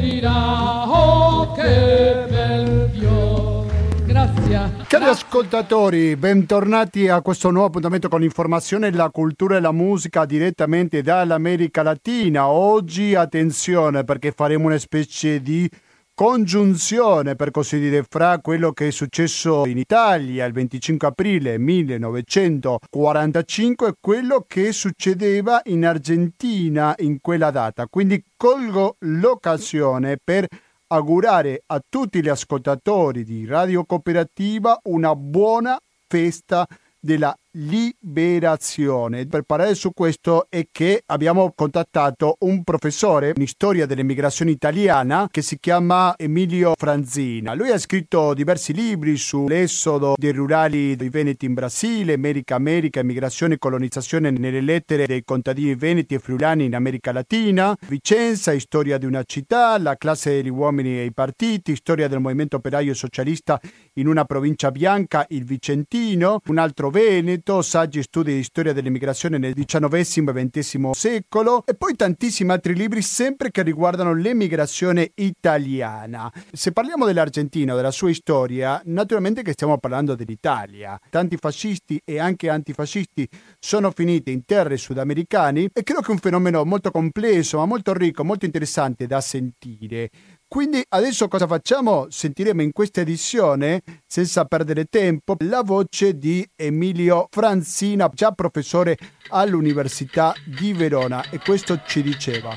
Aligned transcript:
dirà, 0.00 0.88
oh 0.88 1.52
che 1.52 2.24
bel 2.28 2.90
fior. 2.92 3.66
Grazie. 4.04 4.84
Cari 4.86 5.04
ascoltatori, 5.04 6.16
bentornati 6.16 7.08
a 7.08 7.22
questo 7.22 7.50
nuovo 7.50 7.68
appuntamento 7.68 8.08
con 8.08 8.20
l'informazione, 8.20 8.90
la 8.90 9.10
cultura 9.10 9.56
e 9.56 9.60
la 9.60 9.72
musica 9.72 10.24
direttamente 10.24 11.02
dall'America 11.02 11.82
Latina. 11.82 12.48
Oggi 12.48 13.14
attenzione 13.14 14.04
perché 14.04 14.32
faremo 14.32 14.66
una 14.66 14.78
specie 14.78 15.40
di 15.40 15.68
congiunzione, 16.14 17.34
per 17.36 17.50
così 17.50 17.78
dire, 17.78 18.04
fra 18.08 18.38
quello 18.40 18.72
che 18.72 18.88
è 18.88 18.90
successo 18.90 19.66
in 19.66 19.76
Italia 19.78 20.44
il 20.44 20.52
25 20.52 21.08
aprile 21.08 21.56
1945 21.58 23.88
e 23.88 23.94
quello 24.00 24.44
che 24.46 24.72
succedeva 24.72 25.60
in 25.64 25.86
Argentina 25.86 26.94
in 26.98 27.20
quella 27.20 27.50
data. 27.50 27.86
Quindi 27.86 28.22
colgo 28.36 28.96
l'occasione 29.00 30.18
per 30.22 30.46
augurare 30.88 31.62
a 31.66 31.80
tutti 31.88 32.22
gli 32.22 32.28
ascoltatori 32.28 33.24
di 33.24 33.46
Radio 33.46 33.84
Cooperativa 33.84 34.78
una 34.84 35.16
buona 35.16 35.80
festa 36.06 36.68
della 37.00 37.34
liberazione. 37.52 39.26
Per 39.26 39.42
parlare 39.42 39.74
su 39.74 39.92
questo 39.92 40.46
è 40.48 40.66
che 40.70 41.02
abbiamo 41.06 41.52
contattato 41.54 42.36
un 42.40 42.62
professore 42.62 43.32
in 43.36 43.46
storia 43.46 43.86
dell'emigrazione 43.86 44.50
italiana 44.50 45.28
che 45.30 45.42
si 45.42 45.58
chiama 45.58 46.14
Emilio 46.16 46.72
Franzina. 46.76 47.54
Lui 47.54 47.70
ha 47.70 47.78
scritto 47.78 48.34
diversi 48.34 48.72
libri 48.72 49.16
sull'esodo 49.16 50.14
dei 50.16 50.32
rurali 50.32 50.96
dei 50.96 51.08
Veneti 51.08 51.46
in 51.46 51.54
Brasile, 51.54 52.14
America 52.14 52.54
America, 52.54 53.00
emigrazione 53.00 53.54
e 53.54 53.58
colonizzazione 53.58 54.30
nelle 54.30 54.60
lettere 54.60 55.06
dei 55.06 55.24
contadini 55.24 55.74
veneti 55.74 56.14
e 56.14 56.18
friulani 56.18 56.64
in 56.64 56.74
America 56.74 57.12
Latina, 57.12 57.76
Vicenza, 57.88 58.58
storia 58.58 58.98
di 58.98 59.06
una 59.06 59.22
città, 59.24 59.76
la 59.78 59.96
classe 59.96 60.30
degli 60.30 60.48
uomini 60.48 60.98
e 60.98 61.04
i 61.04 61.12
partiti, 61.12 61.76
storia 61.76 62.08
del 62.08 62.20
movimento 62.20 62.56
operaio 62.56 62.94
socialista 62.94 63.60
in 63.94 64.06
una 64.06 64.24
provincia 64.24 64.70
bianca, 64.70 65.26
il 65.30 65.44
Vicentino, 65.44 66.40
un 66.46 66.58
altro 66.58 66.90
Veneto, 66.90 67.62
saggi 67.62 67.98
e 67.98 68.02
studi 68.02 68.34
di 68.34 68.42
storia 68.42 68.72
dell'immigrazione 68.72 69.38
nel 69.38 69.54
XIX 69.54 70.28
e 70.36 70.50
XX 70.50 70.90
secolo 70.92 71.64
e 71.66 71.74
poi 71.74 71.96
tantissimi 71.96 72.50
altri 72.52 72.74
libri 72.74 73.02
sempre 73.02 73.50
che 73.50 73.62
riguardano 73.62 74.14
l'emigrazione 74.14 75.12
italiana. 75.16 76.32
Se 76.52 76.72
parliamo 76.72 77.04
dell'Argentina, 77.04 77.74
della 77.74 77.90
sua 77.90 78.12
storia, 78.14 78.80
naturalmente 78.86 79.42
che 79.42 79.52
stiamo 79.52 79.78
parlando 79.78 80.14
dell'Italia. 80.14 80.98
Tanti 81.10 81.36
fascisti 81.36 82.00
e 82.04 82.18
anche 82.18 82.48
antifascisti 82.48 83.28
sono 83.58 83.90
finiti 83.90 84.32
in 84.32 84.44
terre 84.44 84.76
sudamericane 84.76 85.68
e 85.72 85.82
credo 85.82 86.00
che 86.00 86.08
è 86.08 86.12
un 86.12 86.18
fenomeno 86.18 86.64
molto 86.64 86.90
complesso, 86.90 87.58
ma 87.58 87.66
molto 87.66 87.92
ricco, 87.92 88.24
molto 88.24 88.44
interessante 88.44 89.06
da 89.06 89.20
sentire. 89.20 90.10
Quindi 90.52 90.84
adesso 90.90 91.28
cosa 91.28 91.46
facciamo? 91.46 92.08
Sentiremo 92.10 92.60
in 92.60 92.72
questa 92.72 93.00
edizione, 93.00 93.82
senza 94.06 94.44
perdere 94.44 94.84
tempo, 94.84 95.34
la 95.38 95.62
voce 95.62 96.18
di 96.18 96.46
Emilio 96.54 97.26
Franzina, 97.30 98.10
già 98.12 98.32
professore 98.32 98.98
all'Università 99.28 100.34
di 100.44 100.74
Verona 100.74 101.30
e 101.30 101.38
questo 101.38 101.80
ci 101.86 102.02
diceva. 102.02 102.52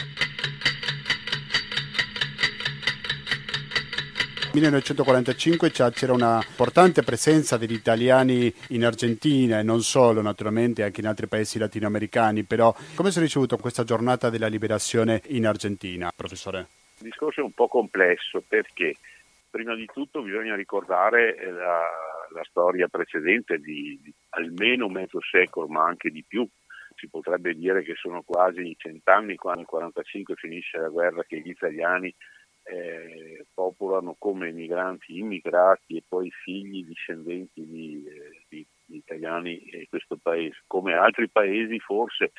1945 4.51 5.71
c'era 5.71 6.11
una 6.11 6.43
importante 6.45 7.01
presenza 7.01 7.55
degli 7.55 7.71
italiani 7.71 8.53
in 8.69 8.83
Argentina 8.83 9.59
e 9.59 9.63
non 9.63 9.81
solo, 9.83 10.21
naturalmente 10.21 10.83
anche 10.83 10.99
in 10.99 11.07
altri 11.07 11.27
paesi 11.27 11.57
latinoamericani, 11.57 12.43
però 12.43 12.75
come 12.93 13.09
si 13.09 13.19
è 13.19 13.21
ricevuto 13.21 13.55
questa 13.55 13.85
giornata 13.85 14.29
della 14.29 14.47
liberazione 14.47 15.21
in 15.27 15.47
Argentina, 15.47 16.11
professore? 16.13 16.67
Il 16.97 17.03
discorso 17.03 17.41
è 17.41 17.43
un 17.43 17.53
po' 17.53 17.67
complesso 17.67 18.41
perché 18.47 18.95
prima 19.49 19.75
di 19.75 19.85
tutto 19.85 20.21
bisogna 20.21 20.55
ricordare 20.55 21.35
eh, 21.35 21.51
la, 21.51 21.81
la 22.31 22.43
storia 22.43 22.87
precedente 22.87 23.57
di, 23.57 23.99
di, 24.01 24.13
almeno 24.29 24.87
mezzo 24.87 25.19
secolo, 25.21 25.67
ma 25.67 25.85
anche 25.85 26.09
di 26.09 26.23
più. 26.25 26.47
Si 26.95 27.09
potrebbe 27.09 27.53
dire 27.53 27.83
che 27.83 27.95
sono 27.95 28.21
quasi 28.21 28.73
cent'anni 28.77 29.35
quando 29.35 29.61
nel 29.61 29.69
1945 29.69 30.35
finisce 30.35 30.77
la 30.77 30.87
guerra 30.87 31.23
che 31.23 31.41
gli 31.41 31.49
italiani 31.49 32.13
eh, 32.63 33.45
popolano 33.53 34.15
come 34.17 34.51
migranti 34.51 35.17
immigrati 35.17 35.97
e 35.97 36.03
poi 36.07 36.31
figli 36.31 36.85
discendenti 36.85 37.65
di, 37.65 38.03
eh, 38.07 38.45
di, 38.47 38.65
di 38.85 38.97
italiani 38.97 39.61
in 39.71 39.87
questo 39.89 40.17
paese. 40.21 40.63
Come 40.67 40.93
altri 40.93 41.29
paesi 41.29 41.77
forse 41.79 42.31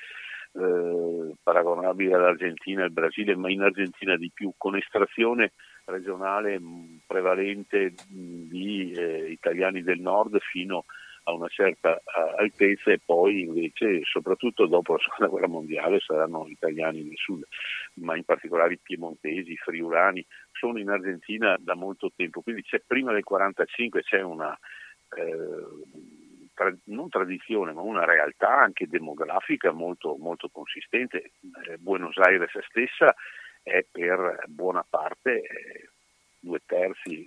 eh, 0.59 1.35
paragonabile 1.43 2.15
all'Argentina 2.15 2.81
e 2.81 2.85
al 2.85 2.93
Brasile, 2.93 3.37
ma 3.37 3.51
in 3.51 3.63
Argentina 3.63 4.17
di 4.17 4.31
più, 4.33 4.53
con 4.57 4.77
estrazione 4.77 5.53
regionale 5.85 6.59
mh, 6.59 7.01
prevalente 7.07 7.93
mh, 8.09 8.49
di 8.49 8.93
eh, 8.93 9.31
italiani 9.31 9.83
del 9.83 10.01
nord 10.01 10.39
fino 10.41 10.85
a 11.29 11.33
una 11.33 11.49
certa 11.49 12.01
altezza 12.39 12.93
e 12.93 13.01
poi 13.05 13.43
invece 13.43 14.03
soprattutto 14.05 14.67
dopo 14.67 14.93
la 14.93 15.01
seconda 15.01 15.27
guerra 15.27 15.49
mondiale 15.49 15.99
saranno 15.99 16.47
italiani 16.47 17.03
del 17.03 17.17
sud, 17.17 17.43
ma 17.95 18.17
in 18.17 18.23
particolare 18.25 18.75
i 18.75 18.79
piemontesi, 18.81 19.53
i 19.53 19.57
friulani, 19.57 20.25
sono 20.53 20.79
in 20.79 20.89
Argentina 20.89 21.57
da 21.59 21.75
molto 21.75 22.13
tempo, 22.15 22.43
quindi 22.43 22.63
c'è 22.63 22.81
prima 22.87 23.13
del 23.13 23.25
1945 23.29 24.03
c'è 24.03 24.23
una 24.23 24.57
eh, 25.17 26.26
tra, 26.57 26.75
non 26.85 27.09
tradizione, 27.09 27.73
ma 27.73 27.83
una 27.83 28.05
realtà 28.05 28.59
anche 28.59 28.89
demografica 28.89 29.71
molto, 29.71 30.17
molto 30.19 30.49
consistente. 30.49 31.33
Eh, 31.69 31.77
Buenos 31.79 32.17
Aires 32.17 32.51
stessa 32.69 33.15
è 33.63 33.85
per 33.89 34.45
buona 34.47 34.85
parte, 34.89 35.43
eh, 35.43 35.91
due 36.39 36.61
terzi 36.65 37.27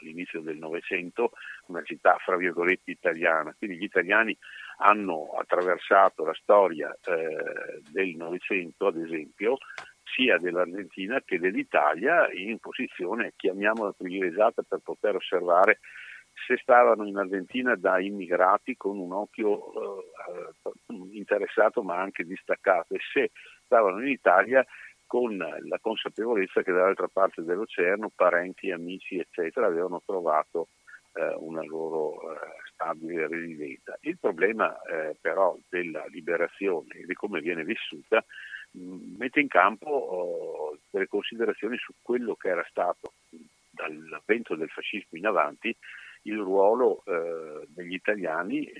all'inizio 0.00 0.40
del 0.40 0.56
Novecento, 0.56 1.32
una 1.66 1.82
città 1.84 2.16
fra 2.24 2.36
virgolette 2.36 2.90
italiana. 2.90 3.54
Quindi 3.56 3.76
gli 3.76 3.84
italiani 3.84 4.36
hanno 4.78 5.36
attraversato 5.38 6.24
la 6.24 6.34
storia 6.34 6.90
eh, 7.04 7.80
del 7.90 8.16
Novecento, 8.16 8.86
ad 8.86 8.96
esempio, 8.96 9.58
sia 10.02 10.38
dell'Argentina 10.38 11.20
che 11.24 11.38
dell'Italia 11.38 12.28
in 12.32 12.58
posizione, 12.58 13.34
chiamiamola 13.36 13.92
privilegiata, 13.92 14.62
per 14.62 14.80
poter 14.82 15.16
osservare 15.16 15.78
se 16.46 16.56
stavano 16.58 17.06
in 17.06 17.16
Argentina 17.16 17.74
da 17.76 18.00
immigrati 18.00 18.76
con 18.76 18.98
un 18.98 19.12
occhio 19.12 19.72
eh, 19.72 20.72
interessato 21.12 21.82
ma 21.82 21.98
anche 22.00 22.24
distaccato 22.24 22.94
e 22.94 23.00
se 23.12 23.30
stavano 23.64 24.00
in 24.00 24.08
Italia 24.08 24.64
con 25.06 25.36
la 25.36 25.78
consapevolezza 25.80 26.62
che 26.62 26.70
dall'altra 26.70 27.08
parte 27.08 27.42
dell'oceano 27.42 28.12
parenti, 28.14 28.70
amici 28.70 29.18
eccetera 29.18 29.66
avevano 29.66 30.00
trovato 30.06 30.68
eh, 31.14 31.34
una 31.38 31.64
loro 31.64 32.32
eh, 32.32 32.38
stabile 32.72 33.26
residenza. 33.26 33.96
Il 34.02 34.18
problema 34.18 34.80
eh, 34.82 35.16
però 35.20 35.58
della 35.68 36.04
liberazione 36.06 36.94
e 36.94 37.06
di 37.06 37.14
come 37.14 37.40
viene 37.40 37.64
vissuta 37.64 38.24
mh, 38.70 39.16
mette 39.18 39.40
in 39.40 39.48
campo 39.48 39.90
oh, 39.90 40.78
delle 40.90 41.08
considerazioni 41.08 41.76
su 41.78 41.92
quello 42.00 42.36
che 42.36 42.48
era 42.48 42.64
stato 42.68 43.14
dall'avvento 43.70 44.54
del 44.54 44.68
fascismo 44.68 45.18
in 45.18 45.26
avanti 45.26 45.76
il 46.22 46.36
ruolo 46.38 47.02
eh, 47.04 47.66
degli 47.68 47.94
italiani 47.94 48.70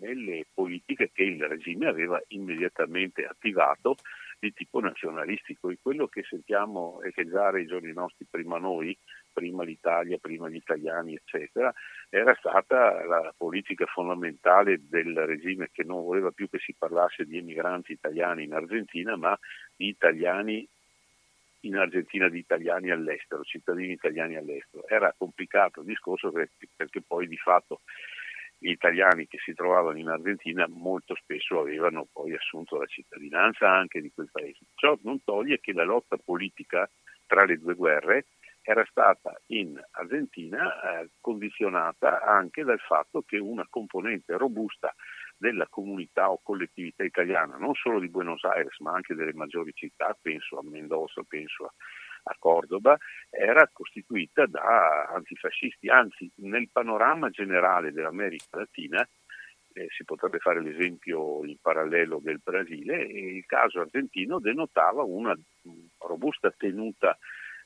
nelle 0.00 0.46
politiche 0.52 1.10
che 1.12 1.22
il 1.22 1.44
regime 1.46 1.86
aveva 1.86 2.20
immediatamente 2.28 3.24
attivato 3.24 3.96
di 4.38 4.52
tipo 4.52 4.80
nazionalistico. 4.80 5.70
E 5.70 5.78
quello 5.80 6.06
che 6.06 6.22
sentiamo 6.22 7.00
echeggiare 7.02 7.62
i 7.62 7.66
giorni 7.66 7.92
nostri 7.92 8.26
prima 8.28 8.58
noi, 8.58 8.96
prima 9.32 9.64
l'Italia, 9.64 10.18
prima 10.18 10.48
gli 10.48 10.56
italiani 10.56 11.14
eccetera, 11.14 11.72
era 12.08 12.34
stata 12.34 13.04
la 13.04 13.32
politica 13.36 13.86
fondamentale 13.86 14.80
del 14.88 15.14
regime 15.26 15.70
che 15.72 15.84
non 15.84 16.02
voleva 16.02 16.30
più 16.30 16.48
che 16.48 16.58
si 16.58 16.74
parlasse 16.76 17.24
di 17.24 17.38
emigranti 17.38 17.92
italiani 17.92 18.44
in 18.44 18.52
Argentina 18.52 19.16
ma 19.16 19.38
di 19.76 19.88
italiani 19.88 20.68
in 21.68 21.76
Argentina 21.76 22.28
di 22.28 22.38
italiani 22.38 22.90
all'estero, 22.90 23.42
cittadini 23.42 23.92
italiani 23.92 24.36
all'estero. 24.36 24.86
Era 24.88 25.14
complicato 25.16 25.80
il 25.80 25.86
discorso 25.86 26.32
perché, 26.32 27.02
poi 27.06 27.28
di 27.28 27.36
fatto 27.36 27.80
gli 28.58 28.70
italiani 28.70 29.28
che 29.28 29.38
si 29.38 29.54
trovavano 29.54 29.98
in 29.98 30.08
Argentina 30.08 30.66
molto 30.68 31.14
spesso 31.14 31.60
avevano 31.60 32.08
poi 32.12 32.34
assunto 32.34 32.76
la 32.76 32.86
cittadinanza 32.86 33.70
anche 33.70 34.00
di 34.00 34.10
quel 34.12 34.28
paese. 34.32 34.64
Ciò 34.74 34.98
non 35.02 35.22
toglie 35.22 35.60
che 35.60 35.72
la 35.72 35.84
lotta 35.84 36.16
politica 36.16 36.90
tra 37.26 37.44
le 37.44 37.58
due 37.58 37.74
guerre 37.74 38.26
era 38.62 38.84
stata 38.90 39.40
in 39.46 39.80
Argentina 39.92 41.00
eh, 41.00 41.10
condizionata 41.20 42.22
anche 42.22 42.64
dal 42.64 42.80
fatto 42.80 43.22
che 43.22 43.38
una 43.38 43.66
componente 43.70 44.36
robusta 44.36 44.92
della 45.38 45.66
comunità 45.68 46.30
o 46.30 46.40
collettività 46.42 47.04
italiana, 47.04 47.56
non 47.56 47.74
solo 47.74 48.00
di 48.00 48.08
Buenos 48.08 48.42
Aires 48.44 48.78
ma 48.80 48.92
anche 48.92 49.14
delle 49.14 49.32
maggiori 49.32 49.72
città, 49.72 50.16
penso 50.20 50.58
a 50.58 50.62
Mendoza, 50.64 51.22
penso 51.26 51.64
a, 51.64 51.72
a 52.24 52.36
Cordoba, 52.38 52.96
era 53.30 53.68
costituita 53.72 54.46
da 54.46 55.04
antifascisti, 55.14 55.88
anzi 55.88 56.30
nel 56.36 56.68
panorama 56.70 57.30
generale 57.30 57.92
dell'America 57.92 58.58
Latina 58.58 59.08
eh, 59.72 59.86
si 59.90 60.04
potrebbe 60.04 60.38
fare 60.38 60.60
l'esempio 60.60 61.44
in 61.44 61.56
parallelo 61.60 62.20
del 62.20 62.40
Brasile 62.42 63.06
e 63.06 63.36
il 63.36 63.46
caso 63.46 63.80
argentino 63.80 64.40
denotava 64.40 65.02
una 65.04 65.36
robusta 65.98 66.50
tenuta 66.50 67.16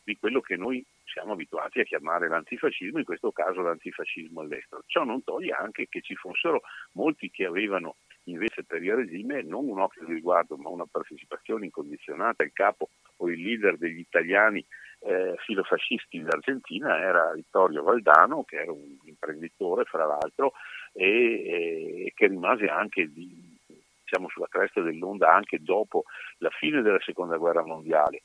di 0.05 0.17
quello 0.19 0.41
che 0.41 0.57
noi 0.57 0.85
siamo 1.05 1.33
abituati 1.33 1.81
a 1.81 1.85
chiamare 1.85 2.29
l'antifascismo, 2.29 2.99
in 2.99 3.05
questo 3.05 3.33
caso 3.33 3.61
l'antifascismo 3.61 4.41
all'estero. 4.41 4.83
Ciò 4.87 5.05
non 5.05 5.23
toglie 5.23 5.53
anche 5.53 5.87
che 5.89 6.01
ci 6.01 6.15
fossero 6.15 6.63
molti 6.93 7.31
che 7.31 7.45
avevano 7.45 7.97
invece 8.25 8.65
per 8.65 8.83
il 8.83 8.95
regime 8.95 9.43
non 9.43 9.69
un 9.69 9.81
occhio 9.81 10.05
di 10.07 10.15
riguardo 10.15 10.57
ma 10.57 10.69
una 10.69 10.87
partecipazione 10.91 11.67
incondizionata. 11.67 12.45
Il 12.45 12.53
capo 12.53 12.91
o 13.17 13.29
il 13.29 13.41
leader 13.41 13.77
degli 13.77 13.99
italiani 13.99 14.65
eh, 15.01 15.35
filofascisti 15.39 16.23
d'Argentina 16.23 16.99
era 16.99 17.33
Vittorio 17.33 17.83
Valdano, 17.83 18.45
che 18.45 18.57
era 18.57 18.73
un 18.73 18.97
imprenditore 19.05 19.85
fra 19.85 20.07
l'altro 20.07 20.53
e, 20.93 22.07
e 22.07 22.13
che 22.15 22.29
rimase 22.29 22.67
anche 22.67 23.13
di, 23.13 23.59
diciamo, 24.03 24.29
sulla 24.29 24.49
cresta 24.49 24.81
dell'onda 24.81 25.35
anche 25.35 25.59
dopo 25.61 26.05
la 26.39 26.51
fine 26.51 26.83
della 26.83 27.01
seconda 27.01 27.37
guerra 27.37 27.65
mondiale. 27.65 28.23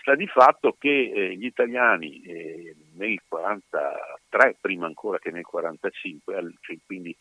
Sta 0.00 0.14
di 0.14 0.26
fatto 0.26 0.76
che 0.78 1.10
eh, 1.12 1.36
gli 1.36 1.46
italiani 1.46 2.20
eh, 2.22 2.76
nel 2.94 3.18
1943, 3.28 4.58
prima 4.60 4.86
ancora 4.86 5.18
che 5.18 5.30
nel 5.30 5.44
1945, 5.44 6.54
cioè 6.60 6.76
quindi 6.86 7.16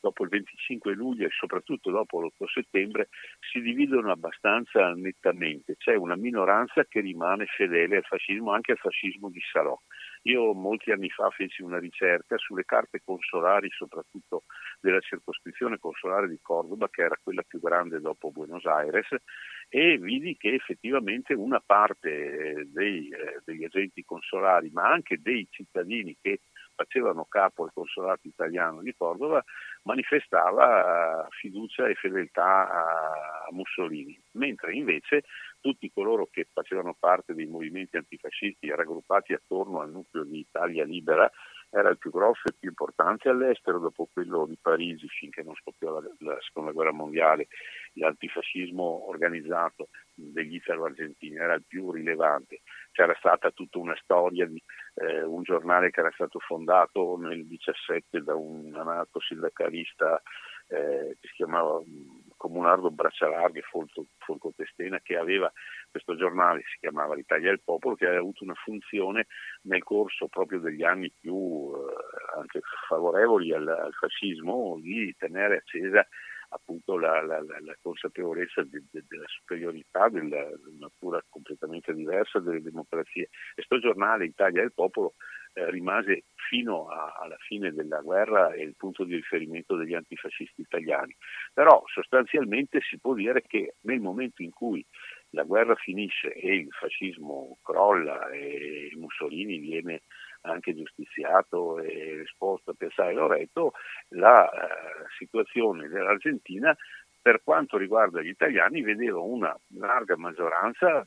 dopo 0.00 0.22
il 0.22 0.30
25 0.30 0.94
luglio 0.94 1.26
e 1.26 1.30
soprattutto 1.30 1.90
dopo 1.90 2.20
l'8 2.20 2.44
settembre 2.46 3.08
si 3.50 3.60
dividono 3.60 4.10
abbastanza 4.10 4.92
nettamente. 4.94 5.76
C'è 5.76 5.94
una 5.94 6.16
minoranza 6.16 6.84
che 6.84 7.00
rimane 7.00 7.46
fedele 7.46 7.96
al 7.96 8.04
fascismo, 8.04 8.52
anche 8.52 8.72
al 8.72 8.78
fascismo 8.78 9.28
di 9.28 9.40
Salò. 9.52 9.78
Io 10.28 10.52
molti 10.52 10.90
anni 10.90 11.08
fa 11.08 11.30
feci 11.30 11.62
una 11.62 11.78
ricerca 11.78 12.36
sulle 12.36 12.66
carte 12.66 13.00
consolari, 13.02 13.70
soprattutto 13.70 14.44
della 14.78 15.00
circoscrizione 15.00 15.78
consolare 15.78 16.28
di 16.28 16.38
Cordoba, 16.42 16.90
che 16.90 17.00
era 17.00 17.18
quella 17.22 17.42
più 17.42 17.58
grande 17.60 17.98
dopo 17.98 18.30
Buenos 18.30 18.66
Aires, 18.66 19.08
e 19.70 19.96
vidi 19.96 20.36
che 20.36 20.52
effettivamente 20.52 21.32
una 21.32 21.62
parte 21.64 22.10
eh, 22.10 22.64
dei, 22.66 23.08
eh, 23.08 23.40
degli 23.42 23.64
agenti 23.64 24.04
consolari, 24.04 24.68
ma 24.70 24.90
anche 24.90 25.18
dei 25.18 25.46
cittadini 25.50 26.14
che 26.20 26.40
facevano 26.74 27.24
capo 27.24 27.64
al 27.64 27.72
consolato 27.72 28.28
italiano 28.28 28.82
di 28.82 28.94
Cordova, 28.96 29.42
manifestava 29.82 31.26
fiducia 31.30 31.88
e 31.88 31.94
fedeltà 31.94 32.68
a 32.68 33.48
Mussolini, 33.50 34.16
mentre 34.32 34.74
invece 34.74 35.24
tutti 35.60 35.90
coloro 35.92 36.28
che 36.30 36.46
facevano 36.52 36.94
parte 36.98 37.34
dei 37.34 37.46
movimenti 37.46 37.96
antifascisti 37.96 38.70
raggruppati 38.70 39.32
attorno 39.32 39.80
al 39.80 39.90
nucleo 39.90 40.24
di 40.24 40.38
Italia 40.38 40.84
Libera 40.84 41.30
era 41.70 41.90
il 41.90 41.98
più 41.98 42.10
grosso 42.10 42.48
e 42.48 42.54
più 42.58 42.70
importante 42.70 43.28
all'estero 43.28 43.78
dopo 43.78 44.08
quello 44.10 44.46
di 44.46 44.56
Parigi 44.60 45.06
finché 45.08 45.42
non 45.42 45.54
scoppiò 45.54 46.00
la, 46.00 46.08
la 46.20 46.38
seconda 46.40 46.72
guerra 46.72 46.92
mondiale, 46.92 47.48
l'antifascismo 47.94 49.08
organizzato 49.08 49.88
degli 50.14 50.54
italo-argentini 50.54 51.36
era 51.36 51.54
il 51.54 51.64
più 51.66 51.90
rilevante. 51.90 52.62
C'era 52.92 53.14
stata 53.18 53.50
tutta 53.50 53.78
una 53.78 53.96
storia 54.02 54.46
di 54.46 54.62
eh, 54.94 55.22
un 55.22 55.42
giornale 55.42 55.90
che 55.90 56.00
era 56.00 56.10
stato 56.12 56.38
fondato 56.38 57.16
nel 57.18 57.46
17 57.46 58.22
da 58.22 58.34
un 58.34 58.74
amato 58.74 59.20
sindacalista 59.20 60.22
eh, 60.68 61.16
che 61.20 61.28
si 61.28 61.34
chiamava 61.34 61.80
Comunardo 62.38 62.90
Braccialarghe, 62.90 63.60
Folco, 63.60 64.06
Folco 64.16 64.54
Testena, 64.56 64.98
che 65.00 65.18
aveva 65.18 65.52
questo 65.90 66.16
giornale, 66.16 66.62
si 66.72 66.78
chiamava 66.80 67.14
L'Italia 67.14 67.50
del 67.50 67.60
Popolo, 67.62 67.94
che 67.96 68.06
aveva 68.06 68.20
avuto 68.20 68.44
una 68.44 68.54
funzione 68.54 69.26
nel 69.62 69.82
corso 69.82 70.28
proprio 70.28 70.60
degli 70.60 70.82
anni 70.82 71.12
più 71.12 71.70
eh, 71.74 72.60
favorevoli 72.88 73.52
al, 73.52 73.68
al 73.68 73.92
fascismo 73.92 74.78
di 74.80 75.14
tenere 75.18 75.58
accesa 75.58 76.06
appunto 76.50 76.96
la, 76.96 77.22
la, 77.22 77.40
la, 77.40 77.76
consapevolezza 77.82 78.62
de, 78.62 78.82
de, 78.90 79.04
della 79.06 79.26
superiorità 79.26 80.08
della 80.08 80.48
natura 80.78 81.22
completamente 81.28 81.92
diversa 81.92 82.38
delle 82.38 82.62
democrazie. 82.62 83.28
Questo 83.54 83.78
giornale, 83.78 84.24
Italia 84.24 84.62
del 84.62 84.72
Popolo, 84.72 85.14
eh, 85.54 85.70
rimase 85.70 86.24
fino 86.48 86.88
a, 86.88 87.16
alla 87.20 87.36
fine 87.38 87.72
della 87.72 88.00
guerra 88.00 88.54
il 88.54 88.74
punto 88.76 89.04
di 89.04 89.14
riferimento 89.14 89.76
degli 89.76 89.94
antifascisti 89.94 90.62
italiani. 90.62 91.14
Però 91.52 91.82
sostanzialmente 91.86 92.80
si 92.80 92.98
può 92.98 93.14
dire 93.14 93.42
che 93.42 93.74
nel 93.82 94.00
momento 94.00 94.42
in 94.42 94.50
cui 94.50 94.84
la 95.30 95.42
guerra 95.42 95.74
finisce 95.74 96.32
e 96.32 96.54
il 96.54 96.70
fascismo 96.70 97.58
crolla 97.62 98.30
e 98.30 98.90
Mussolini 98.96 99.58
viene 99.58 100.02
anche 100.42 100.74
giustiziato 100.74 101.78
e 101.80 102.20
esposto 102.22 102.70
a 102.70 102.74
Piazzale 102.74 103.12
Loreto, 103.12 103.72
la 104.10 104.48
eh, 104.48 104.68
situazione 105.18 105.88
dell'Argentina 105.88 106.74
per 107.20 107.42
quanto 107.42 107.76
riguarda 107.76 108.22
gli 108.22 108.28
italiani 108.28 108.80
vedeva 108.80 109.18
una 109.18 109.54
larga 109.74 110.16
maggioranza 110.16 111.06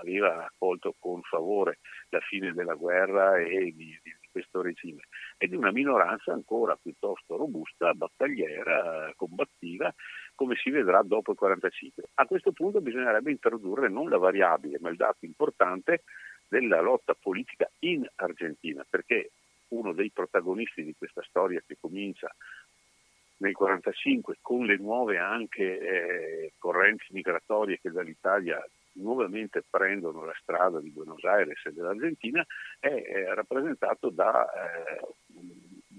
aveva 0.00 0.44
accolto 0.46 0.94
con 0.98 1.20
favore 1.22 1.78
la 2.10 2.20
fine 2.20 2.52
della 2.52 2.74
guerra 2.74 3.38
e 3.38 3.72
di, 3.74 3.98
di 4.02 4.16
questo 4.30 4.62
regime 4.62 5.02
e 5.36 5.48
di 5.48 5.56
una 5.56 5.72
minoranza 5.72 6.32
ancora 6.32 6.78
piuttosto 6.80 7.36
robusta, 7.36 7.92
battagliera, 7.92 9.12
combattiva, 9.16 9.92
come 10.34 10.54
si 10.56 10.70
vedrà 10.70 11.02
dopo 11.02 11.32
il 11.32 11.38
45. 11.38 12.04
A 12.14 12.26
questo 12.26 12.52
punto 12.52 12.80
bisognerebbe 12.80 13.30
introdurre 13.30 13.88
non 13.88 14.08
la 14.08 14.18
variabile, 14.18 14.78
ma 14.80 14.90
il 14.90 14.96
dato 14.96 15.24
importante 15.24 16.04
della 16.46 16.80
lotta 16.80 17.14
politica 17.14 17.68
in 17.80 18.06
Argentina, 18.16 18.86
perché 18.88 19.30
uno 19.68 19.92
dei 19.92 20.10
protagonisti 20.10 20.82
di 20.82 20.94
questa 20.96 21.22
storia 21.22 21.62
che 21.66 21.76
comincia 21.78 22.32
nel 23.38 23.54
1945 23.54 24.38
con 24.40 24.64
le 24.64 24.76
nuove 24.76 25.18
anche 25.18 25.78
eh, 25.78 26.52
correnti 26.58 27.06
migratorie 27.10 27.78
che 27.80 27.90
dall'Italia 27.90 28.60
nuovamente 28.92 29.64
prendono 29.68 30.24
la 30.24 30.34
strada 30.40 30.80
di 30.80 30.90
Buenos 30.90 31.22
Aires 31.24 31.64
e 31.64 31.72
dell'Argentina 31.72 32.44
è, 32.78 32.88
è 32.88 33.34
rappresentato 33.34 34.10
da 34.10 34.46
eh, 34.52 35.00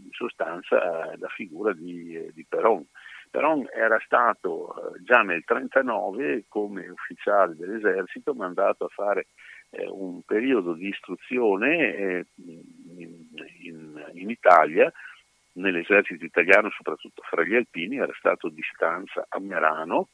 in 0.09 0.11
sostanza 0.11 1.15
la 1.17 1.27
figura 1.29 1.73
di, 1.73 2.15
eh, 2.15 2.31
di 2.33 2.45
Perón. 2.47 2.85
Perón 3.29 3.67
era 3.71 3.99
stato 4.03 4.95
eh, 4.95 5.03
già 5.03 5.21
nel 5.21 5.43
1939 5.47 6.45
come 6.47 6.89
ufficiale 6.89 7.55
dell'esercito 7.55 8.33
mandato 8.33 8.85
a 8.85 8.89
fare 8.89 9.27
eh, 9.69 9.87
un 9.87 10.21
periodo 10.23 10.73
di 10.73 10.87
istruzione 10.87 11.95
eh, 11.95 12.25
in, 12.35 13.27
in, 13.61 14.05
in 14.13 14.29
Italia 14.29 14.91
nell'esercito 15.53 16.25
italiano, 16.25 16.69
soprattutto 16.71 17.21
fra 17.23 17.43
gli 17.43 17.55
alpini, 17.55 17.97
era 17.97 18.13
stato 18.17 18.49
di 18.49 18.61
stanza 18.73 19.25
a 19.27 19.39
Merano 19.39 20.09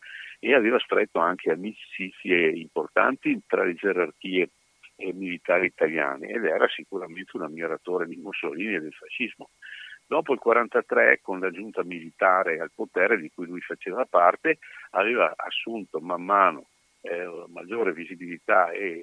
e 0.45 0.53
aveva 0.53 0.77
stretto 0.77 1.17
anche 1.17 1.49
amicizie 1.49 2.51
importanti 2.51 3.41
tra 3.47 3.63
le 3.63 3.73
gerarchie 3.73 4.51
eh, 4.97 5.11
militari 5.11 5.65
italiane 5.65 6.27
ed 6.27 6.45
era 6.45 6.67
sicuramente 6.67 7.35
un 7.35 7.45
ammiratore 7.45 8.05
di 8.05 8.17
Mussolini 8.17 8.75
e 8.75 8.79
del 8.79 8.93
fascismo. 8.93 9.49
Dopo 10.05 10.33
il 10.33 10.39
1943, 10.43 11.21
con 11.23 11.39
la 11.39 11.49
giunta 11.49 11.83
militare 11.83 12.59
al 12.59 12.69
potere 12.75 13.19
di 13.19 13.31
cui 13.33 13.47
lui 13.47 13.59
faceva 13.61 14.05
parte, 14.05 14.59
aveva 14.91 15.33
assunto 15.35 15.99
man 15.99 16.23
mano 16.23 16.67
eh, 17.01 17.27
maggiore 17.47 17.91
visibilità 17.91 18.69
e, 18.69 19.01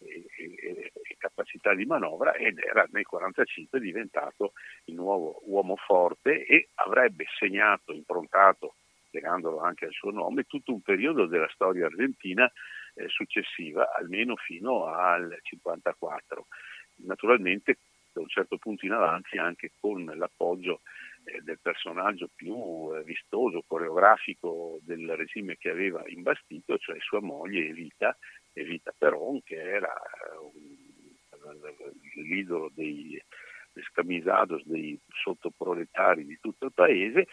e, 0.00 0.26
e, 0.36 0.56
e, 0.64 1.16
capacità 1.16 1.76
di 1.76 1.84
manovra 1.84 2.34
ed 2.34 2.58
era 2.58 2.80
nel 2.90 3.06
1945 3.06 3.78
diventato 3.78 4.52
il 4.86 4.96
nuovo 4.96 5.42
uomo 5.44 5.76
forte 5.76 6.44
e 6.44 6.70
avrebbe 6.74 7.24
segnato, 7.38 7.92
improntato 7.92 8.74
legandolo 9.16 9.60
anche 9.60 9.86
al 9.86 9.92
suo 9.92 10.10
nome, 10.10 10.44
tutto 10.44 10.72
un 10.72 10.82
periodo 10.82 11.26
della 11.26 11.48
storia 11.52 11.86
argentina 11.86 12.50
eh, 12.94 13.08
successiva, 13.08 13.92
almeno 13.96 14.36
fino 14.36 14.86
al 14.86 15.22
1954. 15.22 16.46
Naturalmente 17.06 17.78
da 18.12 18.20
un 18.20 18.28
certo 18.28 18.56
punto 18.56 18.86
in 18.86 18.92
avanti 18.92 19.36
anche 19.36 19.72
con 19.78 20.04
l'appoggio 20.04 20.80
eh, 21.24 21.42
del 21.42 21.58
personaggio 21.60 22.30
più 22.34 22.90
eh, 22.94 23.02
vistoso, 23.04 23.62
coreografico 23.66 24.78
del 24.82 25.14
regime 25.16 25.56
che 25.56 25.70
aveva 25.70 26.02
imbastito, 26.06 26.78
cioè 26.78 26.96
sua 27.00 27.20
moglie 27.20 27.68
Evita, 27.68 28.16
Evita 28.54 28.94
Peron, 28.96 29.42
che 29.42 29.60
era 29.60 29.92
eh, 29.92 30.36
un, 30.40 30.86
l'idolo 32.24 32.70
dei 32.74 33.22
scamisados, 33.90 34.64
dei 34.64 34.98
sottoproletari 35.08 36.24
di 36.24 36.38
tutto 36.40 36.66
il 36.66 36.72
paese, 36.72 37.26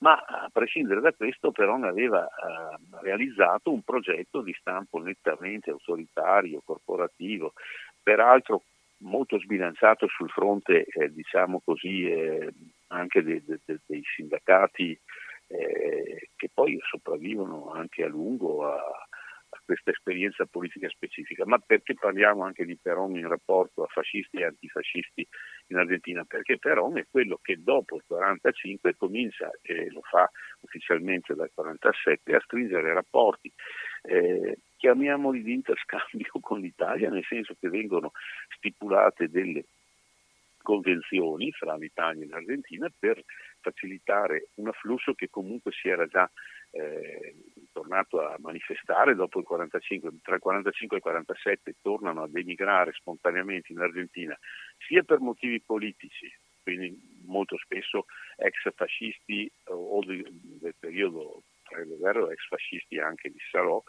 ma 0.00 0.14
a 0.14 0.48
prescindere 0.52 1.00
da 1.00 1.12
questo 1.12 1.50
Peron 1.50 1.84
aveva 1.84 2.26
eh, 2.26 2.78
realizzato 3.02 3.72
un 3.72 3.82
progetto 3.82 4.42
di 4.42 4.54
stampo 4.58 4.98
nettamente 4.98 5.70
autoritario, 5.70 6.62
corporativo, 6.64 7.52
peraltro 8.02 8.62
molto 8.98 9.38
sbilanciato 9.38 10.06
sul 10.08 10.28
fronte, 10.30 10.84
eh, 10.84 11.12
diciamo 11.12 11.60
così, 11.64 12.10
eh, 12.10 12.52
anche 12.88 13.22
de, 13.22 13.42
de, 13.44 13.60
de, 13.64 13.78
dei 13.86 14.02
sindacati 14.14 14.98
eh, 15.46 16.28
che 16.36 16.50
poi 16.52 16.78
sopravvivono 16.82 17.72
anche 17.72 18.04
a 18.04 18.08
lungo 18.08 18.66
a 18.66 18.80
questa 19.70 19.92
esperienza 19.92 20.46
politica 20.46 20.88
specifica, 20.88 21.46
ma 21.46 21.56
perché 21.64 21.94
parliamo 21.94 22.42
anche 22.42 22.64
di 22.64 22.76
Peron 22.76 23.14
in 23.14 23.28
rapporto 23.28 23.84
a 23.84 23.86
fascisti 23.86 24.38
e 24.38 24.46
antifascisti 24.46 25.24
in 25.68 25.76
Argentina? 25.76 26.24
Perché 26.24 26.58
Peron 26.58 26.98
è 26.98 27.06
quello 27.08 27.38
che 27.40 27.62
dopo 27.62 27.94
il 27.94 28.02
1945 28.08 28.96
comincia, 28.96 29.48
e 29.62 29.88
lo 29.92 30.00
fa 30.02 30.28
ufficialmente 30.62 31.34
dal 31.34 31.52
1947, 31.54 32.34
a 32.34 32.40
stringere 32.40 32.92
rapporti, 32.92 33.52
eh, 34.02 34.58
chiamiamoli 34.76 35.40
di 35.40 35.52
interscambio 35.52 36.32
con 36.42 36.58
l'Italia, 36.58 37.08
nel 37.08 37.24
senso 37.28 37.54
che 37.60 37.68
vengono 37.68 38.10
stipulate 38.56 39.28
delle 39.28 39.64
convenzioni 40.70 41.50
fra 41.50 41.74
l'Italia 41.74 42.24
e 42.24 42.28
l'Argentina 42.28 42.88
per 42.96 43.20
facilitare 43.58 44.50
un 44.56 44.68
afflusso 44.68 45.14
che 45.14 45.28
comunque 45.28 45.72
si 45.72 45.88
era 45.88 46.06
già 46.06 46.30
eh, 46.70 47.34
tornato 47.72 48.24
a 48.24 48.36
manifestare 48.38 49.16
dopo 49.16 49.40
il 49.40 49.44
45, 49.44 50.10
tra 50.22 50.36
il 50.36 50.40
45 50.40 50.96
e 50.96 50.98
il 50.98 51.02
47 51.02 51.74
tornano 51.82 52.22
ad 52.22 52.36
emigrare 52.36 52.92
spontaneamente 52.92 53.72
in 53.72 53.80
Argentina 53.80 54.38
sia 54.86 55.02
per 55.02 55.18
motivi 55.18 55.60
politici, 55.60 56.32
quindi 56.62 56.96
molto 57.26 57.56
spesso 57.58 58.06
ex 58.36 58.72
fascisti 58.72 59.50
o 59.64 59.98
del, 60.04 60.24
del 60.30 60.74
periodo 60.78 61.42
tra 61.64 61.82
le 61.82 61.96
guerre 61.96 62.32
ex 62.32 62.46
fascisti 62.46 63.00
anche 63.00 63.28
di 63.28 63.38
Salò 63.50 63.82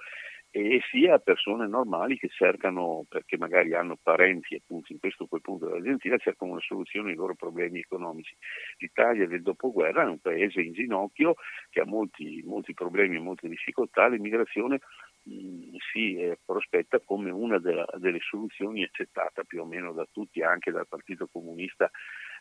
e 0.54 0.82
sia 0.92 1.18
persone 1.20 1.66
normali 1.66 2.18
che 2.18 2.28
cercano, 2.28 3.06
perché 3.08 3.38
magari 3.38 3.74
hanno 3.74 3.98
parenti 4.02 4.56
appunto 4.56 4.92
in 4.92 5.00
questo 5.00 5.26
quel 5.26 5.40
punto 5.40 5.66
dell'Argentina, 5.66 6.18
cercano 6.18 6.52
una 6.52 6.62
soluzione 6.62 7.12
ai 7.12 7.16
loro 7.16 7.36
problemi 7.36 7.80
economici. 7.80 8.36
L'Italia 8.80 9.26
del 9.28 9.42
dopoguerra 9.42 10.04
è 10.04 10.08
un 10.08 10.20
paese 10.20 10.60
in 10.60 10.74
ginocchio 10.74 11.36
che 11.70 11.80
ha 11.80 11.86
molti, 11.86 12.44
molti 12.46 12.74
problemi 12.74 13.16
e 13.16 13.20
molte 13.20 13.48
difficoltà, 13.48 14.08
l'immigrazione 14.08 14.82
mh, 15.24 15.34
mm, 15.34 15.76
si 15.94 16.18
eh, 16.18 16.38
prospetta 16.46 17.00
come 17.00 17.32
una 17.32 17.58
della, 17.58 17.88
delle 17.96 18.20
soluzioni 18.20 18.84
accettata 18.84 19.44
più 19.44 19.62
o 19.62 19.66
meno 19.66 19.94
da 19.94 20.06
tutti, 20.12 20.44
anche 20.44 20.72
dal 20.72 20.88
Partito 20.88 21.30
Comunista 21.32 21.90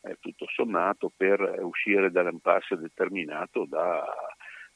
eh, 0.03 0.17
tutto 0.19 0.47
sommato, 0.49 1.13
per 1.17 1.61
uscire 1.61 2.11
dall'impasse 2.11 2.77
determinato 2.77 3.67
da 3.67 4.05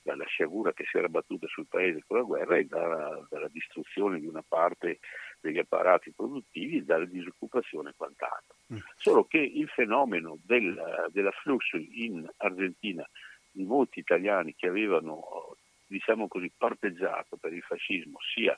dalla 0.04 0.26
sciagura 0.26 0.73
che 0.75 0.84
si 0.84 0.99
era 0.99 1.08
battuta 1.08 1.46
sul 1.49 1.66
paese 1.66 2.04
con 2.06 2.18
la 2.18 2.23
guerra 2.23 2.58
e 2.58 2.64
dalla, 2.64 3.26
dalla 3.28 3.49
distruzione 3.49 4.20
di 4.20 4.26
una 4.26 4.44
parte 4.46 5.00
degli 5.40 5.58
apparati 5.58 6.12
produttivi 6.12 6.78
e 6.78 6.82
dalla 6.82 7.06
disoccupazione 7.06 7.90
e 7.90 7.94
quant'altro. 7.96 8.56
Mm. 8.73 8.78
Solo 8.96 9.25
che 9.25 9.38
il 9.38 9.68
fenomeno 9.68 10.38
del, 10.44 11.08
dell'afflusso 11.11 11.78
in 11.78 12.28
Argentina 12.37 13.08
di 13.50 13.64
molti 13.64 14.00
italiani 14.00 14.54
che 14.54 14.68
avevano, 14.68 15.56
diciamo 15.87 16.28
così, 16.28 16.52
parteggiato 16.56 17.37
per 17.37 17.54
il 17.54 17.62
fascismo 17.62 18.18
sia 18.34 18.56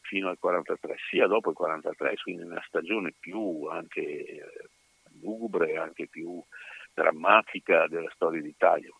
fino 0.00 0.28
al 0.28 0.38
43, 0.38 0.96
sia 1.08 1.28
dopo 1.28 1.50
il 1.50 1.56
43, 1.56 2.16
quindi 2.22 2.44
nella 2.44 2.64
stagione 2.66 3.14
più 3.18 3.66
anche 3.70 4.66
lugubre, 5.20 5.76
anche 5.76 6.08
più 6.08 6.42
drammatica 6.94 7.86
della 7.88 8.10
storia 8.14 8.40
d'Italia, 8.40 8.90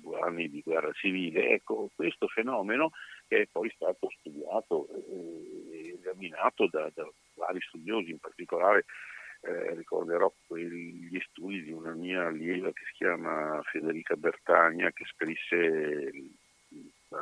due 0.00 0.20
anni 0.20 0.48
di 0.48 0.62
guerra 0.62 0.92
civile. 0.92 1.50
Ecco, 1.50 1.90
questo 1.94 2.28
fenomeno 2.28 2.90
che 3.28 3.42
è 3.42 3.46
poi 3.50 3.70
stato 3.74 4.08
studiato 4.18 4.88
e 5.08 5.98
esaminato 5.98 6.68
da, 6.70 6.90
da, 6.94 7.08
vari 7.34 7.60
studiosi, 7.60 8.10
in 8.10 8.18
particolare 8.18 8.84
eh, 9.42 9.74
ricorderò 9.74 10.32
gli 10.48 11.18
studi 11.30 11.62
di 11.62 11.72
una 11.72 11.94
mia 11.94 12.26
allieva 12.26 12.70
che 12.72 12.82
si 12.86 12.92
chiama 12.94 13.60
Federica 13.64 14.14
Bertagna, 14.14 14.90
che 14.92 15.04
scrisse, 15.06 16.10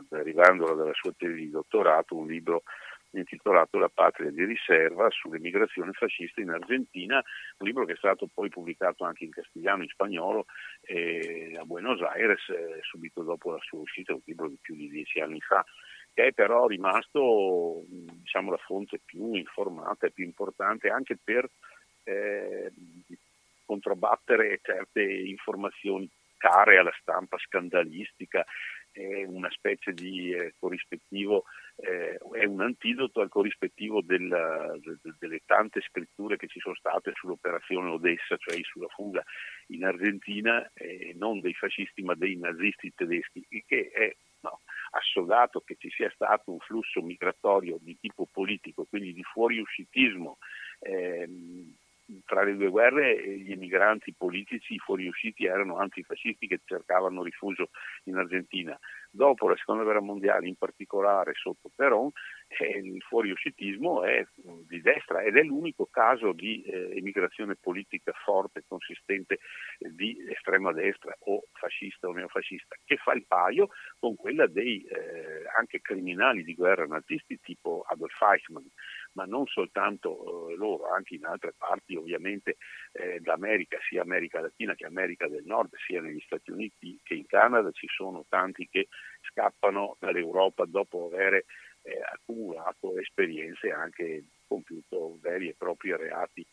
derivandola 0.09 0.75
dalla 0.75 0.95
sua 0.95 1.13
tesi 1.17 1.35
di 1.35 1.51
dottorato, 1.51 2.17
un 2.17 2.27
libro 2.27 2.63
intitolato 3.13 3.79
La 3.79 3.89
patria 3.89 4.31
di 4.31 4.45
riserva 4.45 5.09
sull'emigrazione 5.11 5.93
fascista 5.93 6.41
in 6.41 6.51
Argentina, 6.51 7.23
un 7.59 7.67
libro 7.67 7.85
che 7.85 7.93
è 7.93 7.97
stato 7.97 8.29
poi 8.33 8.49
pubblicato 8.49 9.05
anche 9.05 9.25
in 9.25 9.31
castigliano, 9.31 9.83
in 9.83 9.89
spagnolo 9.89 10.47
eh, 10.83 11.57
a 11.59 11.65
Buenos 11.65 12.01
Aires 12.03 12.49
eh, 12.49 12.79
subito 12.83 13.23
dopo 13.23 13.53
la 13.53 13.61
sua 13.61 13.79
uscita, 13.79 14.15
un 14.15 14.21
libro 14.25 14.49
di 14.49 14.59
più 14.61 14.75
di 14.75 14.89
dieci 14.89 15.21
anni 15.21 15.41
fa 15.41 15.65
che 16.13 16.27
è 16.27 16.33
però 16.33 16.67
rimasto 16.67 17.85
diciamo, 17.87 18.51
la 18.51 18.57
fonte 18.59 19.01
più 19.05 19.33
informata 19.35 20.07
e 20.07 20.11
più 20.11 20.25
importante 20.25 20.89
anche 20.89 21.17
per 21.23 21.49
eh, 22.05 22.73
controbattere 23.65 24.59
certe 24.63 25.03
informazioni 25.03 26.09
care 26.37 26.79
alla 26.79 26.95
stampa 27.01 27.37
scandalistica, 27.39 28.45
è 28.93 29.25
una 29.25 29.51
specie 29.51 29.93
di 29.93 30.33
eh, 30.33 30.55
corrispettivo 30.59 31.45
eh, 31.83 32.19
è 32.33 32.45
un 32.45 32.61
antidoto 32.61 33.21
al 33.21 33.29
corrispettivo 33.29 34.03
della, 34.03 34.77
de, 34.79 34.99
delle 35.19 35.41
tante 35.47 35.81
scritture 35.81 36.37
che 36.37 36.47
ci 36.47 36.61
sono 36.61 36.75
state 36.75 37.13
sull'operazione 37.15 37.91
Odessa, 37.91 38.37
cioè 38.37 38.59
sulla 38.63 38.89
fuga 38.89 39.23
in 39.69 39.85
Argentina, 39.85 40.71
eh, 40.75 41.15
non 41.17 41.41
dei 41.41 41.55
fascisti 41.55 42.03
ma 42.03 42.15
dei 42.15 42.37
nazisti 42.37 42.93
tedeschi, 42.95 43.47
che 43.67 43.91
è 43.91 44.15
no, 44.41 44.61
assodato 44.91 45.61
che 45.61 45.77
ci 45.79 45.91
sia 45.91 46.11
stato 46.11 46.53
un 46.53 46.59
flusso 46.59 47.01
migratorio 47.01 47.79
di 47.81 47.97
tipo 47.99 48.27
politico, 48.31 48.85
quindi 48.85 49.13
di 49.15 49.23
fuoriuscitismo. 49.23 50.39
Ehm, 50.81 51.77
tra 52.25 52.43
le 52.43 52.57
due 52.57 52.69
guerre 52.69 53.39
gli 53.39 53.53
emigranti 53.53 54.15
politici 54.15 54.79
fuoriusciti 54.79 55.47
erano 55.47 55.77
antifascisti 55.77 56.47
che 56.47 56.61
cercavano 56.65 57.23
rifugio 57.23 57.71
in 58.05 58.17
Argentina. 58.17 58.79
Dopo 59.13 59.49
la 59.49 59.57
seconda 59.57 59.83
guerra 59.83 60.01
mondiale, 60.01 60.47
in 60.47 60.55
particolare 60.55 61.33
sotto 61.35 61.71
Perón, 61.75 62.11
eh, 62.47 62.79
il 62.79 63.03
fuoriuscitismo 63.03 64.05
è 64.05 64.25
di 64.69 64.81
destra 64.81 65.23
ed 65.23 65.37
è 65.37 65.43
l'unico 65.43 65.89
caso 65.91 66.33
di 66.33 66.63
eh, 66.63 66.97
emigrazione 66.97 67.57
politica 67.57 68.13
forte, 68.25 68.65
consistente 68.67 69.39
eh, 69.79 69.91
di 69.91 70.17
estrema 70.31 70.73
destra 70.73 71.17
o 71.25 71.43
fascista 71.53 72.07
o 72.07 72.13
neofascista, 72.13 72.77
che 72.85 72.97
fa 72.97 73.13
il 73.13 73.25
paio 73.27 73.69
con 73.99 74.15
quella 74.15 74.47
dei 74.47 74.83
eh, 74.85 75.43
anche 75.59 75.81
criminali 75.81 76.45
di 76.45 76.55
guerra 76.55 76.87
nazisti 76.87 77.41
tipo 77.41 77.85
Adolf 77.89 78.21
Eichmann 78.21 78.67
ma 79.13 79.25
non 79.25 79.47
soltanto 79.47 80.49
eh, 80.49 80.57
loro, 80.57 80.91
anche 80.93 81.15
in 81.15 81.25
altre 81.25 81.55
parti 81.57 81.97
ovviamente 81.97 82.57
eh, 82.93 83.21
d'America, 83.21 83.79
sia 83.89 84.03
America 84.03 84.41
Latina 84.41 84.75
che 84.75 84.87
America 84.87 85.29
del 85.29 85.45
Nord, 85.45 85.75
sia 85.87 86.01
negli 86.01 86.21
Stati 86.21 86.51
Uniti 86.51 86.99
che 87.03 87.15
in 87.15 87.27
Canada, 87.27 87.71
ci 87.73 87.87
sono 87.89 88.25
tanti 88.29 88.69
che 88.71 88.89
scappano 89.23 89.97
dall'Europa 89.99 90.65
dopo 90.67 91.07
aver 91.07 91.35
eh, 91.35 91.45
accumulato 92.13 92.99
esperienze 92.99 93.71
anche 93.71 94.25
compiuto 94.47 95.19
veri 95.21 95.49
e 95.49 95.55
propri 95.57 95.97
reati 95.97 96.47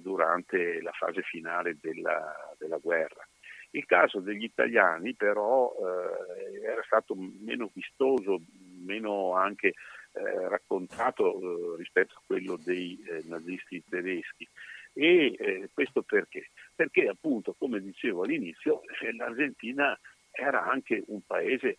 durante 0.00 0.80
la 0.80 0.92
fase 0.92 1.20
finale 1.20 1.76
della, 1.78 2.54
della 2.56 2.78
guerra. 2.78 3.22
Il 3.70 3.84
caso 3.84 4.20
degli 4.20 4.44
italiani 4.44 5.14
però 5.14 5.74
eh, 5.74 6.64
era 6.64 6.82
stato 6.84 7.14
meno 7.14 7.70
vistoso, 7.74 8.40
meno 8.82 9.34
anche 9.34 9.74
eh, 10.18 10.48
raccontato 10.48 11.38
eh, 11.40 11.76
rispetto 11.76 12.14
a 12.14 12.22
quello 12.26 12.58
dei 12.62 12.98
eh, 13.08 13.22
nazisti 13.26 13.82
tedeschi. 13.88 14.48
E 14.92 15.36
eh, 15.38 15.70
questo 15.72 16.02
perché? 16.02 16.50
Perché 16.74 17.08
appunto, 17.08 17.54
come 17.56 17.80
dicevo 17.80 18.24
all'inizio, 18.24 18.82
eh, 19.02 19.14
l'Argentina 19.14 19.98
era 20.30 20.64
anche 20.64 21.02
un 21.06 21.20
paese 21.26 21.78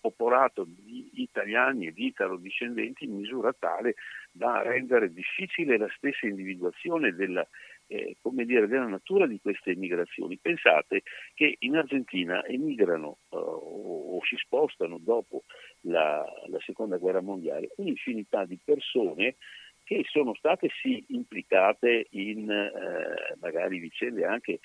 popolato 0.00 0.66
di 0.66 1.10
italiani 1.22 1.86
e 1.86 1.92
di 1.92 2.06
italo-discendenti 2.06 3.04
in 3.04 3.14
misura 3.14 3.52
tale 3.56 3.94
da 4.32 4.62
rendere 4.62 5.12
difficile 5.12 5.78
la 5.78 5.88
stessa 5.96 6.26
individuazione 6.26 7.14
della, 7.14 7.46
eh, 7.88 8.16
dire, 8.44 8.68
della 8.68 8.86
natura 8.86 9.26
di 9.26 9.40
queste 9.40 9.72
emigrazioni. 9.72 10.36
Pensate 10.36 11.02
che 11.34 11.56
in 11.60 11.76
Argentina 11.76 12.44
emigrano 12.44 13.18
uh, 13.30 13.36
o, 13.36 14.16
o, 14.16 14.24
si 14.24 14.36
spostano 14.36 14.98
dopo 14.98 15.44
la, 15.82 16.24
la, 16.46 16.60
seconda 16.60 16.98
guerra 16.98 17.20
mondiale 17.20 17.70
un'infinità 17.76 18.44
di 18.44 18.58
persone 18.62 19.36
che 19.84 20.04
sono 20.06 20.34
state 20.34 20.68
sì 20.82 21.02
implicate 21.08 22.08
in 22.10 22.50
eh, 22.50 23.36
magari 23.40 23.78
vicende 23.78 24.26
anche 24.26 24.60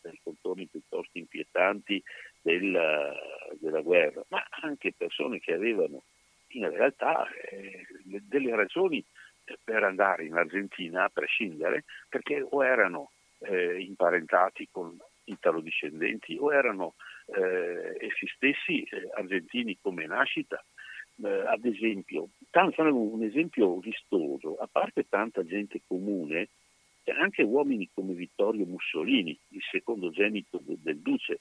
dai 0.00 0.18
contorni 0.22 0.66
piuttosto 0.66 1.18
inquietanti 1.18 2.02
della, 2.40 3.14
della, 3.60 3.82
guerra, 3.82 4.24
ma 4.28 4.42
anche 4.62 4.94
persone 4.96 5.40
che 5.40 5.52
avevano 5.52 6.04
in 6.52 6.70
realtà 6.70 7.28
eh, 7.50 7.86
delle 8.22 8.56
ragioni 8.56 9.04
per 9.62 9.82
andare 9.82 10.24
in 10.24 10.34
Argentina 10.34 11.04
a 11.04 11.10
prescindere 11.10 11.84
perché 12.08 12.44
o 12.48 12.64
erano 12.64 13.10
eh, 13.40 13.80
imparentati 13.80 14.68
con 14.70 14.96
italo-discendenti 15.24 16.36
o 16.38 16.52
erano 16.52 16.94
eh, 17.26 17.96
essi 18.00 18.26
stessi 18.34 18.82
eh, 18.82 19.08
argentini 19.14 19.78
come 19.80 20.06
nascita. 20.06 20.62
Eh, 21.22 21.28
ad 21.46 21.64
esempio, 21.64 22.28
tanto, 22.50 22.82
un 22.82 23.22
esempio 23.22 23.78
vistoso, 23.78 24.56
a 24.56 24.68
parte 24.70 25.06
tanta 25.08 25.44
gente 25.44 25.80
comune, 25.86 26.48
anche 27.18 27.42
uomini 27.42 27.88
come 27.92 28.14
Vittorio 28.14 28.66
Mussolini, 28.66 29.38
il 29.48 29.62
secondogenito 29.70 30.60
del, 30.62 30.78
del 30.78 30.98
duce, 30.98 31.40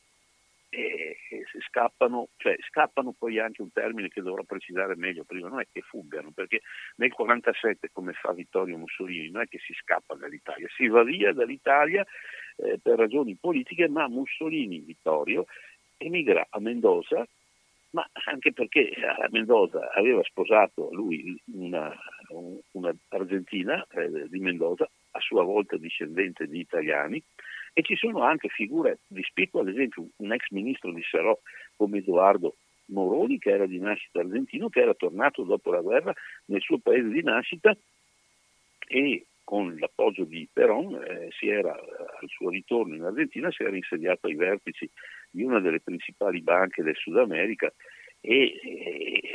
e, 0.70 1.18
e 1.30 1.46
scappano, 1.68 2.30
cioè 2.38 2.56
scappano 2.68 3.14
poi 3.18 3.40
anche 3.40 3.62
un 3.62 3.72
termine 3.72 4.10
che 4.10 4.22
dovrò 4.22 4.44
precisare 4.44 4.96
meglio 4.96 5.24
prima, 5.24 5.48
non 5.50 5.62
è 5.62 5.68
che 5.72 5.82
fuggano, 5.82 6.32
perché 6.32 6.62
nel 6.98 7.12
1947 7.18 7.90
come 7.92 8.14
fa 8.14 8.34
Vittorio 8.34 8.78
Mussolini 8.78 9.30
non 9.30 9.44
è 9.44 9.48
che 9.48 9.60
si 9.60 9.74
scappa 9.74 10.16
dall'Italia, 10.16 10.68
si 10.76 10.88
va 10.88 11.04
via 11.04 11.34
dall'Italia 11.34 12.06
eh, 12.58 12.80
per 12.82 12.98
ragioni 12.98 13.38
politiche, 13.40 13.88
ma 13.88 14.08
Mussolini, 14.08 14.80
Vittorio, 14.80 15.46
emigra 15.98 16.48
a 16.50 16.60
Mendoza 16.60 17.26
ma 17.92 18.08
anche 18.26 18.52
perché 18.52 18.92
a 19.02 19.28
Mendoza 19.32 19.92
aveva 19.92 20.22
sposato 20.24 20.90
lui 20.92 21.40
una, 21.54 21.92
una 22.72 22.94
argentina 23.10 23.86
eh, 23.92 24.28
di 24.30 24.40
Mendoza, 24.40 24.88
a 25.12 25.20
sua 25.20 25.44
volta 25.44 25.78
discendente 25.78 26.48
di 26.48 26.60
italiani, 26.60 27.24
e 27.78 27.84
ci 27.84 27.96
sono 27.96 28.24
anche 28.24 28.48
figure 28.50 29.02
di 29.06 29.22
spicco, 29.22 29.60
ad 29.60 29.68
esempio 29.68 30.08
un 30.16 30.34
ex 30.34 30.50
ministro 30.50 30.92
di 30.92 31.04
Sarò 31.04 31.38
come 31.76 32.00
Edoardo 32.00 32.56
Moroni, 32.86 33.38
che 33.38 33.52
era 33.52 33.68
di 33.68 33.78
nascita 33.78 34.22
argentino, 34.22 34.68
che 34.68 34.82
era 34.82 34.96
tornato 34.96 35.44
dopo 35.44 35.70
la 35.70 35.82
guerra 35.82 36.12
nel 36.46 36.62
suo 36.62 36.80
paese 36.80 37.10
di 37.10 37.22
nascita 37.22 37.78
e 38.88 39.28
con 39.44 39.78
l'appoggio 39.78 40.24
di 40.24 40.50
Perón 40.52 40.96
eh, 40.96 41.30
era, 41.40 41.74
al 41.74 42.28
suo 42.30 42.50
ritorno 42.50 42.96
in 42.96 43.04
Argentina 43.04 43.52
si 43.52 43.62
era 43.62 43.76
insediato 43.76 44.26
ai 44.26 44.34
vertici 44.34 44.90
di 45.30 45.44
una 45.44 45.60
delle 45.60 45.80
principali 45.80 46.42
banche 46.42 46.82
del 46.82 46.96
Sud 46.96 47.18
America 47.18 47.72
e, 48.20 48.60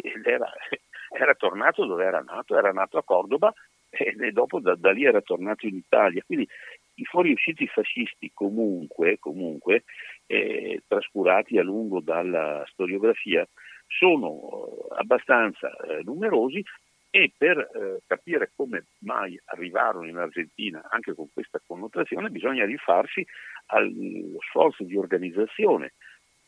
ed 0.03 0.27
era, 0.27 0.53
era, 1.17 1.35
tornato 1.35 1.87
dove 1.87 2.05
era 2.05 2.21
nato, 2.23 2.59
era 2.59 2.73
nato 2.73 2.99
a 2.99 3.05
Cordoba 3.05 3.55
e 3.89 4.33
dopo 4.33 4.59
da, 4.59 4.75
da, 4.75 4.91
lì 4.91 5.05
era 5.05 5.21
tornato 5.21 5.67
in 5.67 5.77
Italia. 5.77 6.23
Quindi 6.27 6.49
i 6.95 7.05
fuoriusciti 7.05 7.67
fascisti 7.67 8.31
comunque, 8.35 9.19
comunque 9.19 9.85
eh, 10.27 10.83
trascurati 10.87 11.59
a 11.59 11.63
lungo 11.63 12.01
dalla 12.01 12.65
storiografia, 12.71 13.47
sono 13.87 14.87
abbastanza 14.97 15.71
eh, 15.77 16.03
numerosi 16.03 16.63
e 17.11 17.31
per 17.37 17.59
eh, 17.59 18.03
capire 18.07 18.53
come 18.57 18.87
mai 19.01 19.39
arrivarono 19.47 20.09
in 20.09 20.17
Argentina 20.17 20.83
anche 20.89 21.15
con 21.15 21.29
questa 21.31 21.61
connotazione 21.67 22.31
bisogna 22.31 22.65
rifarsi 22.65 23.23
allo 23.67 24.39
sforzo 24.49 24.83
di 24.85 24.97
organizzazione 24.97 25.93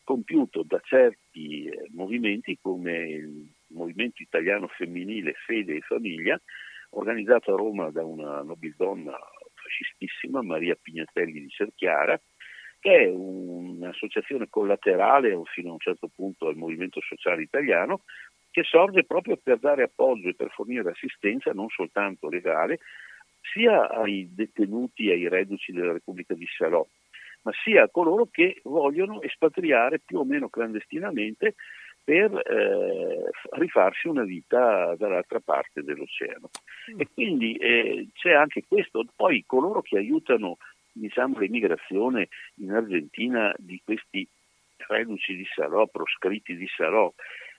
compiuto 0.05 0.63
da 0.63 0.79
certi 0.81 1.65
eh, 1.65 1.89
movimenti 1.91 2.57
come 2.61 3.09
il 3.09 3.51
Movimento 3.69 4.21
Italiano 4.21 4.67
Femminile 4.67 5.33
Fede 5.45 5.75
e 5.75 5.81
Famiglia, 5.81 6.39
organizzato 6.91 7.53
a 7.53 7.57
Roma 7.57 7.89
da 7.89 8.05
una 8.05 8.41
nobildonna 8.41 9.17
fascistissima, 9.65 10.43
Maria 10.43 10.77
Pignatelli 10.79 11.41
di 11.41 11.49
Cerchiara, 11.49 12.19
che 12.79 12.97
è 12.97 13.09
un'associazione 13.09 14.47
collaterale 14.47 15.39
fino 15.45 15.69
a 15.69 15.73
un 15.73 15.79
certo 15.79 16.07
punto 16.13 16.47
al 16.47 16.55
Movimento 16.55 17.01
Sociale 17.01 17.41
Italiano, 17.41 18.01
che 18.51 18.63
sorge 18.63 19.03
proprio 19.03 19.37
per 19.37 19.57
dare 19.57 19.83
appoggio 19.83 20.29
e 20.29 20.35
per 20.35 20.49
fornire 20.51 20.91
assistenza 20.91 21.51
non 21.51 21.67
soltanto 21.69 22.29
legale, 22.29 22.79
sia 23.41 23.89
ai 23.89 24.29
detenuti 24.31 25.09
e 25.09 25.13
ai 25.13 25.27
reduci 25.27 25.71
della 25.71 25.93
Repubblica 25.93 26.33
di 26.33 26.45
Salò, 26.57 26.85
ma 27.41 27.51
sia 27.63 27.83
a 27.83 27.89
coloro 27.89 28.27
che 28.31 28.61
vogliono 28.63 29.21
espatriare 29.21 29.99
più 29.99 30.19
o 30.19 30.25
meno 30.25 30.49
clandestinamente 30.49 31.55
per 32.05 32.31
eh, 32.31 33.29
rifarsi 33.57 34.07
una 34.07 34.23
vita 34.23 34.95
dall'altra 34.95 35.39
parte 35.39 35.81
dell'oceano. 35.81 36.51
Mm. 36.93 36.99
E 36.99 37.07
quindi 37.11 37.55
eh, 37.55 38.07
c'è 38.13 38.33
anche 38.33 38.63
questo. 38.67 39.03
Poi 39.15 39.43
coloro 39.45 39.81
che 39.81 39.97
aiutano 39.97 40.57
diciamo, 40.93 41.39
l'immigrazione 41.39 42.29
in 42.57 42.71
Argentina 42.71 43.53
di 43.57 43.81
questi 43.83 44.25
reduci 44.87 45.35
di 45.35 45.45
Salò, 45.53 45.87
proscritti 45.87 46.55
di 46.55 46.67
Salò, 46.67 47.11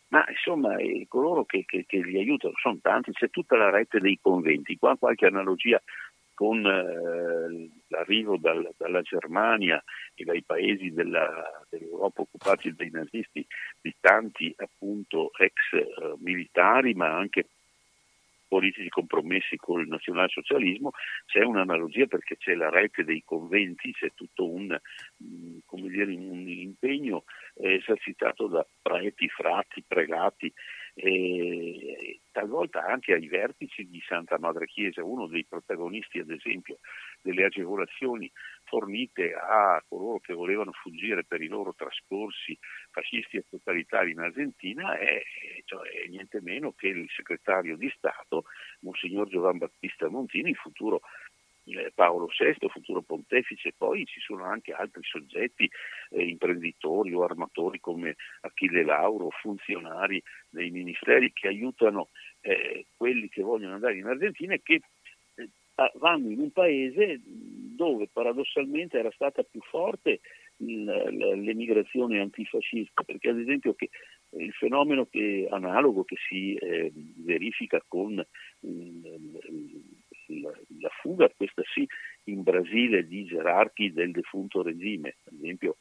ma 0.09 0.25
insomma 0.29 0.77
eh, 0.77 1.07
coloro 1.09 1.45
che, 1.45 1.65
che, 1.67 1.85
che, 1.85 1.99
li 1.99 2.17
aiutano 2.17 2.55
sono 2.61 2.79
tanti, 2.81 3.11
c'è 3.13 3.29
tutta 3.31 3.57
la 3.57 3.71
rete 3.71 3.99
dei 3.99 4.19
conventi, 4.23 4.79
qua 4.79 4.97
qualche 4.97 5.27
analogia 5.27 5.83
con 6.37 6.67
eh, 6.67 7.71
l'arrivo 7.89 8.37
dal, 8.37 8.71
dalla 8.77 9.01
Germania 9.01 9.83
e 10.15 10.23
dai 10.23 10.43
paesi 10.43 10.93
della, 10.93 11.65
dell'Europa 11.71 12.21
occupati 12.21 12.75
dai 12.75 12.91
nazisti 12.91 13.45
di 13.81 13.95
tanti 13.99 14.55
appunto 14.59 15.33
ex 15.39 15.55
eh, 15.73 16.15
militari 16.19 16.93
ma 16.93 17.17
anche 17.17 17.47
politici 18.47 18.89
compromessi 18.89 19.57
col 19.57 19.87
nazionalsocialismo, 19.87 20.93
c'è 21.27 21.43
un'analogia 21.43 22.07
perché 22.07 22.37
c'è 22.37 22.55
la 22.55 22.71
rete 22.71 23.05
dei 23.05 23.23
conventi, 23.25 23.93
c'è 23.93 24.13
tutto 24.15 24.49
un, 24.49 24.79
mm, 25.25 25.87
dire, 25.89 26.15
un 26.15 26.49
impegno 26.49 27.25
eh, 27.55 27.75
esercitato 27.75 28.47
da 28.47 28.65
preti, 28.83 29.29
frati, 29.29 29.83
pregati, 29.87 30.53
e 30.99 32.21
talvolta 32.33 32.87
anche 32.87 33.13
ai 33.13 33.29
vertici 33.29 33.87
di 33.87 34.03
Santa 34.07 34.39
Madre 34.39 34.65
Chiesa, 34.67 35.05
uno 35.05 35.27
dei 35.27 35.45
protagonisti 35.45 36.19
ad 36.19 36.31
esempio 36.31 36.79
delle 37.21 37.45
agevolazioni 37.45 38.33
fornite 38.65 39.35
a 39.35 39.83
coloro 39.87 40.21
che 40.21 40.33
volevano 40.33 40.73
fuggire 40.73 41.25
per 41.25 41.43
i 41.43 41.49
loro 41.49 41.75
trascorsi 41.75 42.59
fascisti 42.91 43.37
e 43.37 43.45
totalitari 43.49 44.13
in 44.13 44.21
Argentina 44.21 44.97
è, 44.97 45.23
cioè, 45.65 45.87
è 45.89 46.09
niente 46.09 46.41
meno 46.41 46.73
che 46.73 46.89
il 46.89 47.09
segretario 47.15 47.77
di 47.77 47.93
Stato, 47.95 48.45
Monsignor 48.81 49.29
Giovan 49.29 49.59
Battista 49.59 50.09
Montini, 50.09 50.55
futuro 50.55 51.03
Paolo 51.95 52.29
VI, 52.39 52.69
futuro 52.69 53.03
pontefice, 53.03 53.73
poi 53.77 54.05
ci 54.07 54.21
sono 54.21 54.45
anche 54.45 54.73
altri 54.73 55.03
soggetti, 55.03 55.69
eh, 56.11 56.23
imprenditori 56.23 57.13
o 57.13 57.25
armatori 57.25 57.81
come 57.81 58.17
Achille 58.43 58.85
Lauro, 58.85 59.31
funzionari 59.31 60.23
dei 60.49 60.71
ministeri 60.71 61.33
che 61.33 61.49
aiutano 61.49 62.09
eh, 62.41 62.87
quelli 62.97 63.29
che 63.29 63.43
vogliono 63.43 63.75
andare 63.75 63.97
in 63.97 64.07
Argentina 64.07 64.55
e 64.55 64.63
che 64.63 64.81
eh, 65.35 65.49
vanno 65.95 66.31
in 66.31 66.41
un 66.41 66.53
paese 66.53 67.21
dove 67.25 68.09
paradossalmente 68.11 68.99
era 68.99 69.11
stata 69.11 69.43
più 69.43 69.61
forte 69.61 70.21
l'emigrazione 70.59 72.19
antifascista, 72.19 73.03
perché 73.03 73.29
ad 73.29 73.39
esempio 73.39 73.75
che 73.75 73.91
il 74.31 74.53
fenomeno 74.53 75.07
che, 75.07 75.47
analogo 75.51 76.05
che 76.05 76.17
si 76.29 76.55
eh, 76.55 76.91
verifica 77.17 77.83
con 77.87 78.25
la, 80.29 80.53
la 80.81 80.91
fuga, 81.01 81.31
questa 81.37 81.63
sì, 81.73 81.87
in 82.25 82.43
Brasile 82.43 83.07
di 83.07 83.25
gerarchi 83.25 83.93
del 83.93 84.11
defunto 84.11 84.63
regime, 84.63 85.17
ad 85.25 85.35
esempio 85.35 85.77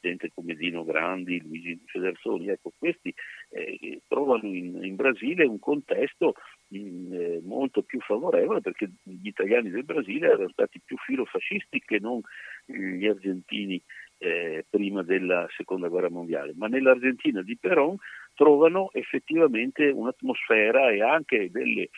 gente 0.00 0.30
come 0.34 0.54
Dino 0.54 0.84
Grandi, 0.84 1.40
Luigi 1.40 1.80
Federsoni, 1.86 2.48
ecco, 2.48 2.72
questi 2.76 3.14
eh, 3.50 4.00
trovano 4.08 4.46
in, 4.46 4.82
in, 4.82 4.96
Brasile 4.96 5.44
un 5.44 5.58
contesto 5.58 6.34
in, 6.68 7.12
eh, 7.12 7.40
molto 7.44 7.82
più 7.82 8.00
favorevole 8.00 8.60
perché 8.60 8.90
gli 9.02 9.26
italiani 9.26 9.70
del 9.70 9.84
Brasile 9.84 10.28
erano 10.28 10.48
stati 10.48 10.80
più 10.82 10.96
filofascisti 10.96 11.80
che 11.80 11.98
non 11.98 12.20
gli 12.64 13.06
argentini 13.06 13.80
eh, 14.18 14.64
prima 14.68 15.02
della 15.02 15.46
seconda 15.56 15.88
guerra 15.88 16.10
mondiale, 16.10 16.52
ma 16.56 16.66
nell'Argentina 16.66 17.42
di 17.42 17.56
Perón 17.56 17.96
trovano 18.34 18.90
effettivamente 18.92 19.88
un'atmosfera 19.88 20.90
e 20.90 21.02
anche 21.02 21.50
delle 21.50 21.90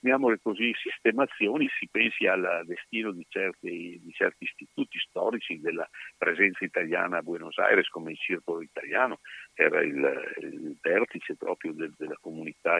chiamiamole 0.00 0.38
così, 0.42 0.72
sistemazioni, 0.74 1.68
si 1.78 1.88
pensi 1.90 2.26
al 2.26 2.62
destino 2.64 3.12
di 3.12 3.26
certi, 3.28 4.00
di 4.02 4.12
certi, 4.12 4.44
istituti 4.44 4.98
storici 4.98 5.60
della 5.60 5.88
presenza 6.16 6.64
italiana 6.64 7.18
a 7.18 7.22
Buenos 7.22 7.58
Aires 7.58 7.88
come 7.88 8.12
il 8.12 8.18
Circolo 8.18 8.62
Italiano, 8.62 9.20
che 9.54 9.64
era 9.64 9.82
il, 9.82 10.36
il 10.40 10.76
vertice 10.80 11.36
proprio 11.36 11.72
del, 11.72 11.92
della 11.96 12.16
comunità 12.20 12.78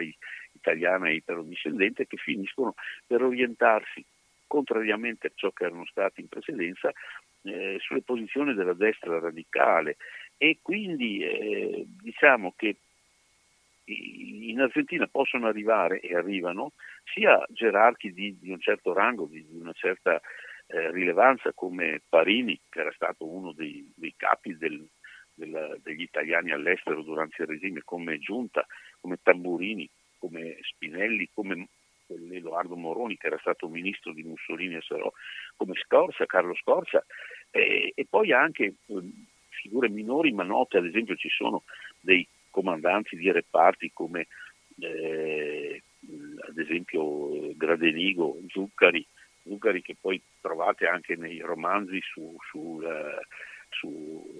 italiana 0.52 1.08
e 1.08 1.14
italo-discendente, 1.14 2.06
che 2.06 2.16
finiscono 2.16 2.74
per 3.06 3.22
orientarsi 3.22 4.04
contrariamente 4.46 5.26
a 5.26 5.32
ciò 5.34 5.50
che 5.50 5.64
erano 5.64 5.86
stati 5.86 6.20
in 6.20 6.28
precedenza, 6.28 6.92
eh, 7.42 7.78
sulle 7.80 8.02
posizioni 8.02 8.54
della 8.54 8.74
destra 8.74 9.18
radicale. 9.18 9.96
E 10.36 10.58
quindi 10.62 11.22
eh, 11.22 11.84
diciamo 11.86 12.52
che 12.56 12.76
in 13.86 14.60
Argentina 14.60 15.06
possono 15.06 15.46
arrivare 15.46 16.00
e 16.00 16.16
arrivano 16.16 16.72
sia 17.04 17.44
gerarchi 17.48 18.12
di, 18.12 18.36
di 18.38 18.50
un 18.50 18.60
certo 18.60 18.92
rango, 18.92 19.26
di, 19.26 19.44
di 19.46 19.56
una 19.56 19.72
certa 19.72 20.20
eh, 20.66 20.90
rilevanza 20.90 21.52
come 21.52 22.02
Parini, 22.08 22.58
che 22.68 22.80
era 22.80 22.92
stato 22.92 23.26
uno 23.26 23.52
dei, 23.52 23.92
dei 23.94 24.14
capi 24.16 24.56
del, 24.56 24.84
del, 25.34 25.78
degli 25.82 26.02
italiani 26.02 26.50
all'estero 26.50 27.02
durante 27.02 27.42
il 27.42 27.48
regime, 27.48 27.82
come 27.84 28.18
Giunta, 28.18 28.66
come 29.00 29.18
Tamburini, 29.22 29.88
come 30.18 30.58
Spinelli, 30.62 31.28
come 31.32 31.68
Edoardo 32.08 32.76
Moroni, 32.76 33.16
che 33.16 33.28
era 33.28 33.38
stato 33.38 33.68
ministro 33.68 34.12
di 34.12 34.22
Mussolini 34.22 34.76
e 34.76 34.82
Sarò, 34.82 35.12
come 35.56 35.74
Scorza, 35.74 36.26
Carlo 36.26 36.54
Scorza, 36.54 37.04
eh, 37.50 37.92
e 37.94 38.06
poi 38.08 38.32
anche 38.32 38.64
eh, 38.64 39.10
figure 39.48 39.88
minori 39.88 40.32
ma 40.32 40.42
note, 40.42 40.78
ad 40.78 40.86
esempio 40.86 41.16
ci 41.16 41.28
sono 41.28 41.62
dei 42.00 42.26
comandanti 42.56 43.16
di 43.16 43.30
reparti 43.30 43.90
come 43.92 44.28
eh, 44.80 45.82
ad 46.48 46.56
esempio 46.56 47.54
Gradenigo, 47.54 48.38
Zuccari, 48.48 49.06
Zuccari 49.42 49.82
che 49.82 49.94
poi 50.00 50.22
trovate 50.40 50.86
anche 50.86 51.16
nei 51.16 51.40
romanzi 51.40 52.00
su, 52.00 52.34
su, 52.48 52.80
su 53.68 53.88
uh, 53.88 54.30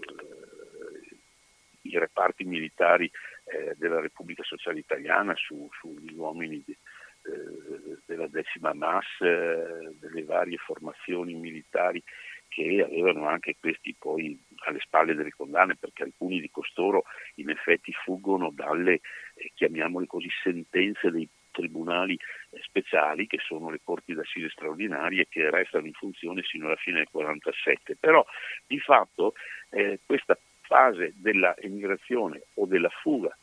reparti 1.99 2.45
militari 2.45 3.11
eh, 3.45 3.75
della 3.77 4.01
Repubblica 4.01 4.43
Sociale 4.45 4.79
Italiana 4.79 5.35
su, 5.37 5.69
sugli 5.79 6.15
uomini 6.15 6.63
di, 6.65 6.73
eh, 6.73 7.99
della 8.07 8.29
decima 8.29 8.73
MAS, 8.73 9.05
eh, 9.21 9.95
delle 10.01 10.25
varie 10.25 10.57
formazioni 10.57 11.35
militari 11.35 12.03
che 12.57 12.83
avevano 12.83 13.29
anche 13.29 13.57
questi 13.61 13.95
poi 13.99 14.39
alle 14.65 14.79
spalle 14.81 15.15
delle 15.15 15.29
condanne 15.37 15.77
perché 15.77 16.05
alcuni 16.05 16.41
di 16.41 16.49
costoro 16.51 17.05
in 17.35 17.51
effetti 17.51 17.93
fuggono 17.93 18.51
dalle, 18.51 19.01
eh, 19.35 19.51
chiamiamole 19.55 20.07
così, 20.07 20.29
sentenze 20.43 21.11
dei 21.11 21.29
tribunali 21.51 22.15
eh, 22.15 22.61
speciali 22.63 23.27
che 23.27 23.41
sono 23.45 23.69
le 23.69 23.81
corti 23.85 24.15
d'assise 24.15 24.49
straordinarie 24.49 25.27
che 25.29 25.51
restano 25.51 25.87
in 25.87 25.93
funzione 25.93 26.43
sino 26.45 26.65
alla 26.65 26.77
fine 26.77 26.97
del 26.97 27.09
1947. 27.13 27.97
Però 28.01 28.25
di 28.67 28.79
fatto 28.79 29.35
eh, 29.69 30.01
questa 30.07 30.39
fase 30.63 31.13
dell'emigrazione 31.15 32.45
o 32.55 32.65
della 32.65 32.89
fuga 32.89 33.37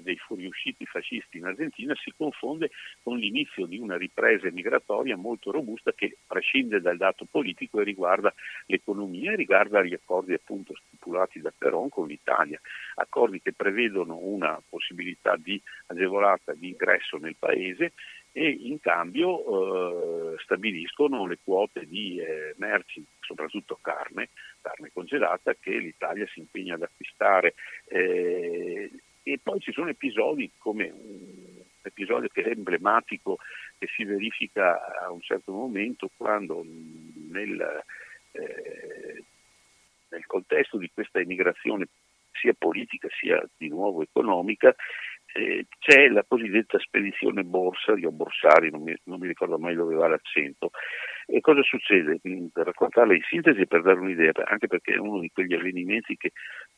dei 0.00 0.16
fuoriusciti 0.16 0.86
fascisti 0.86 1.38
in 1.38 1.46
Argentina 1.46 1.94
si 1.96 2.12
confonde 2.16 2.70
con 3.02 3.18
l'inizio 3.18 3.66
di 3.66 3.78
una 3.78 3.96
ripresa 3.96 4.50
migratoria 4.50 5.16
molto 5.16 5.50
robusta 5.50 5.92
che 5.92 6.16
prescinde 6.26 6.80
dal 6.80 6.96
dato 6.96 7.26
politico 7.30 7.80
e 7.80 7.84
riguarda 7.84 8.32
l'economia 8.66 9.32
e 9.32 9.36
riguarda 9.36 9.82
gli 9.82 9.94
accordi 9.94 10.34
appunto 10.34 10.74
stipulati 10.86 11.40
da 11.40 11.52
Peron 11.56 11.88
con 11.88 12.06
l'Italia, 12.06 12.60
accordi 12.96 13.40
che 13.40 13.52
prevedono 13.52 14.16
una 14.16 14.60
possibilità 14.68 15.36
di 15.36 15.60
agevolata 15.86 16.52
di 16.54 16.68
ingresso 16.68 17.16
nel 17.18 17.36
paese 17.38 17.92
e 18.32 18.48
in 18.48 18.80
cambio 18.80 20.32
eh, 20.32 20.36
stabiliscono 20.38 21.26
le 21.26 21.38
quote 21.44 21.86
di 21.86 22.18
eh, 22.18 22.54
merci, 22.56 23.04
soprattutto 23.20 23.78
carne, 23.82 24.30
carne 24.62 24.90
congelata, 24.92 25.54
che 25.60 25.76
l'Italia 25.76 26.26
si 26.32 26.40
impegna 26.40 26.74
ad 26.74 26.82
acquistare. 26.82 27.54
Eh, 27.88 28.90
e 29.22 29.38
poi 29.42 29.60
ci 29.60 29.72
sono 29.72 29.88
episodi 29.88 30.50
come 30.58 30.90
un 30.90 31.62
episodio 31.82 32.28
che 32.28 32.42
è 32.42 32.50
emblematico 32.50 33.38
che 33.78 33.86
si 33.94 34.04
verifica 34.04 35.00
a 35.00 35.10
un 35.10 35.20
certo 35.20 35.52
momento 35.52 36.10
quando 36.16 36.64
nel, 36.64 37.82
eh, 38.32 39.24
nel 40.08 40.26
contesto 40.26 40.78
di 40.78 40.90
questa 40.92 41.20
emigrazione 41.20 41.86
sia 42.32 42.54
politica 42.56 43.08
sia 43.10 43.42
di 43.56 43.68
nuovo 43.68 44.02
economica 44.02 44.74
eh, 45.34 45.66
c'è 45.78 46.08
la 46.08 46.24
cosiddetta 46.26 46.78
spedizione 46.78 47.42
Borsari 47.42 48.04
o 48.04 48.10
Borsari, 48.10 48.70
non 48.70 48.82
mi, 48.82 48.94
non 49.04 49.18
mi, 49.18 49.26
ricordo 49.26 49.58
mai 49.58 49.74
dove 49.74 49.94
va 49.94 50.06
l'accento. 50.06 50.70
E 51.26 51.40
cosa 51.40 51.62
succede? 51.62 52.20
Mm, 52.28 52.48
per 52.48 52.66
raccontarla 52.66 53.14
in 53.14 53.22
sintesi 53.22 53.62
e 53.62 53.66
per 53.66 53.80
dare 53.80 53.98
un'idea, 53.98 54.32
anche 54.44 54.66
perché 54.66 54.92
è 54.92 54.98
uno 54.98 55.20
di 55.20 55.30
quegli 55.30 55.54
avvenimenti 55.54 56.18
che, 56.18 56.32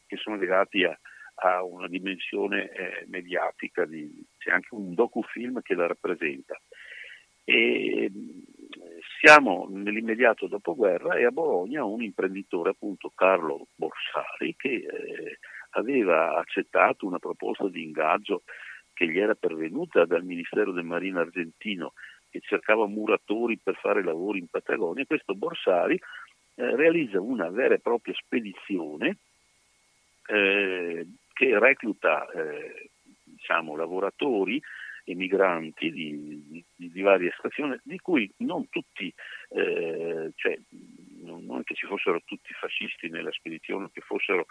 che 0.07 0.17
sono 0.17 0.37
legati 0.37 0.85
a, 0.85 0.97
ha 1.37 1.63
una 1.65 1.89
dimensione 1.89 2.71
eh, 2.71 3.05
mediatica, 3.09 3.85
di, 3.85 4.25
c'è 4.39 4.51
anche 4.51 4.75
un 4.75 4.95
docufilm 4.95 5.61
che 5.63 5.75
la 5.75 5.87
rappresenta. 5.87 6.59
E 7.47 8.11
siamo 9.21 9.67
nell'immediato 9.71 10.47
dopoguerra 10.47 11.17
e 11.17 11.25
a 11.25 11.31
Bologna 11.31 11.85
un 11.85 12.03
imprenditore, 12.03 12.71
appunto 12.71 13.13
Carlo 13.15 13.69
Borsari, 13.75 14.55
che 14.57 14.69
eh, 14.69 15.39
aveva 15.71 16.37
accettato 16.37 17.07
una 17.07 17.19
proposta 17.19 17.69
di 17.69 17.83
ingaggio 17.83 18.43
che 18.93 19.09
gli 19.09 19.19
era 19.19 19.35
pervenuta 19.35 20.05
dal 20.05 20.25
Ministero 20.25 20.73
del 20.73 20.85
Marino 20.85 21.21
argentino 21.21 21.93
che 22.31 22.41
cercava 22.41 22.87
muratori 22.87 23.59
per 23.63 23.77
fare 23.77 24.03
lavori 24.03 24.39
in 24.39 24.49
Patagonia, 24.49 25.05
questo 25.05 25.35
Borsari 25.35 25.95
eh, 26.57 26.77
realizza 26.77 27.21
una 27.21 27.49
vera 27.51 27.75
e 27.75 27.81
propria 27.81 28.15
spedizione 28.15 29.19
eh, 30.27 31.07
che 31.35 31.59
recluta 31.59 32.27
eh, 32.31 32.91
diciamo, 33.25 33.77
lavoratori 33.77 34.63
emigranti 35.05 35.91
di, 35.91 36.65
di, 36.77 36.91
di, 36.91 37.01
varie 37.03 37.31
stazioni, 37.37 37.79
di 37.83 37.99
cui 37.99 38.33
non 38.39 38.69
tutti, 38.71 39.13
eh, 39.51 40.33
cioè, 40.35 40.59
non, 41.21 41.63
che 41.65 41.75
ci 41.75 41.87
fossero 41.87 42.23
tutti 42.25 42.53
fascisti 42.55 43.11
nella 43.11 43.31
spedizione, 43.31 43.91
che 43.93 44.01
fossero 44.01 44.47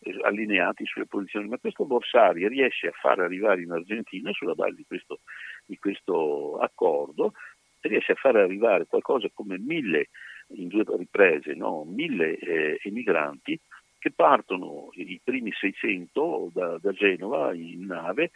eh, 0.00 0.18
allineati 0.22 0.84
sulle 0.84 1.06
posizioni, 1.06 1.48
ma 1.48 1.56
questo 1.56 1.86
Borsari 1.86 2.46
riesce 2.48 2.88
a 2.88 2.92
far 2.92 3.20
arrivare 3.20 3.62
in 3.62 3.70
Argentina, 3.70 4.30
sulla 4.32 4.54
base 4.54 4.74
di 4.74 4.84
questo, 4.86 5.20
di 5.64 5.78
questo 5.78 6.58
accordo, 6.58 7.32
riesce 7.80 8.12
a 8.12 8.16
far 8.16 8.36
arrivare 8.36 8.86
qualcosa 8.86 9.28
come 9.32 9.58
mille, 9.58 10.08
in 10.48 10.68
due 10.68 10.84
riprese, 10.98 11.54
no? 11.54 11.84
mille 11.84 12.36
eh, 12.36 12.78
emigranti 12.82 13.58
che 14.04 14.10
partono 14.10 14.90
i 14.96 15.18
primi 15.24 15.50
600 15.50 16.50
da, 16.52 16.76
da 16.78 16.92
Genova 16.92 17.54
in 17.54 17.86
nave, 17.86 18.32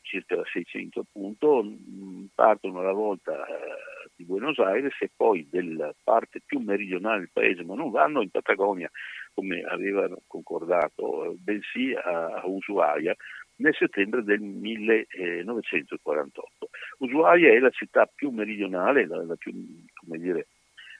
circa 0.00 0.42
600 0.42 1.00
appunto, 1.00 1.62
mm, 1.62 2.28
partono 2.34 2.80
alla 2.80 2.94
volta 2.94 3.44
eh, 3.44 4.08
di 4.16 4.24
Buenos 4.24 4.58
Aires 4.58 4.94
e 5.00 5.10
poi 5.14 5.46
della 5.50 5.94
parte 6.02 6.40
più 6.46 6.60
meridionale 6.60 7.18
del 7.18 7.28
paese, 7.30 7.62
ma 7.62 7.74
non 7.74 7.90
vanno 7.90 8.22
in 8.22 8.30
Patagonia 8.30 8.90
come 9.34 9.60
avevano 9.60 10.22
concordato, 10.26 11.34
bensì 11.36 11.92
a, 11.92 12.40
a 12.40 12.46
Ushuaia 12.46 13.14
nel 13.56 13.74
settembre 13.74 14.22
del 14.22 14.40
1948. 14.40 16.70
Ushuaia 17.00 17.52
è 17.52 17.58
la 17.58 17.68
città 17.68 18.06
più 18.06 18.30
meridionale, 18.30 19.06
la, 19.06 19.22
la 19.22 19.36
più, 19.36 19.52
come 19.92 20.16
dire, 20.16 20.46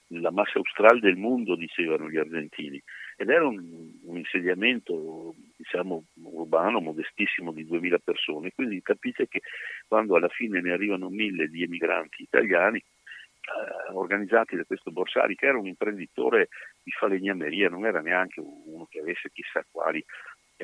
la 0.08 0.30
massa 0.30 0.58
australe 0.58 1.00
del 1.00 1.16
mondo, 1.16 1.56
dicevano 1.56 2.10
gli 2.10 2.18
argentini, 2.18 2.78
ed 3.22 3.30
era 3.30 3.46
un, 3.46 3.92
un 4.02 4.16
insediamento 4.16 5.34
diciamo, 5.56 6.04
urbano 6.24 6.80
modestissimo 6.80 7.52
di 7.52 7.64
2000 7.64 7.98
persone, 8.00 8.50
quindi 8.52 8.82
capite 8.82 9.28
che 9.28 9.42
quando 9.86 10.16
alla 10.16 10.28
fine 10.28 10.60
ne 10.60 10.72
arrivano 10.72 11.08
mille 11.08 11.46
di 11.46 11.62
emigranti 11.62 12.22
italiani, 12.22 12.78
eh, 12.78 13.92
organizzati 13.92 14.56
da 14.56 14.64
questo 14.64 14.90
Borsari, 14.90 15.36
che 15.36 15.46
era 15.46 15.58
un 15.58 15.68
imprenditore 15.68 16.48
di 16.82 16.90
falegnameria, 16.90 17.68
non 17.68 17.86
era 17.86 18.00
neanche 18.00 18.40
uno 18.40 18.86
che 18.90 18.98
avesse 18.98 19.30
chissà 19.32 19.64
quali 19.70 20.04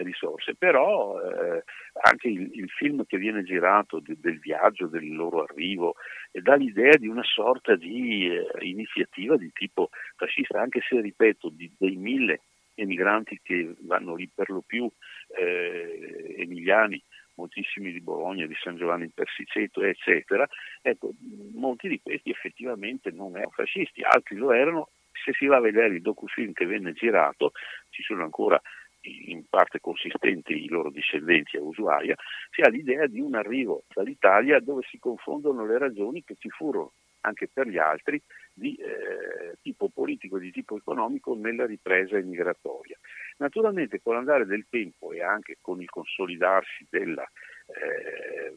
risorse, 0.02 0.54
però 0.54 1.20
eh, 1.20 1.64
anche 2.02 2.28
il, 2.28 2.50
il, 2.52 2.68
film 2.70 3.04
che 3.06 3.18
viene 3.18 3.42
girato 3.42 4.00
de, 4.00 4.16
del 4.18 4.38
viaggio, 4.38 4.86
del 4.86 5.14
loro 5.14 5.42
arrivo, 5.42 5.94
eh, 6.30 6.40
dà 6.40 6.54
l'idea 6.54 6.96
di 6.96 7.08
una 7.08 7.24
sorta 7.24 7.74
di 7.76 8.28
eh, 8.30 8.46
iniziativa 8.60 9.36
di 9.36 9.50
tipo 9.52 9.90
fascista, 10.16 10.60
anche 10.60 10.80
se, 10.86 11.00
ripeto, 11.00 11.50
di, 11.50 11.70
dei 11.76 11.96
mille 11.96 12.40
emigranti 12.78 13.40
che 13.42 13.74
vanno 13.80 14.14
lì 14.14 14.28
per 14.32 14.50
lo 14.50 14.62
più 14.64 14.88
eh, 15.36 16.34
emiliani, 16.38 17.02
moltissimi 17.34 17.92
di 17.92 18.00
Bologna, 18.00 18.46
di 18.46 18.56
San 18.60 18.76
Giovanni 18.76 19.04
in 19.04 19.12
Persiceto, 19.12 19.82
eccetera, 19.82 20.46
ecco, 20.82 21.12
molti 21.54 21.88
di 21.88 22.00
questi 22.00 22.30
effettivamente 22.30 23.10
non 23.10 23.36
erano 23.36 23.50
fascisti, 23.50 24.02
altri 24.02 24.36
lo 24.36 24.52
erano. 24.52 24.90
Se 25.12 25.32
si 25.32 25.46
va 25.46 25.56
a 25.56 25.60
vedere 25.60 25.94
il 25.94 26.02
docufilm 26.02 26.52
che 26.52 26.64
venne 26.64 26.92
girato, 26.92 27.52
ci 27.90 28.02
sono 28.02 28.22
ancora 28.22 28.60
in 29.00 29.44
parte 29.48 29.80
consistenti 29.80 30.64
i 30.64 30.68
loro 30.68 30.90
discendenti 30.90 31.56
a 31.56 31.62
Ushuaia, 31.62 32.14
si 32.50 32.60
ha 32.60 32.68
l'idea 32.68 33.06
di 33.06 33.20
un 33.20 33.34
arrivo 33.34 33.84
dall'Italia 33.92 34.60
dove 34.60 34.82
si 34.88 34.98
confondono 34.98 35.66
le 35.66 35.78
ragioni 35.78 36.22
che 36.24 36.36
ci 36.38 36.50
furono 36.50 36.92
anche 37.22 37.48
per 37.48 37.68
gli 37.68 37.78
altri 37.78 38.20
di 38.58 38.74
eh, 38.74 39.56
tipo 39.62 39.88
politico 39.88 40.36
e 40.36 40.40
di 40.40 40.50
tipo 40.50 40.76
economico 40.76 41.34
nella 41.34 41.64
ripresa 41.64 42.18
immigratoria. 42.18 42.98
Naturalmente 43.38 44.00
con 44.02 44.14
l'andare 44.14 44.46
del 44.46 44.66
tempo 44.68 45.12
e 45.12 45.22
anche 45.22 45.58
con 45.60 45.80
il 45.80 45.88
consolidarsi 45.88 46.86
della 46.90 47.28
eh, 47.66 48.54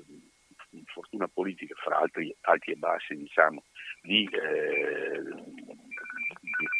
fortuna 0.85 1.27
politica 1.27 1.75
fra 1.75 1.99
altri 1.99 2.33
alti 2.41 2.71
e 2.71 2.75
bassi 2.75 3.15
diciamo, 3.15 3.63
di, 4.01 4.27
eh, 4.31 5.21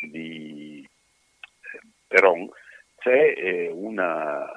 di, 0.10 0.88
Peron, 2.08 2.50
c'è 2.98 3.34
eh, 3.38 3.70
una, 3.70 4.48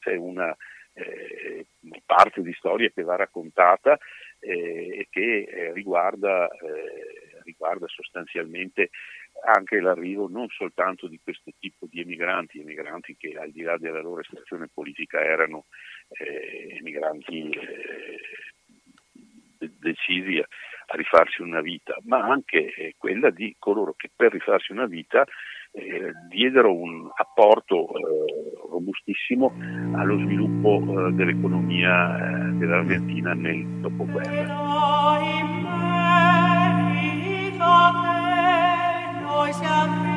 c'è 0.00 0.16
una 0.16 0.54
eh, 0.94 1.66
parte 2.04 2.42
di 2.42 2.52
storia 2.54 2.90
che 2.90 3.02
va 3.02 3.16
raccontata 3.16 3.98
eh, 4.40 4.98
e 4.98 5.06
che 5.10 5.42
eh, 5.42 5.72
riguarda, 5.72 6.48
eh, 6.48 7.05
riguarda, 7.66 7.86
sostanzialmente 7.88 8.90
anche 9.44 9.80
l'arrivo 9.80 10.28
non 10.28 10.48
soltanto 10.48 11.08
di 11.08 11.20
questo 11.22 11.50
tipo 11.58 11.86
di 11.90 12.00
emigranti, 12.00 12.60
emigranti 12.60 13.16
che 13.16 13.36
al 13.38 13.50
di 13.50 13.62
là 13.62 13.76
della 13.76 14.00
loro 14.00 14.20
estrazione 14.20 14.68
politica 14.72 15.20
erano 15.20 15.66
eh, 16.08 16.76
emigranti 16.78 17.50
decisi 19.58 20.38
a, 20.38 20.46
rifarsi 20.88 21.42
una 21.42 21.60
vita, 21.60 21.96
ma 22.04 22.20
anche 22.20 22.94
quella 22.96 23.30
di 23.30 23.56
coloro 23.58 23.94
che 23.96 24.08
per 24.14 24.32
rifarsi 24.32 24.70
una 24.70 24.86
vita 24.86 25.24
eh, 25.72 26.12
diedero 26.28 26.72
un 26.72 27.10
apporto 27.12 27.88
eh, 27.88 28.52
robustissimo 28.70 29.52
allo 29.94 30.16
sviluppo 30.18 31.08
eh, 31.08 31.12
dell'economia 31.12 32.16
eh, 32.16 32.52
dell'Argentina 32.52 33.34
nel 33.34 33.64
dopoguerra. 33.80 34.65
Noi 39.62 40.15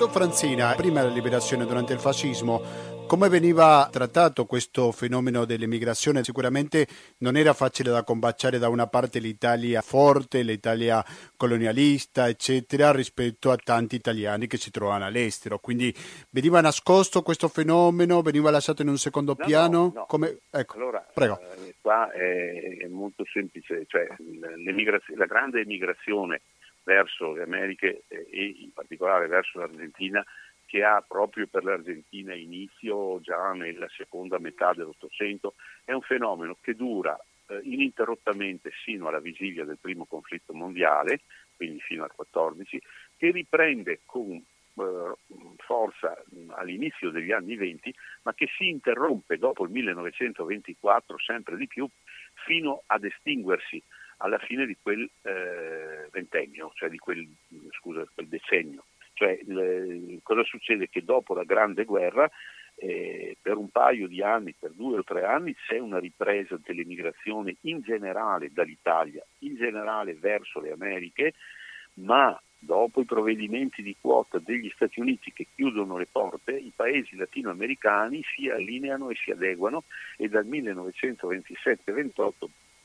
Professor 0.00 0.22
Franzina, 0.22 0.74
prima 0.76 1.02
della 1.02 1.12
liberazione 1.12 1.66
durante 1.66 1.92
il 1.92 1.98
fascismo, 1.98 2.62
come 3.06 3.28
veniva 3.28 3.86
trattato 3.92 4.46
questo 4.46 4.92
fenomeno 4.92 5.44
dell'emigrazione? 5.44 6.24
Sicuramente 6.24 6.86
non 7.18 7.36
era 7.36 7.52
facile 7.52 7.90
da 7.90 8.02
combattere 8.02 8.56
da 8.56 8.70
una 8.70 8.86
parte 8.86 9.18
l'Italia 9.18 9.82
forte, 9.82 10.40
l'Italia 10.40 11.04
colonialista, 11.36 12.30
eccetera, 12.30 12.92
rispetto 12.92 13.50
a 13.50 13.58
tanti 13.62 13.96
italiani 13.96 14.46
che 14.46 14.56
si 14.56 14.70
trovano 14.70 15.04
all'estero. 15.04 15.58
Quindi 15.58 15.94
veniva 16.30 16.62
nascosto 16.62 17.20
questo 17.20 17.48
fenomeno, 17.48 18.22
veniva 18.22 18.50
lasciato 18.50 18.80
in 18.80 18.88
un 18.88 18.96
secondo 18.96 19.34
no, 19.36 19.44
piano? 19.44 19.78
No, 19.78 19.92
no. 19.94 20.06
Come... 20.06 20.38
Ecco, 20.50 20.76
allora, 20.76 21.06
prego. 21.12 21.38
Eh, 21.40 21.74
qua 21.82 22.10
è, 22.10 22.78
è, 22.78 22.86
molto 22.86 23.24
semplice, 23.30 23.84
cioè 23.86 24.06
la 25.16 25.26
grande 25.26 25.60
emigrazione 25.60 26.40
verso 26.90 27.32
le 27.32 27.42
Americhe 27.42 28.02
e 28.08 28.54
in 28.58 28.72
particolare 28.72 29.28
verso 29.28 29.60
l'Argentina 29.60 30.24
che 30.66 30.82
ha 30.82 31.04
proprio 31.06 31.46
per 31.46 31.62
l'Argentina 31.62 32.34
inizio 32.34 33.20
già 33.20 33.52
nella 33.52 33.88
seconda 33.96 34.38
metà 34.38 34.72
dell'Ottocento, 34.72 35.54
è 35.84 35.92
un 35.92 36.00
fenomeno 36.00 36.56
che 36.60 36.74
dura 36.74 37.16
eh, 37.46 37.60
ininterrottamente 37.62 38.70
sino 38.84 39.08
alla 39.08 39.20
vigilia 39.20 39.64
del 39.64 39.78
primo 39.80 40.04
conflitto 40.04 40.52
mondiale, 40.52 41.20
quindi 41.56 41.80
fino 41.80 42.04
al 42.04 42.12
14, 42.12 42.80
che 43.16 43.30
riprende 43.30 44.00
con 44.04 44.32
eh, 44.32 45.14
forza 45.58 46.22
all'inizio 46.50 47.10
degli 47.10 47.32
anni 47.32 47.56
20, 47.56 47.94
ma 48.22 48.34
che 48.34 48.48
si 48.56 48.68
interrompe 48.68 49.38
dopo 49.38 49.64
il 49.64 49.70
1924 49.70 51.18
sempre 51.18 51.56
di 51.56 51.66
più 51.66 51.88
fino 52.46 52.82
ad 52.86 53.04
estinguersi 53.04 53.82
alla 54.22 54.38
fine 54.38 54.66
di 54.66 54.76
quel 54.80 55.08
eh, 55.22 56.08
ventennio, 56.10 56.72
cioè 56.74 56.88
di 56.88 56.98
quel, 56.98 57.26
scusa, 57.72 58.06
quel 58.12 58.26
decennio. 58.26 58.84
Cioè, 59.14 59.38
le, 59.44 60.18
cosa 60.22 60.44
succede? 60.44 60.88
Che 60.88 61.04
dopo 61.04 61.34
la 61.34 61.44
Grande 61.44 61.84
Guerra, 61.84 62.30
eh, 62.76 63.36
per 63.40 63.56
un 63.56 63.68
paio 63.68 64.06
di 64.08 64.22
anni, 64.22 64.54
per 64.58 64.72
due 64.72 64.98
o 64.98 65.04
tre 65.04 65.24
anni, 65.24 65.54
c'è 65.54 65.78
una 65.78 65.98
ripresa 65.98 66.58
dell'emigrazione 66.62 67.56
in 67.62 67.80
generale 67.80 68.50
dall'Italia, 68.52 69.24
in 69.40 69.56
generale 69.56 70.14
verso 70.14 70.60
le 70.60 70.72
Americhe, 70.72 71.34
ma 71.94 72.38
dopo 72.58 73.00
i 73.00 73.06
provvedimenti 73.06 73.82
di 73.82 73.96
quota 73.98 74.38
degli 74.38 74.70
Stati 74.74 75.00
Uniti 75.00 75.32
che 75.32 75.46
chiudono 75.54 75.96
le 75.96 76.06
porte, 76.10 76.52
i 76.52 76.72
paesi 76.74 77.16
latinoamericani 77.16 78.22
si 78.34 78.50
allineano 78.50 79.08
e 79.08 79.14
si 79.16 79.30
adeguano 79.30 79.84
e 80.18 80.28
dal 80.28 80.46
1927-28 80.46 82.30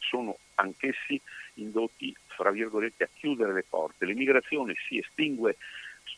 sono 0.08 0.38
anch'essi 0.56 1.20
indotti, 1.56 2.16
fra 2.28 2.52
virgolette, 2.52 3.04
a 3.06 3.10
chiudere 3.14 3.54
le 3.54 3.66
porte. 3.68 4.06
L'emigrazione 4.06 4.76
si 4.88 4.98
estingue 4.98 5.58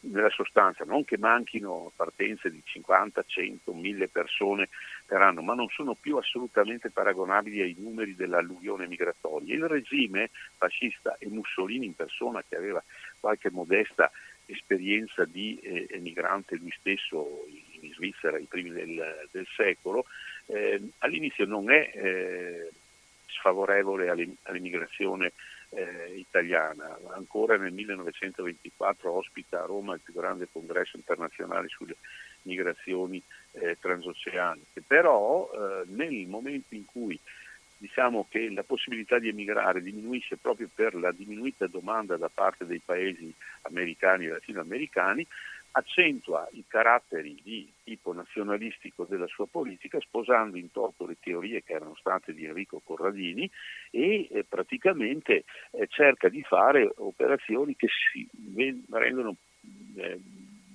nella 0.01 0.29
sostanza, 0.29 0.83
non 0.83 1.03
che 1.05 1.17
manchino 1.17 1.91
partenze 1.95 2.51
di 2.51 2.61
50, 2.63 3.23
100, 3.25 3.73
1000 3.73 4.07
persone 4.09 4.69
per 5.05 5.21
anno, 5.21 5.41
ma 5.41 5.53
non 5.53 5.67
sono 5.69 5.95
più 5.95 6.17
assolutamente 6.17 6.89
paragonabili 6.89 7.61
ai 7.61 7.75
numeri 7.77 8.15
dell'alluvione 8.15 8.87
migratoria. 8.87 9.55
Il 9.55 9.67
regime 9.67 10.29
fascista 10.57 11.15
e 11.17 11.27
Mussolini 11.27 11.85
in 11.85 11.95
persona, 11.95 12.43
che 12.47 12.55
aveva 12.55 12.83
qualche 13.19 13.49
modesta 13.49 14.11
esperienza 14.45 15.25
di 15.25 15.57
eh, 15.61 15.87
emigrante 15.91 16.55
lui 16.55 16.73
stesso 16.79 17.45
in 17.81 17.91
Svizzera 17.93 18.37
ai 18.37 18.45
primi 18.45 18.71
del, 18.71 19.27
del 19.31 19.47
secolo, 19.55 20.05
eh, 20.47 20.81
all'inizio 20.99 21.45
non 21.45 21.69
è 21.69 21.91
eh, 21.93 22.71
sfavorevole 23.27 24.09
all'immigrazione 24.43 25.33
eh, 25.69 26.13
italiana. 26.15 26.97
Ancora 27.13 27.57
nel 27.57 27.73
1924 27.73 29.11
ospita 29.11 29.61
a 29.61 29.65
Roma 29.65 29.95
il 29.95 30.01
più 30.01 30.13
grande 30.13 30.47
congresso 30.51 30.97
internazionale 30.97 31.67
sulle 31.67 31.95
migrazioni 32.43 33.21
eh, 33.53 33.77
transoceaniche, 33.79 34.81
però 34.85 35.49
eh, 35.51 35.83
nel 35.87 36.27
momento 36.27 36.75
in 36.75 36.85
cui 36.85 37.19
diciamo 37.77 38.25
che 38.27 38.49
la 38.49 38.63
possibilità 38.63 39.19
di 39.19 39.29
emigrare 39.29 39.81
diminuisce 39.81 40.37
proprio 40.37 40.67
per 40.73 40.95
la 40.95 41.11
diminuita 41.11 41.67
domanda 41.67 42.17
da 42.17 42.29
parte 42.33 42.65
dei 42.65 42.81
paesi 42.83 43.31
americani 43.63 44.25
e 44.25 44.29
latinoamericani, 44.29 45.25
accentua 45.77 46.47
i 46.53 46.65
caratteri 46.67 47.39
di 47.43 47.71
tipo 47.83 48.11
nazionalistico 48.11 49.05
della 49.05 49.27
sua 49.27 49.45
politica 49.45 49.99
sposando 49.99 50.57
in 50.57 50.71
toto 50.71 51.05
le 51.05 51.17
teorie 51.19 51.63
che 51.63 51.73
erano 51.73 51.95
state 51.95 52.33
di 52.33 52.45
Enrico 52.45 52.81
Corradini 52.83 53.49
e 53.91 54.27
eh, 54.29 54.43
praticamente 54.43 55.43
eh, 55.71 55.87
cerca 55.87 56.29
di 56.29 56.41
fare 56.41 56.91
operazioni 56.97 57.75
che 57.75 57.87
si 58.11 58.27
rendono 58.89 59.35
eh, 59.97 60.19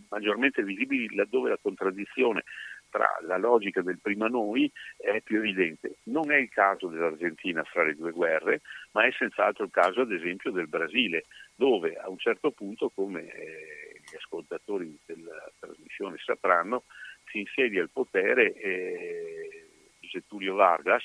maggiormente 0.08 0.62
visibili 0.62 1.12
laddove 1.14 1.50
la 1.50 1.58
contraddizione 1.60 2.44
tra 2.92 3.08
la 3.22 3.38
logica 3.38 3.80
del 3.80 3.98
prima 4.00 4.28
noi 4.28 4.70
è 4.98 5.20
più 5.22 5.38
evidente. 5.38 5.96
Non 6.04 6.30
è 6.30 6.36
il 6.36 6.50
caso 6.50 6.88
dell'Argentina 6.88 7.64
fra 7.64 7.84
le 7.84 7.94
due 7.94 8.12
guerre, 8.12 8.60
ma 8.92 9.06
è 9.06 9.10
senz'altro 9.12 9.64
il 9.64 9.70
caso 9.70 10.02
ad 10.02 10.12
esempio 10.12 10.50
del 10.50 10.68
Brasile, 10.68 11.24
dove 11.54 11.96
a 11.96 12.10
un 12.10 12.18
certo 12.18 12.50
punto, 12.50 12.90
come 12.94 13.22
eh, 13.32 13.91
gli 14.12 14.16
ascoltatori 14.16 14.98
della 15.06 15.50
trasmissione 15.58 16.18
sapranno, 16.18 16.84
si 17.30 17.40
insedia 17.40 17.80
al 17.80 17.90
potere 17.90 18.52
eh, 18.54 19.68
Getulio 20.00 20.54
Vargas 20.54 21.04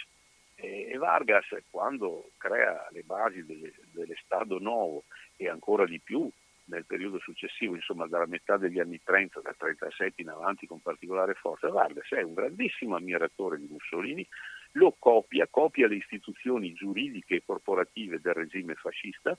e 0.56 0.98
Vargas 0.98 1.46
quando 1.70 2.32
crea 2.38 2.88
le 2.91 3.04
basi 3.04 3.46
delle, 3.46 3.72
dell'Estado 3.91 4.60
Novo 4.60 5.06
e 5.36 5.48
ancora 5.48 5.86
di 5.86 6.00
più 6.00 6.30
nel 6.65 6.86
periodo 6.86 7.20
successivo, 7.20 7.76
insomma 7.76 8.08
dalla 8.08 8.26
metà 8.26 8.58
degli 8.58 8.80
anni 8.80 9.00
30, 9.02 9.39
dal 9.39 9.56
37 9.56 10.22
in 10.22 10.30
avanti 10.30 10.67
con 10.67 10.82
particolare 10.82 11.34
forza, 11.36 11.70
Vargas 11.70 12.10
è 12.10 12.22
un 12.22 12.34
grandissimo 12.34 12.96
ammiratore 12.98 13.58
di 13.58 13.67
Mussolini, 13.70 14.28
lo 14.74 14.93
copia, 14.98 15.48
copia 15.50 15.88
le 15.88 15.96
istituzioni 15.96 16.74
giuridiche 16.74 17.36
e 17.36 17.43
corporative 17.46 18.20
del 18.20 18.34
regime 18.34 18.76
fascista 18.76 19.38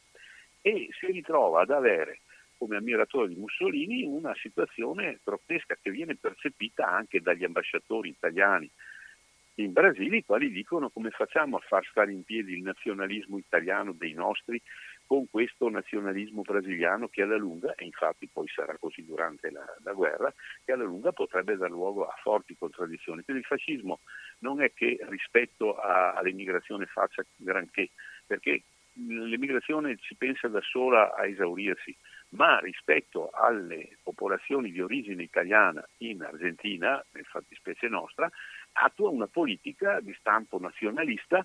e 0.62 0.88
si 0.98 1.06
ritrova 1.06 1.62
ad 1.62 1.70
avere 1.70 2.20
come 2.58 2.76
ammiratore 2.76 3.28
di 3.28 3.36
Mussolini 3.36 4.02
una 4.02 4.34
situazione 4.34 5.20
grottesca 5.24 5.78
che 5.80 5.90
viene 5.90 6.16
percepita 6.16 6.88
anche 6.88 7.20
dagli 7.20 7.44
ambasciatori 7.44 8.10
italiani 8.10 8.68
in 9.54 9.72
Brasile, 9.72 10.18
i 10.18 10.24
quali 10.24 10.50
dicono 10.50 10.88
come 10.88 11.10
facciamo 11.10 11.56
a 11.56 11.60
far 11.60 11.84
stare 11.90 12.12
in 12.12 12.22
piedi 12.22 12.52
il 12.52 12.62
nazionalismo 12.62 13.38
italiano 13.38 13.92
dei 13.92 14.12
nostri 14.12 14.60
con 15.06 15.28
questo 15.30 15.70
nazionalismo 15.70 16.42
brasiliano 16.42 17.08
che 17.08 17.22
alla 17.22 17.36
lunga, 17.36 17.74
e 17.74 17.84
infatti 17.84 18.28
poi 18.30 18.46
sarà 18.48 18.76
così 18.78 19.04
durante 19.04 19.50
la, 19.50 19.64
la 19.82 19.94
guerra, 19.94 20.32
che 20.64 20.72
alla 20.72 20.84
lunga 20.84 21.12
potrebbe 21.12 21.56
dar 21.56 21.70
luogo 21.70 22.06
a 22.06 22.14
forti 22.22 22.56
contraddizioni. 22.56 23.22
Quindi 23.22 23.42
il 23.42 23.48
fascismo 23.48 24.00
non 24.40 24.60
è 24.60 24.72
che 24.74 24.98
rispetto 25.08 25.76
a, 25.76 26.12
all'immigrazione 26.12 26.86
faccia 26.86 27.24
granché, 27.36 27.88
perché 28.26 28.62
l'immigrazione 28.92 29.98
si 30.02 30.14
pensa 30.14 30.46
da 30.48 30.60
sola 30.60 31.14
a 31.14 31.26
esaurirsi, 31.26 31.96
ma 32.30 32.58
rispetto 32.58 33.30
alle 33.30 33.96
popolazioni 34.02 34.70
di 34.70 34.80
origine 34.80 35.22
italiana 35.22 35.86
in 35.98 36.22
Argentina, 36.22 37.02
nel 37.12 37.24
fattispecie 37.24 37.88
nostra, 37.88 38.30
attua 38.72 39.10
una 39.10 39.26
politica 39.26 40.00
di 40.00 40.14
stampo 40.18 40.58
nazionalista 40.58 41.44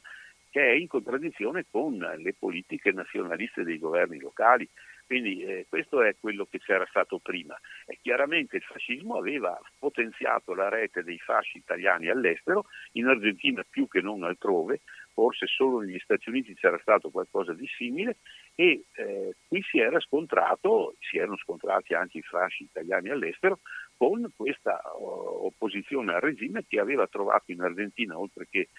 che 0.54 0.62
è 0.62 0.74
in 0.74 0.88
contraddizione 0.88 1.66
con 1.68 1.98
le 1.98 2.36
politiche 2.38 2.92
nazionaliste 2.92 3.64
dei 3.64 3.80
governi 3.80 4.20
locali. 4.20 4.70
Quindi 5.04 5.44
eh, 5.44 5.66
questo 5.68 6.04
è 6.04 6.16
quello 6.20 6.46
che 6.46 6.60
c'era 6.60 6.86
stato 6.90 7.18
prima. 7.18 7.60
E 7.88 7.98
chiaramente 8.00 8.58
il 8.58 8.62
fascismo 8.62 9.18
aveva 9.18 9.60
potenziato 9.80 10.54
la 10.54 10.70
rete 10.70 11.02
dei 11.04 11.18
fasci 11.18 11.58
italiani 11.58 12.08
all'estero, 12.08 12.66
in 12.92 13.08
Argentina 13.08 13.66
più 13.68 13.88
che 13.88 14.02
non 14.02 14.22
altrove, 14.22 14.82
forse 15.14 15.48
solo 15.48 15.80
negli 15.80 16.00
Stati 16.00 16.30
Uniti 16.30 16.54
c'era 16.54 16.78
stato 16.80 17.10
qualcosa 17.10 17.54
di 17.54 17.68
simile 17.76 18.18
e 18.56 18.86
eh, 18.96 19.36
qui 19.48 19.62
si 19.64 19.80
era 19.80 20.00
scontrato, 20.00 20.96
si 21.00 21.18
erano 21.18 21.38
scontrati 21.38 21.94
anche 21.94 22.20
i 22.20 22.22
fasci 22.22 22.64
italiani 22.64 23.10
all'estero 23.10 23.60
con 23.98 24.32
questa 24.36 24.82
oh, 24.96 25.46
opposizione 25.46 26.14
al 26.14 26.22
regime 26.22 26.64
che 26.68 26.80
aveva 26.80 27.08
trovato 27.08 27.52
in 27.52 27.62
Argentina, 27.62 28.18
oltre 28.18 28.48
che 28.50 28.70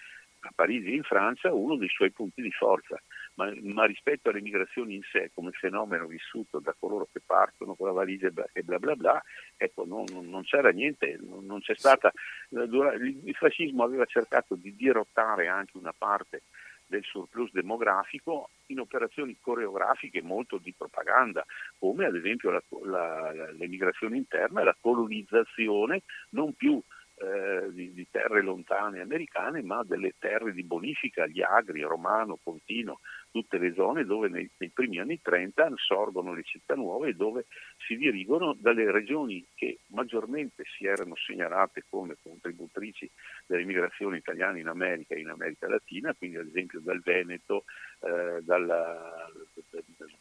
a 0.47 0.51
Parigi 0.53 0.91
e 0.91 0.95
in 0.95 1.03
Francia 1.03 1.51
uno 1.51 1.75
dei 1.75 1.89
suoi 1.89 2.11
punti 2.11 2.41
di 2.41 2.51
forza, 2.51 3.01
ma, 3.35 3.51
ma, 3.63 3.85
rispetto 3.85 4.29
alle 4.29 4.41
migrazioni 4.41 4.95
in 4.95 5.01
sé 5.11 5.31
come 5.33 5.51
fenomeno 5.51 6.05
vissuto 6.05 6.59
da 6.59 6.75
coloro 6.77 7.07
che 7.11 7.21
partono 7.25 7.73
con 7.73 7.87
la 7.87 7.93
valigia 7.93 8.31
e 8.53 8.61
bla 8.61 8.77
bla 8.77 8.95
bla, 8.95 9.23
ecco, 9.57 9.85
non, 9.85 10.05
non 10.11 10.43
c'era 10.43 10.69
niente, 10.69 11.19
non, 11.21 11.59
c'è 11.61 11.75
stata, 11.75 12.11
il 12.49 13.35
fascismo 13.35 13.83
aveva 13.83 14.05
cercato 14.05 14.55
di 14.55 14.75
dirottare 14.75 15.47
anche 15.47 15.77
una 15.77 15.93
parte 15.97 16.43
del 16.87 17.03
surplus 17.03 17.51
demografico 17.51 18.49
in 18.67 18.79
operazioni 18.79 19.37
coreografiche 19.39 20.21
molto 20.21 20.57
di 20.57 20.73
propaganda, 20.75 21.45
come 21.77 22.05
ad 22.05 22.15
esempio 22.15 22.51
la, 22.51 22.63
la, 22.83 23.51
l'emigrazione 23.51 24.17
interna 24.17 24.61
e 24.61 24.65
la 24.65 24.77
colonizzazione 24.79 26.01
non 26.29 26.53
più 26.53 26.81
eh, 27.17 27.71
di, 27.71 27.93
di, 27.93 28.07
terre 28.11 28.41
lontane 28.41 28.99
americane, 28.99 29.61
ma 29.61 29.83
delle 29.83 30.15
terre 30.19 30.51
di 30.51 30.63
bonifica, 30.63 31.25
gli 31.27 31.41
Agri, 31.41 31.81
Romano, 31.81 32.37
Pontino, 32.41 32.99
tutte 33.35 33.57
le 33.57 33.73
zone 33.73 34.05
dove 34.05 34.29
nei, 34.29 34.49
nei, 34.59 34.69
primi 34.69 34.97
anni 34.97 35.19
30 35.21 35.73
sorgono 35.75 36.33
le 36.33 36.43
città 36.43 36.73
nuove 36.73 37.09
e 37.09 37.13
dove 37.15 37.47
si 37.85 37.97
dirigono 37.97 38.55
dalle 38.57 38.89
regioni 38.89 39.45
che 39.53 39.79
maggiormente 39.87 40.63
si 40.63 40.85
erano 40.85 41.15
segnalate 41.17 41.83
come 41.89 42.15
contributrici 42.23 43.11
dell'immigrazione 43.45 44.15
italiana 44.15 44.57
in 44.57 44.67
America 44.67 45.15
e 45.15 45.19
in 45.19 45.27
America 45.27 45.67
Latina, 45.67 46.13
quindi 46.13 46.37
ad 46.37 46.47
esempio 46.47 46.79
dal 46.79 47.01
Veneto, 47.01 47.65
eh, 47.99 48.41
dalla, 48.41 49.29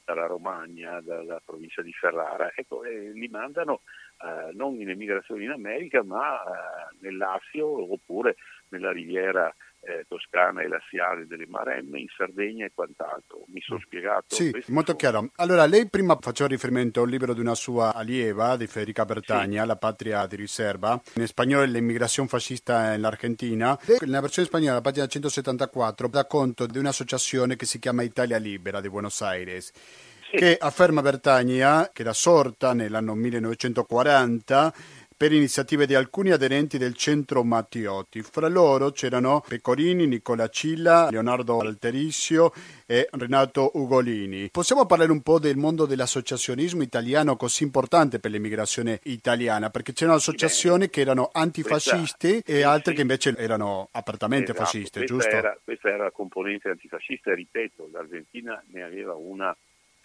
dalla, 0.05 0.27
Romagna, 0.27 1.00
dalla 1.00 1.40
provincia 1.44 1.83
di 1.83 1.92
Ferrara, 1.92 2.50
ecco, 2.53 2.83
eh, 2.83 3.12
li 3.12 3.29
mandano 3.29 3.83
eh, 4.24 4.53
non 4.55 4.74
in 4.81 4.90
emigrazione 4.90 5.44
in 5.44 5.50
America 5.50 6.03
ma 6.03 6.42
eh, 6.42 6.96
nel 6.98 7.16
Lazio 7.16 7.92
oppure 7.92 8.35
nella 8.70 8.90
riviera 8.90 9.55
eh, 9.87 10.05
toscana 10.09 10.62
e 10.62 10.68
laziale 10.68 11.27
delle 11.27 11.47
Maremme, 11.47 12.01
in 12.01 12.07
Sardegna 12.16 12.64
e 12.64 12.73
quant'altro. 12.75 13.44
Mi 13.49 13.61
sono 13.61 13.81
spiegato? 13.81 14.35
Sì, 14.35 14.51
molto 14.68 14.97
sono... 14.97 14.97
chiaro. 14.97 15.31
Allora, 15.37 15.66
lei 15.66 15.88
prima 15.88 16.16
faceva 16.20 16.49
riferimento 16.49 17.01
a 17.01 17.03
un 17.05 17.11
libro 17.11 17.35
di 17.35 17.40
una 17.40 17.55
sua 17.55 17.94
allieva, 17.94 18.57
di 18.57 18.66
Federica 18.66 19.05
Bertagna, 19.05 19.62
sì. 19.62 19.66
La 19.66 19.77
patria 19.77 20.27
di 20.27 20.37
riserva, 20.37 21.01
in 21.14 21.27
spagnolo 21.27 21.64
L'immigrazione 21.64 22.29
fascista 22.29 22.94
in 22.94 23.05
Argentina. 23.05 23.79
Nella 24.01 24.20
versione 24.20 24.49
spagnola, 24.49 24.75
la 24.75 24.81
pagina 24.81 25.07
174, 25.07 26.09
dà 26.09 26.27
conto 26.27 26.66
di 26.66 26.79
un'associazione 26.79 27.57
che 27.57 27.66
si 27.66 27.79
chiama 27.79 28.03
Italia 28.03 28.38
Libera 28.38 28.81
di 28.81 28.88
Buenos 28.88 29.20
Aires 29.23 29.73
che 30.35 30.57
afferma 30.59 31.01
Bertagna 31.01 31.90
che 31.92 32.03
era 32.03 32.12
sorta 32.12 32.73
nell'anno 32.73 33.14
1940 33.14 34.75
per 35.16 35.33
iniziative 35.33 35.87
di 35.87 35.94
alcuni 35.94 36.31
aderenti 36.31 36.79
del 36.79 36.94
centro 36.94 37.44
Mattioti. 37.44 38.22
Fra 38.22 38.48
loro 38.48 38.90
c'erano 38.90 39.42
Pecorini, 39.46 40.07
Nicola 40.07 40.48
Cilla, 40.48 41.09
Leonardo 41.11 41.61
Alterissio 41.61 42.53
e 42.87 43.09
Renato 43.12 43.70
Ugolini. 43.74 44.50
Possiamo 44.50 44.87
parlare 44.87 45.12
un 45.12 45.22
po' 45.22 45.38
del 45.38 45.57
mondo 45.57 45.87
dell'associazionismo 45.87 46.83
italiano 46.83 47.37
così 47.37 47.62
importante 47.62 48.18
per 48.18 48.31
l'immigrazione 48.31 49.00
italiana, 49.05 49.70
perché 49.70 49.92
c'erano 49.92 50.16
associazioni 50.16 50.90
che 50.90 51.00
erano 51.00 51.31
antifasciste 51.33 52.42
e 52.44 52.62
altre 52.62 52.94
che 52.94 53.03
invece 53.03 53.35
erano 53.37 53.88
apertamente 53.92 54.50
esatto, 54.50 54.64
fasciste, 54.64 54.98
questa 54.98 55.14
giusto? 55.14 55.37
Era, 55.37 55.59
questa 55.62 55.88
era 55.88 56.05
la 56.05 56.11
componente 56.11 56.68
antifascista 56.68 57.31
e 57.31 57.35
ripeto, 57.35 57.88
l'Argentina 57.92 58.62
ne 58.72 58.83
aveva 58.83 59.14
una 59.14 59.57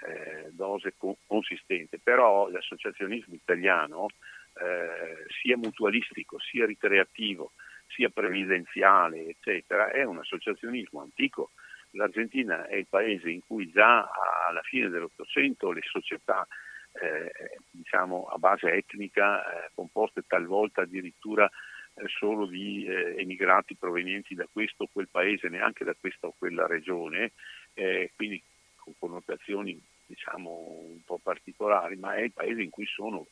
eh, 0.02 0.50
dose 0.52 0.94
co- 0.98 1.18
consistente, 1.26 2.00
però 2.02 2.48
l'associazionismo 2.50 3.34
italiano 3.34 4.08
eh, 4.54 5.26
sia 5.42 5.58
mutualistico, 5.58 6.40
sia 6.40 6.66
ricreativo, 6.66 7.54
sia 7.88 8.10
previdenziale, 8.10 9.28
eccetera, 9.28 9.92
è 9.92 10.04
un 10.04 10.20
associazionismo 10.20 11.02
antico. 11.02 11.52
L'Argentina 11.92 12.68
è 12.68 12.76
il 12.76 12.88
paese 12.88 13.30
in 13.30 13.42
cui 13.46 13.70
già 13.72 14.08
alla 14.48 14.62
fine 14.62 14.90
dell'Ottocento 14.90 15.72
le 15.72 15.82
società 15.84 16.48
eh, 16.92 17.32
diciamo 17.72 18.26
a 18.26 18.38
base 18.38 18.72
etnica, 18.72 19.44
eh, 19.44 19.72
composte 19.74 20.24
talvolta 20.28 20.82
addirittura 20.82 21.50
eh, 21.96 22.08
solo 22.08 22.46
di 22.46 22.86
eh, 22.86 23.16
emigrati 23.18 23.76
provenienti 23.76 24.36
da 24.36 24.48
questo 24.52 24.84
o 24.84 24.90
quel 24.92 25.08
paese, 25.10 25.50
neanche 25.50 25.84
da 25.84 25.96
questa 26.00 26.28
o 26.28 26.36
quella 26.38 26.68
regione, 26.68 27.34
eh, 27.74 28.12
quindi 28.16 28.42
con 28.76 28.94
connotazioni 28.98 29.80
diciamo 30.06 30.50
un 30.90 31.04
po' 31.06 31.20
particolari, 31.22 31.96
ma 31.96 32.16
è 32.16 32.22
il 32.22 32.34
paese 32.34 32.62
in 32.62 32.70
cui 32.70 32.86
sono 32.86 33.28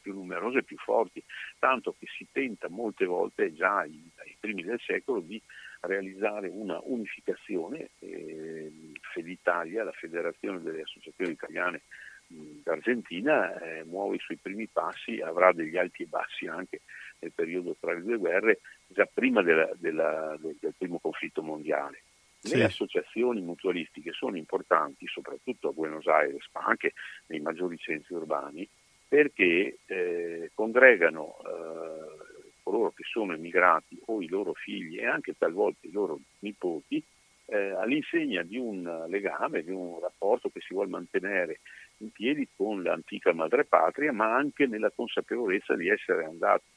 più 0.00 0.14
numerose 0.14 0.58
e 0.58 0.62
più 0.62 0.76
forti, 0.78 1.22
tanto 1.58 1.94
che 1.98 2.06
si 2.16 2.26
tenta 2.30 2.68
molte 2.68 3.04
volte 3.04 3.52
già 3.54 3.78
ai, 3.78 4.10
ai 4.16 4.36
primi 4.38 4.62
del 4.62 4.80
secolo 4.80 5.20
di 5.20 5.40
realizzare 5.80 6.48
una 6.48 6.80
unificazione. 6.82 7.90
Eh, 8.00 8.72
Feditalia, 9.12 9.84
la 9.84 9.92
Federazione 9.92 10.60
delle 10.60 10.82
Associazioni 10.82 11.32
Italiane 11.32 11.82
d'Argentina, 12.30 13.58
eh, 13.58 13.84
muove 13.84 14.16
i 14.16 14.20
suoi 14.20 14.38
primi 14.40 14.68
passi, 14.68 15.20
avrà 15.20 15.52
degli 15.52 15.76
alti 15.76 16.04
e 16.04 16.06
bassi 16.06 16.46
anche 16.46 16.82
nel 17.18 17.32
periodo 17.32 17.76
tra 17.78 17.92
le 17.92 18.02
due 18.02 18.18
guerre, 18.18 18.60
già 18.86 19.06
prima 19.12 19.42
della, 19.42 19.68
della, 19.74 20.36
del, 20.40 20.56
del 20.60 20.74
primo 20.78 20.98
conflitto 21.00 21.42
mondiale. 21.42 22.02
Le 22.42 22.56
sì. 22.56 22.62
associazioni 22.62 23.40
mutualistiche 23.40 24.12
sono 24.12 24.36
importanti, 24.36 25.06
soprattutto 25.06 25.68
a 25.68 25.72
Buenos 25.72 26.06
Aires, 26.06 26.48
ma 26.52 26.62
anche 26.62 26.94
nei 27.26 27.40
maggiori 27.40 27.76
centri 27.76 28.14
urbani, 28.14 28.66
perché 29.10 29.78
eh, 29.86 30.52
congregano 30.54 31.34
eh, 31.40 32.60
coloro 32.62 32.92
che 32.92 33.02
sono 33.02 33.34
emigrati 33.34 34.00
o 34.06 34.22
i 34.22 34.28
loro 34.28 34.54
figli 34.54 35.00
e 35.00 35.06
anche 35.06 35.34
talvolta 35.36 35.88
i 35.88 35.90
loro 35.90 36.20
nipoti 36.38 37.02
eh, 37.46 37.70
all'insegna 37.70 38.44
di 38.44 38.56
un 38.56 39.06
legame, 39.08 39.64
di 39.64 39.72
un 39.72 39.98
rapporto 39.98 40.48
che 40.48 40.60
si 40.60 40.74
vuole 40.74 40.90
mantenere 40.90 41.58
in 41.96 42.12
piedi 42.12 42.46
con 42.54 42.84
l'antica 42.84 43.32
madrepatria, 43.32 44.12
ma 44.12 44.32
anche 44.32 44.68
nella 44.68 44.92
consapevolezza 44.94 45.74
di 45.74 45.88
essere 45.88 46.24
andati 46.24 46.68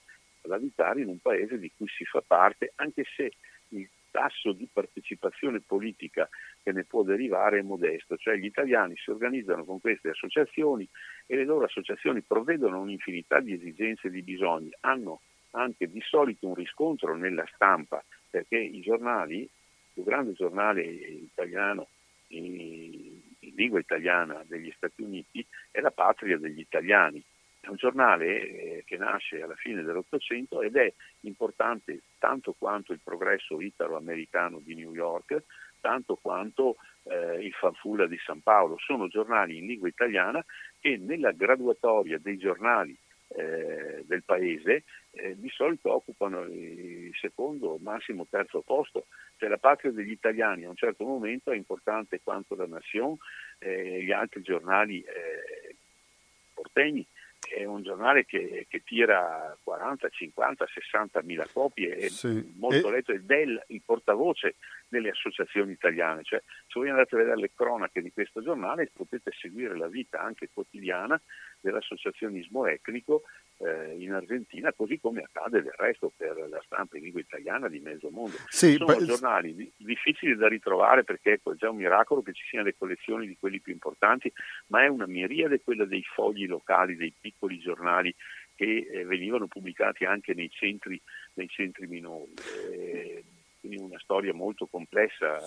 ad 0.41 0.54
abitare 0.54 1.02
in 1.02 1.10
un 1.10 1.19
paese 1.19 1.60
di 1.60 1.72
cui 1.78 1.88
si 1.88 2.04
fa 2.04 2.24
parte, 2.26 2.72
anche 2.78 3.04
se 3.15 3.32
il 3.67 3.88
tasso 4.13 4.52
di 4.52 4.69
partecipazione 4.71 5.60
politica 5.60 6.30
che 6.62 6.71
ne 6.71 6.84
può 6.84 7.02
derivare 7.02 7.60
è 7.60 7.62
modesto, 7.63 8.15
cioè 8.15 8.36
gli 8.36 8.45
italiani 8.45 8.95
si 8.95 9.10
organizzano 9.10 9.65
con 9.65 9.82
queste 9.82 10.10
associazioni 10.10 10.88
e 11.26 11.36
le 11.36 11.45
loro 11.45 11.65
associazioni 11.65 12.21
provvedono 12.21 12.76
a 12.76 12.82
un'infinità 12.82 13.39
di 13.39 13.54
esigenze 13.54 14.08
e 14.08 14.12
di 14.12 14.21
bisogni, 14.21 14.69
hanno 14.82 15.21
anche 15.52 15.89
di 15.89 16.02
solito 16.02 16.47
un 16.47 16.54
riscontro 16.54 17.15
nella 17.15 17.45
stampa, 17.56 18.04
perché 18.30 18.58
i 18.58 18.82
giornali, 18.82 19.39
il 19.39 19.49
più 19.93 20.04
grande 20.04 20.34
giornale 20.34 20.84
italiano 20.84 21.88
in, 22.28 22.60
in 23.39 23.54
lingua 23.56 23.80
italiana 23.80 24.43
degli 24.47 24.71
Stati 24.76 25.02
Uniti 25.02 25.45
è 25.71 25.80
la 25.80 25.91
patria 25.91 26.38
degli 26.38 26.60
italiani, 26.60 27.23
è 27.63 27.69
un 27.69 27.76
giornale 27.78 28.26
eh, 28.26 28.84
che 28.86 28.97
nasce 28.97 29.41
alla 29.41 29.56
fine 29.56 29.84
dell'Ottocento 29.84 30.62
ed 30.62 30.76
è 30.76 30.91
importante 31.21 32.02
tanto 32.19 32.54
quanto 32.58 32.91
il 32.91 32.99
progresso 33.02 33.62
italo-americano 33.62 34.60
di 34.60 34.76
New 34.76 34.93
York, 34.93 35.43
tanto 35.80 36.19
quanto 36.21 36.76
eh, 37.04 37.41
il 37.41 37.54
Fanfulla 37.54 38.06
di 38.06 38.19
San 38.26 38.41
Paolo. 38.41 38.78
Sono 38.80 39.08
giornali 39.08 39.60
in 39.60 39.67
lingua 39.67 39.88
italiana 39.88 40.43
che 40.82 40.97
nella 40.97 41.32
graduatoria 41.32 42.19
dei 42.19 42.38
giornali 42.38 42.97
eh, 43.30 44.04
del 44.06 44.23
paese 44.23 44.84
eh, 45.12 45.39
di 45.39 45.49
solito 45.49 45.93
occupano 45.93 46.41
il 46.41 47.13
secondo, 47.15 47.80
massimo 47.82 48.28
terzo 48.30 48.59
posto. 48.59 49.05
Cioè 49.38 49.47
la 49.47 49.57
patria 49.57 49.91
degli 49.93 50.11
italiani 50.11 50.66
a 50.66 50.70
un 50.70 50.76
certo 50.76 51.05
momento 51.05 51.49
è 51.49 51.55
importante 51.55 52.20
quanto 52.22 52.55
la 52.55 52.68
Nation 52.68 53.16
e 53.57 54.03
gli 54.03 54.11
altri 54.11 54.41
giornali 54.41 55.01
eh, 55.01 55.76
portegni 56.53 57.07
è 57.50 57.66
un 57.66 57.82
giornale 57.84 58.26
che, 58.26 58.66
che, 58.70 58.84
tira 58.84 59.58
40, 59.64 60.10
50, 60.10 60.66
60 60.68 61.22
mila 61.24 61.48
copie, 61.52 61.96
è 61.96 62.10
sì. 62.10 62.54
molto 62.58 62.89
e... 62.89 62.91
letto 62.91 63.12
è 63.12 63.16
il, 63.16 63.64
il, 63.68 63.82
portavoce 63.84 64.56
delle 64.88 65.10
associazioni 65.10 65.72
italiane. 65.72 66.24
Cioè, 66.24 66.41
se 66.68 66.80
voi 66.80 66.89
andate 66.89 67.16
a 67.16 67.18
vedere 67.18 67.38
le 67.38 67.52
cronache 67.54 68.02
di 68.02 68.12
questo 68.12 68.41
giornale 68.41 68.91
potete 68.94 69.32
seguire 69.32 69.78
la 69.78 69.88
vita 69.88 70.22
anche 70.22 70.50
quotidiana 70.54 71.20
dell'associazionismo 71.60 72.66
etnico 72.68 73.24
eh, 73.58 73.95
in 73.97 74.14
Argentina, 74.14 74.74
così 74.74 74.99
come 74.99 75.22
accade 75.22 75.62
del 75.62 75.74
resto 75.76 76.12
per 76.16 76.36
la 76.49 76.62
stampa 76.66 76.97
in 76.97 77.04
lingua 77.04 77.22
italiana 77.22 77.68
di 77.68 77.80
mezzo 77.80 78.10
mondo. 78.10 78.36
Sì, 78.47 78.76
Sono 78.76 78.97
beh... 78.97 79.06
giornali 79.06 79.56
di, 79.56 79.72
difficili 79.78 80.36
da 80.36 80.47
ritrovare 80.47 81.04
perché 81.04 81.34
ecco, 81.34 81.54
è 81.54 81.56
già 81.56 81.70
un 81.70 81.78
miracolo 81.78 82.22
che 82.22 82.34
ci 82.34 82.43
siano 82.47 82.66
le 82.66 82.76
collezioni 82.78 83.28
di 83.28 83.38
quelli 83.39 83.60
più 83.60 83.74
importanti, 83.74 84.32
ma 84.68 84.84
è 84.84 84.88
una 84.88 85.08
miriade 85.08 85.62
quella 85.62 85.86
dei 85.86 86.04
fogli 86.04 86.47
locali, 86.47 86.95
dei 86.95 87.14
piccoli 87.20 87.60
giornali 87.60 88.14
che 88.56 88.88
eh, 88.91 89.06
venivano 89.06 89.47
pubblicati 89.47 90.06
anche 90.06 90.34
nei 90.34 90.49
centri, 90.49 91.01
nei 91.34 91.47
centri 91.47 91.88
minori. 91.88 92.34
Eh, 92.72 93.24
quindi 93.60 93.82
una 93.82 93.99
storia 93.99 94.34
molto 94.34 94.68
complessa 94.68 95.39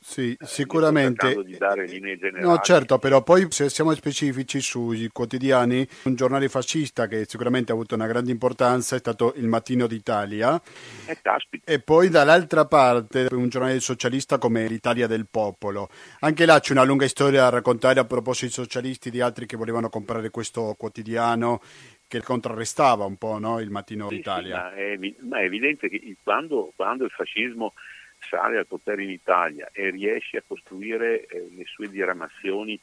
sì, 0.00 0.32
eh, 0.32 0.46
sicuramente. 0.46 1.42
Di 1.44 1.58
dare 1.58 1.86
linee 1.86 2.18
generali. 2.18 2.46
No, 2.46 2.58
certo, 2.60 2.98
però 2.98 3.22
poi 3.22 3.46
se 3.50 3.68
siamo 3.68 3.92
specifici 3.94 4.60
sui 4.60 5.08
quotidiani, 5.12 5.86
un 6.04 6.14
giornale 6.14 6.48
fascista 6.48 7.06
che 7.06 7.26
sicuramente 7.26 7.70
ha 7.70 7.74
avuto 7.74 7.94
una 7.94 8.06
grande 8.06 8.30
importanza 8.30 8.96
è 8.96 8.98
stato 8.98 9.34
Il 9.36 9.46
Mattino 9.46 9.86
d'Italia. 9.86 10.60
Eh, 11.06 11.18
e 11.64 11.80
poi 11.80 12.08
dall'altra 12.08 12.64
parte 12.64 13.28
un 13.30 13.48
giornale 13.50 13.78
socialista 13.80 14.38
come 14.38 14.66
l'Italia 14.66 15.06
del 15.06 15.26
Popolo. 15.30 15.90
Anche 16.20 16.46
là 16.46 16.58
c'è 16.60 16.72
una 16.72 16.84
lunga 16.84 17.06
storia 17.06 17.42
da 17.42 17.50
raccontare 17.50 18.00
a 18.00 18.04
proposito 18.04 18.46
dei 18.46 18.54
socialisti 18.54 19.10
di 19.10 19.20
altri 19.20 19.44
che 19.44 19.56
volevano 19.56 19.90
comprare 19.90 20.30
questo 20.30 20.74
quotidiano 20.78 21.60
che 22.08 22.22
contrarrestava 22.22 23.04
un 23.04 23.16
po' 23.16 23.38
no, 23.38 23.60
il 23.60 23.70
Mattino 23.70 24.08
sì, 24.08 24.16
d'Italia. 24.16 24.72
Sì, 24.74 24.80
ma, 24.80 25.06
è, 25.06 25.14
ma, 25.20 25.40
è, 25.40 25.44
evidente 25.44 25.88
che 25.88 26.16
quando, 26.24 26.72
quando 26.74 27.04
il 27.04 27.10
fascismo 27.10 27.74
sale 28.20 28.58
al 28.58 28.66
potere 28.66 29.02
in 29.02 29.10
Italia 29.10 29.68
e 29.72 29.90
riesce 29.90 30.38
a 30.38 30.42
costruire 30.46 31.26
eh, 31.26 31.48
le 31.50 31.64
sue 31.64 31.88
diramazioni 31.88 32.78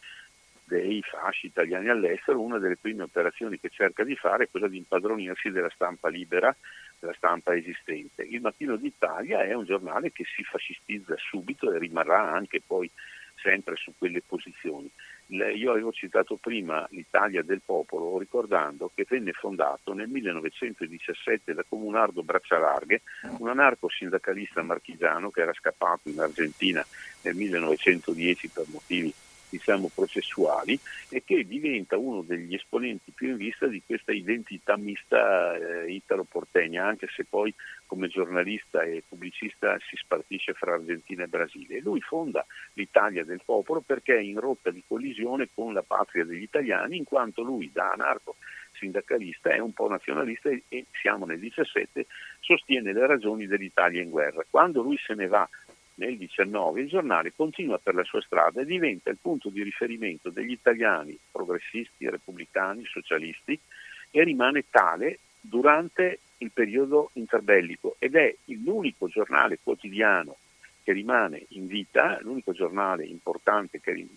dei 0.67 1.01
fasci 1.01 1.45
italiani 1.47 1.87
all'estero, 1.87 2.41
una 2.41 2.57
delle 2.57 2.75
prime 2.75 3.03
operazioni 3.03 3.57
che 3.57 3.69
cerca 3.69 4.03
di 4.03 4.15
fare 4.15 4.43
è 4.43 4.49
quella 4.49 4.67
di 4.67 4.77
impadronirsi 4.77 5.49
della 5.49 5.69
stampa 5.69 6.09
libera, 6.09 6.53
della 6.99 7.13
stampa 7.13 7.55
esistente. 7.55 8.23
Il 8.23 8.41
Mattino 8.41 8.75
d'Italia 8.75 9.43
è 9.43 9.53
un 9.53 9.63
giornale 9.63 10.11
che 10.11 10.25
si 10.25 10.43
fascistizza 10.43 11.15
subito 11.17 11.71
e 11.71 11.79
rimarrà 11.79 12.33
anche 12.33 12.61
poi 12.65 12.91
sempre 13.41 13.75
su 13.75 13.93
quelle 13.97 14.21
posizioni. 14.25 14.89
Io 15.27 15.71
avevo 15.71 15.91
citato 15.91 16.37
prima 16.37 16.87
l'Italia 16.91 17.43
del 17.43 17.61
popolo 17.63 18.17
ricordando 18.17 18.91
che 18.95 19.05
venne 19.07 19.33
fondato 19.33 19.93
nel 19.93 20.07
1917 20.07 21.53
da 21.53 21.65
Comunardo 21.67 22.23
Braccialarghe, 22.23 23.01
un 23.39 23.49
anarco-sindacalista 23.49 24.61
marchigiano 24.61 25.29
che 25.29 25.41
era 25.41 25.53
scappato 25.53 26.09
in 26.09 26.19
Argentina 26.19 26.85
nel 27.23 27.35
1910 27.35 28.49
per 28.49 28.65
motivi 28.69 29.13
diciamo, 29.49 29.89
processuali 29.93 30.79
e 31.09 31.23
che 31.23 31.45
diventa 31.45 31.97
uno 31.97 32.21
degli 32.21 32.53
esponenti 32.53 33.11
più 33.11 33.29
in 33.29 33.37
vista 33.37 33.67
di 33.67 33.81
questa 33.85 34.11
identità 34.11 34.77
mista 34.77 35.55
eh, 35.55 35.91
italo-portegna, 35.91 36.85
anche 36.85 37.07
se 37.13 37.25
poi 37.25 37.53
come 37.85 38.07
giornalista 38.09 38.83
e 38.83 39.03
pubblicista 39.07 39.77
si 39.79 39.95
spartisce 39.95 40.53
fra 40.53 40.73
Argentina 40.73 41.23
e 41.23 41.27
Brasile. 41.27 41.77
E 41.77 41.81
lui 41.81 42.01
fonda 42.01 42.45
l'Italia 42.73 43.23
del 43.23 43.41
popolo 43.43 43.81
perché 43.81 44.15
è 44.15 44.21
in 44.21 44.39
rotta 44.39 44.69
di 44.69 44.83
collisione 44.85 45.49
con 45.53 45.73
la 45.73 45.83
patria 45.83 46.25
degli 46.25 46.43
italiani, 46.43 46.97
in 46.97 47.05
quanto 47.05 47.41
lui 47.41 47.71
da 47.71 47.91
anarco 47.91 48.35
sindacalista 48.77 49.49
è 49.49 49.59
un 49.59 49.73
po' 49.73 49.89
nazionalista 49.89 50.49
e, 50.49 50.85
siamo 51.01 51.25
nel 51.25 51.39
17 51.39 52.05
sostiene 52.39 52.93
le 52.93 53.07
ragioni 53.07 53.47
dell'Italia 53.47 54.01
in 54.01 54.09
guerra. 54.09 54.45
Quando 54.49 54.81
lui 54.81 54.97
se 54.97 55.13
ne 55.15 55.27
va 55.27 55.47
nel 55.97 56.17
19 56.17 56.81
il 56.81 56.87
giornale 56.87 57.33
continua 57.35 57.77
per 57.77 57.95
la 57.95 58.03
sua 58.03 58.21
strada 58.21 58.61
e 58.61 58.65
diventa 58.65 59.09
il 59.09 59.17
punto 59.21 59.49
di 59.49 59.63
riferimento 59.63 60.29
degli 60.29 60.51
italiani 60.51 61.17
progressisti, 61.31 62.09
repubblicani, 62.09 62.83
socialisti 62.85 63.59
e 64.11 64.23
rimane 64.23 64.65
tale 64.69 65.19
durante 65.39 66.19
il 66.39 66.51
periodo 66.51 67.09
interbellico 67.13 67.95
ed 67.99 68.15
è 68.15 68.35
l'unico 68.45 69.07
giornale 69.07 69.59
quotidiano 69.61 70.37
che 70.83 70.93
rimane 70.93 71.45
in 71.49 71.67
vita, 71.67 72.17
l'unico 72.21 72.53
giornale 72.53 73.03
importante 73.05 73.81
che, 73.81 74.07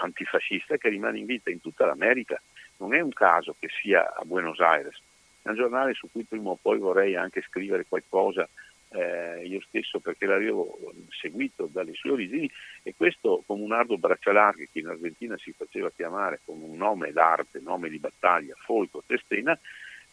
antifascista 0.00 0.76
che 0.76 0.88
rimane 0.88 1.18
in 1.18 1.26
vita 1.26 1.50
in 1.50 1.60
tutta 1.60 1.86
l'America. 1.86 2.40
Non 2.76 2.94
è 2.94 3.00
un 3.00 3.12
caso 3.12 3.56
che 3.58 3.68
sia 3.68 4.14
a 4.14 4.22
Buenos 4.24 4.60
Aires, 4.60 5.00
è 5.42 5.48
un 5.48 5.56
giornale 5.56 5.94
su 5.94 6.08
cui 6.10 6.24
prima 6.24 6.50
o 6.50 6.58
poi 6.60 6.78
vorrei 6.78 7.16
anche 7.16 7.42
scrivere 7.42 7.86
qualcosa 7.88 8.48
eh, 8.92 9.46
io 9.46 9.60
stesso 9.62 10.00
perché 10.00 10.26
l'avevo 10.26 10.78
seguito 11.08 11.68
dalle 11.70 11.94
sue 11.94 12.10
origini 12.10 12.50
e 12.82 12.94
questo 12.96 13.42
Comunardo 13.46 13.98
Braccialarghi 13.98 14.68
che 14.72 14.80
in 14.80 14.88
Argentina 14.88 15.36
si 15.38 15.52
faceva 15.52 15.90
chiamare 15.90 16.40
con 16.44 16.60
un 16.60 16.76
nome 16.76 17.12
d'arte, 17.12 17.60
nome 17.60 17.88
di 17.88 17.98
battaglia, 17.98 18.54
Folco 18.58 19.02
Testena 19.06 19.58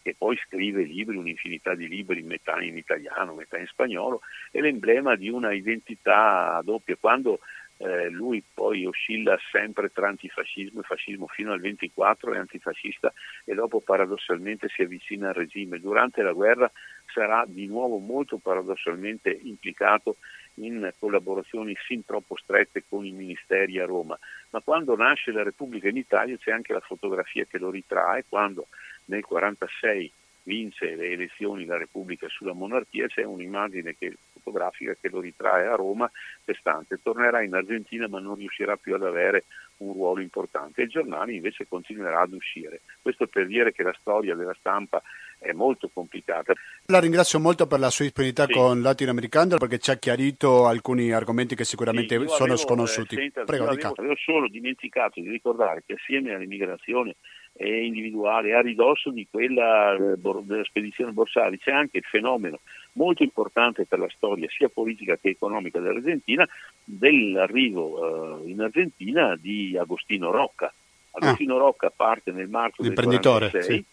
che 0.07 0.15
poi 0.17 0.37
scrive 0.37 0.83
libri, 0.83 1.17
un'infinità 1.17 1.75
di 1.75 1.85
libri, 1.89 2.23
metà 2.23 2.61
in 2.61 2.77
italiano, 2.77 3.33
metà 3.33 3.57
in 3.57 3.67
spagnolo, 3.67 4.21
è 4.51 4.61
l'emblema 4.61 5.17
di 5.17 5.27
una 5.27 5.51
identità 5.51 6.61
doppia. 6.63 6.95
Quando 6.97 7.39
eh, 7.77 8.09
lui 8.09 8.43
poi 8.53 8.85
oscilla 8.85 9.37
sempre 9.51 9.91
tra 9.91 10.07
antifascismo 10.07 10.81
e 10.81 10.83
fascismo 10.83 11.27
fino 11.27 11.51
al 11.51 11.59
24 11.59 12.33
è 12.33 12.37
antifascista 12.37 13.13
e 13.45 13.53
dopo 13.53 13.81
paradossalmente 13.81 14.67
si 14.69 14.81
avvicina 14.81 15.29
al 15.29 15.35
regime. 15.35 15.79
Durante 15.79 16.21
la 16.21 16.33
guerra 16.33 16.71
sarà 17.05 17.45
di 17.47 17.67
nuovo 17.67 17.97
molto 17.97 18.37
paradossalmente 18.37 19.29
implicato 19.43 20.17
in 20.55 20.91
collaborazioni 20.97 21.75
sin 21.87 22.03
troppo 22.03 22.35
strette 22.35 22.83
con 22.87 23.05
i 23.05 23.11
ministeri 23.11 23.79
a 23.79 23.85
Roma, 23.85 24.17
ma 24.49 24.61
quando 24.61 24.95
nasce 24.95 25.31
la 25.31 25.43
Repubblica 25.43 25.87
in 25.87 25.97
Italia 25.97 26.37
c'è 26.37 26.51
anche 26.51 26.73
la 26.73 26.79
fotografia 26.79 27.45
che 27.45 27.59
lo 27.59 27.69
ritrae, 27.69 28.25
quando 28.27 28.67
nel 29.05 29.23
1946 29.29 30.11
vince 30.43 30.95
le 30.95 31.11
elezioni 31.11 31.65
la 31.65 31.77
Repubblica 31.77 32.27
sulla 32.29 32.53
monarchia, 32.53 33.07
c'è 33.07 33.23
un'immagine 33.23 33.95
che, 33.97 34.15
fotografica 34.47 34.95
che 34.99 35.09
lo 35.09 35.19
ritrae 35.19 35.67
a 35.67 35.75
Roma 35.75 36.09
festante. 36.43 36.99
Tornerà 37.01 37.43
in 37.43 37.53
Argentina 37.53 38.07
ma 38.07 38.19
non 38.19 38.35
riuscirà 38.35 38.77
più 38.77 38.95
ad 38.95 39.03
avere 39.03 39.43
un 39.77 39.93
ruolo 39.93 40.21
importante. 40.21 40.81
Il 40.81 40.89
giornale 40.89 41.33
invece 41.33 41.67
continuerà 41.67 42.21
ad 42.21 42.33
uscire. 42.33 42.81
Questo 43.01 43.27
per 43.27 43.45
dire 43.47 43.73
che 43.73 43.83
la 43.83 43.95
storia 43.99 44.35
della 44.35 44.55
stampa 44.57 45.01
è 45.39 45.51
molto 45.51 45.89
complicata. 45.93 46.53
La 46.85 46.99
ringrazio 46.99 47.39
molto 47.39 47.67
per 47.67 47.79
la 47.79 47.89
sua 47.89 48.05
disponibilità 48.05 48.45
sì. 48.45 48.53
con 48.53 48.81
Latinoamericano 48.81 49.57
perché 49.57 49.77
ci 49.77 49.91
ha 49.91 49.97
chiarito 49.97 50.65
alcuni 50.65 51.11
argomenti 51.11 51.55
che 51.55 51.65
sicuramente 51.65 52.17
sì, 52.17 52.27
sono 52.27 52.53
avevo, 52.53 52.57
sconosciuti. 52.57 53.15
Eh, 53.15 53.19
senta, 53.19 53.43
Prego, 53.43 53.65
avevo, 53.65 53.93
avevo, 53.95 54.15
solo 54.15 54.47
dimenticato 54.47 55.19
di 55.19 55.29
ricordare 55.29 55.83
che 55.85 55.93
assieme 55.93 56.33
all'immigrazione 56.33 57.15
individuale 57.59 58.53
a 58.53 58.61
ridosso 58.61 59.09
di 59.09 59.27
quella 59.29 59.95
eh, 59.95 60.15
della 60.17 60.63
spedizione 60.63 61.11
Borsari 61.11 61.57
c'è 61.57 61.71
anche 61.71 61.97
il 61.97 62.03
fenomeno 62.03 62.59
molto 62.97 63.23
importante 63.23 63.85
per 63.85 63.99
la 63.99 64.09
storia 64.09 64.47
sia 64.49 64.67
politica 64.67 65.15
che 65.15 65.29
economica 65.29 65.79
dell'Argentina 65.79 66.47
dell'arrivo 66.83 68.41
eh, 68.43 68.49
in 68.49 68.59
Argentina 68.59 69.35
di 69.39 69.77
Agostino 69.77 70.31
Rocca. 70.31 70.73
Agostino 71.11 71.55
ah. 71.55 71.59
Rocca 71.59 71.91
parte 71.95 72.31
nel 72.31 72.49
marzo 72.49 72.81
del 72.81 72.91
1946 72.91 73.75
sì. 73.75 73.85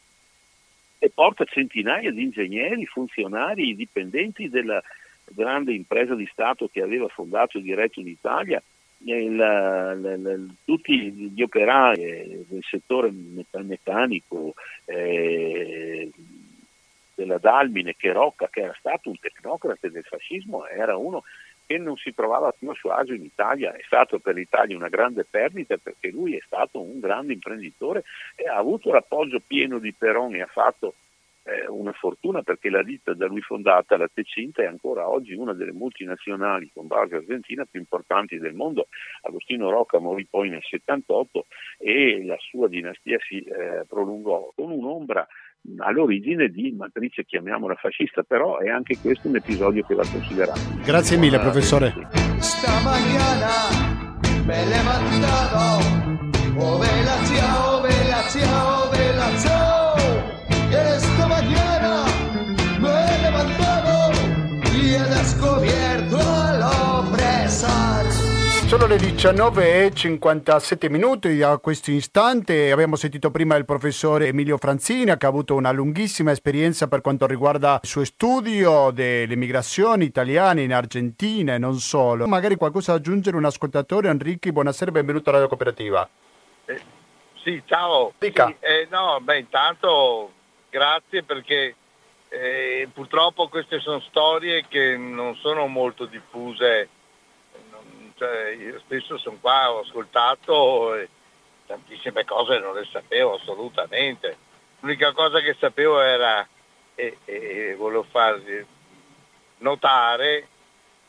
e 0.99 1.11
porta 1.11 1.45
centinaia 1.45 2.11
di 2.11 2.23
ingegneri, 2.23 2.85
funzionari, 2.87 3.77
dipendenti 3.77 4.49
della 4.49 4.83
grande 5.27 5.73
impresa 5.73 6.15
di 6.15 6.29
Stato 6.31 6.69
che 6.71 6.83
aveva 6.83 7.09
fondato 7.09 7.59
e 7.59 7.63
diretto 7.63 8.01
in 8.01 8.09
Italia 8.09 8.63
il, 9.05 10.23
il, 10.25 10.55
tutti 10.65 11.13
gli 11.13 11.43
operai 11.43 12.47
del 12.49 12.63
settore 12.63 13.11
metalmeccanico 13.11 14.55
eh, 14.87 16.11
della 17.15 17.39
Dalmine 17.39 17.95
che 17.97 18.13
Rocca, 18.13 18.49
che 18.49 18.63
era 18.63 18.77
stato 18.79 19.09
un 19.09 19.19
tecnocrate 19.19 19.91
del 19.91 20.05
fascismo, 20.05 20.67
era 20.67 20.97
uno 20.97 21.23
che 21.67 21.79
non 21.79 21.97
si 21.97 22.15
trovava 22.15 22.53
più 22.53 22.69
a 22.71 22.75
suo 22.75 22.91
agio 22.91 23.15
in 23.15 23.25
Italia, 23.25 23.73
è 23.73 23.83
stato 23.87 24.19
per 24.19 24.35
l'Italia 24.35 24.77
una 24.77 24.89
grande 24.89 25.25
perdita 25.25 25.77
perché 25.77 26.11
lui 26.11 26.37
è 26.37 26.43
stato 26.45 26.81
un 26.81 27.01
grande 27.01 27.33
imprenditore 27.33 28.05
e 28.35 28.47
ha 28.47 28.57
avuto 28.57 28.93
l'appoggio 28.93 29.41
pieno 29.45 29.79
di 29.79 29.93
Peroni, 29.93 30.43
ha 30.43 30.47
fatto 30.47 30.95
eh, 31.45 31.67
una 31.69 31.93
fortuna 31.93 32.43
perché 32.43 32.71
la 32.71 32.83
ditta 32.83 33.15
da 33.15 33.27
lui 33.27 33.41
fondata, 33.41 33.97
la 33.97 34.09
Tecinta, 34.13 34.63
è 34.63 34.67
ancora 34.67 35.09
oggi 35.09 35.35
una 35.35 35.53
delle 35.53 35.73
multinazionali 35.73 36.71
con 36.73 36.87
base 36.87 37.17
argentina 37.17 37.67
più 37.71 37.81
importanti 37.81 38.39
del 38.39 38.55
mondo. 38.55 38.89
Agostino 39.23 39.71
Rocca 39.71 39.99
morì 39.99 40.27
poi 40.29 40.49
nel 40.49 40.63
78 40.63 41.47
e 41.79 42.25
la 42.25 42.37
sua 42.39 42.69
dinastia 42.69 43.19
si 43.21 43.41
eh, 43.41 43.85
prolungò 43.87 44.53
con 44.55 44.71
un'ombra 44.71 45.27
all'origine 45.79 46.49
di 46.49 46.75
matrice 46.77 47.25
chiamiamola 47.25 47.75
fascista, 47.75 48.23
però 48.23 48.59
è 48.59 48.69
anche 48.69 48.99
questo 49.01 49.29
un 49.29 49.37
episodio 49.37 49.85
che 49.85 49.95
va 49.95 50.05
considerato. 50.11 50.61
Grazie 50.85 51.17
mille 51.17 51.39
professore. 51.39 51.93
Stamattina 52.39 54.03
me 54.45 54.55
he 54.55 54.67
levantado, 54.67 55.83
oh 56.57 56.79
vela 56.79 57.17
ciao, 57.25 57.81
Sono 68.67 68.87
le 68.87 68.97
19 68.97 69.85
e 69.85 69.93
57 69.93 70.89
minuti 70.89 71.43
a 71.43 71.59
questo 71.59 71.91
istante. 71.91 72.73
Abbiamo 72.73 72.97
sentito 72.97 73.31
prima 73.31 73.57
il 73.57 73.67
professore 73.67 74.29
Emilio 74.29 74.57
Franzina 74.57 75.19
che 75.19 75.27
ha 75.27 75.29
avuto 75.29 75.55
una 75.55 75.71
lunghissima 75.71 76.33
esperienza 76.33 76.89
per 76.89 77.03
quanto 77.03 77.27
riguarda 77.27 77.79
il 77.83 77.89
suo 77.89 78.05
studio 78.05 78.91
delle 78.91 79.37
migrazioni 79.37 80.07
italiane 80.07 80.63
in 80.63 80.73
Argentina 80.73 81.55
e 81.55 81.59
non 81.59 81.75
solo. 81.75 82.27
Magari 82.27 82.57
qualcosa 82.57 82.93
da 82.93 82.99
aggiungere 82.99 83.37
un 83.37 83.45
ascoltatore. 83.45 84.09
Enrico, 84.09 84.51
buonasera 84.51 84.91
e 84.91 84.95
benvenuto 84.95 85.29
alla 85.29 85.39
Radio 85.41 85.55
Cooperativa. 85.55 86.09
Eh, 86.65 86.81
sì, 87.43 87.63
ciao. 87.67 88.15
Dica. 88.19 88.47
Sì, 88.47 88.57
eh, 88.61 88.89
no, 88.91 89.19
beh, 89.21 89.39
intanto 89.39 90.33
grazie 90.71 91.23
perché 91.23 91.77
eh, 92.31 92.89
purtroppo 92.93 93.47
queste 93.49 93.79
sono 93.79 94.01
storie 94.01 94.65
che 94.67 94.97
non 94.97 95.37
sono 95.37 95.67
molto 95.67 96.07
diffuse 96.07 96.89
cioè, 98.17 98.51
io 98.51 98.81
stesso 98.85 99.19
sono 99.19 99.39
qua, 99.41 99.73
ho 99.73 99.81
ascoltato 99.81 100.95
e 100.95 101.09
tantissime 101.67 102.25
cose 102.25 102.59
non 102.59 102.75
le 102.75 102.87
sapevo 102.91 103.35
assolutamente. 103.35 104.37
L'unica 104.81 105.13
cosa 105.13 105.41
che 105.41 105.57
sapevo 105.59 106.01
era, 106.01 106.47
e, 106.95 107.19
e 107.25 107.75
volevo 107.77 108.05
farvi 108.05 108.67
notare, 109.59 110.49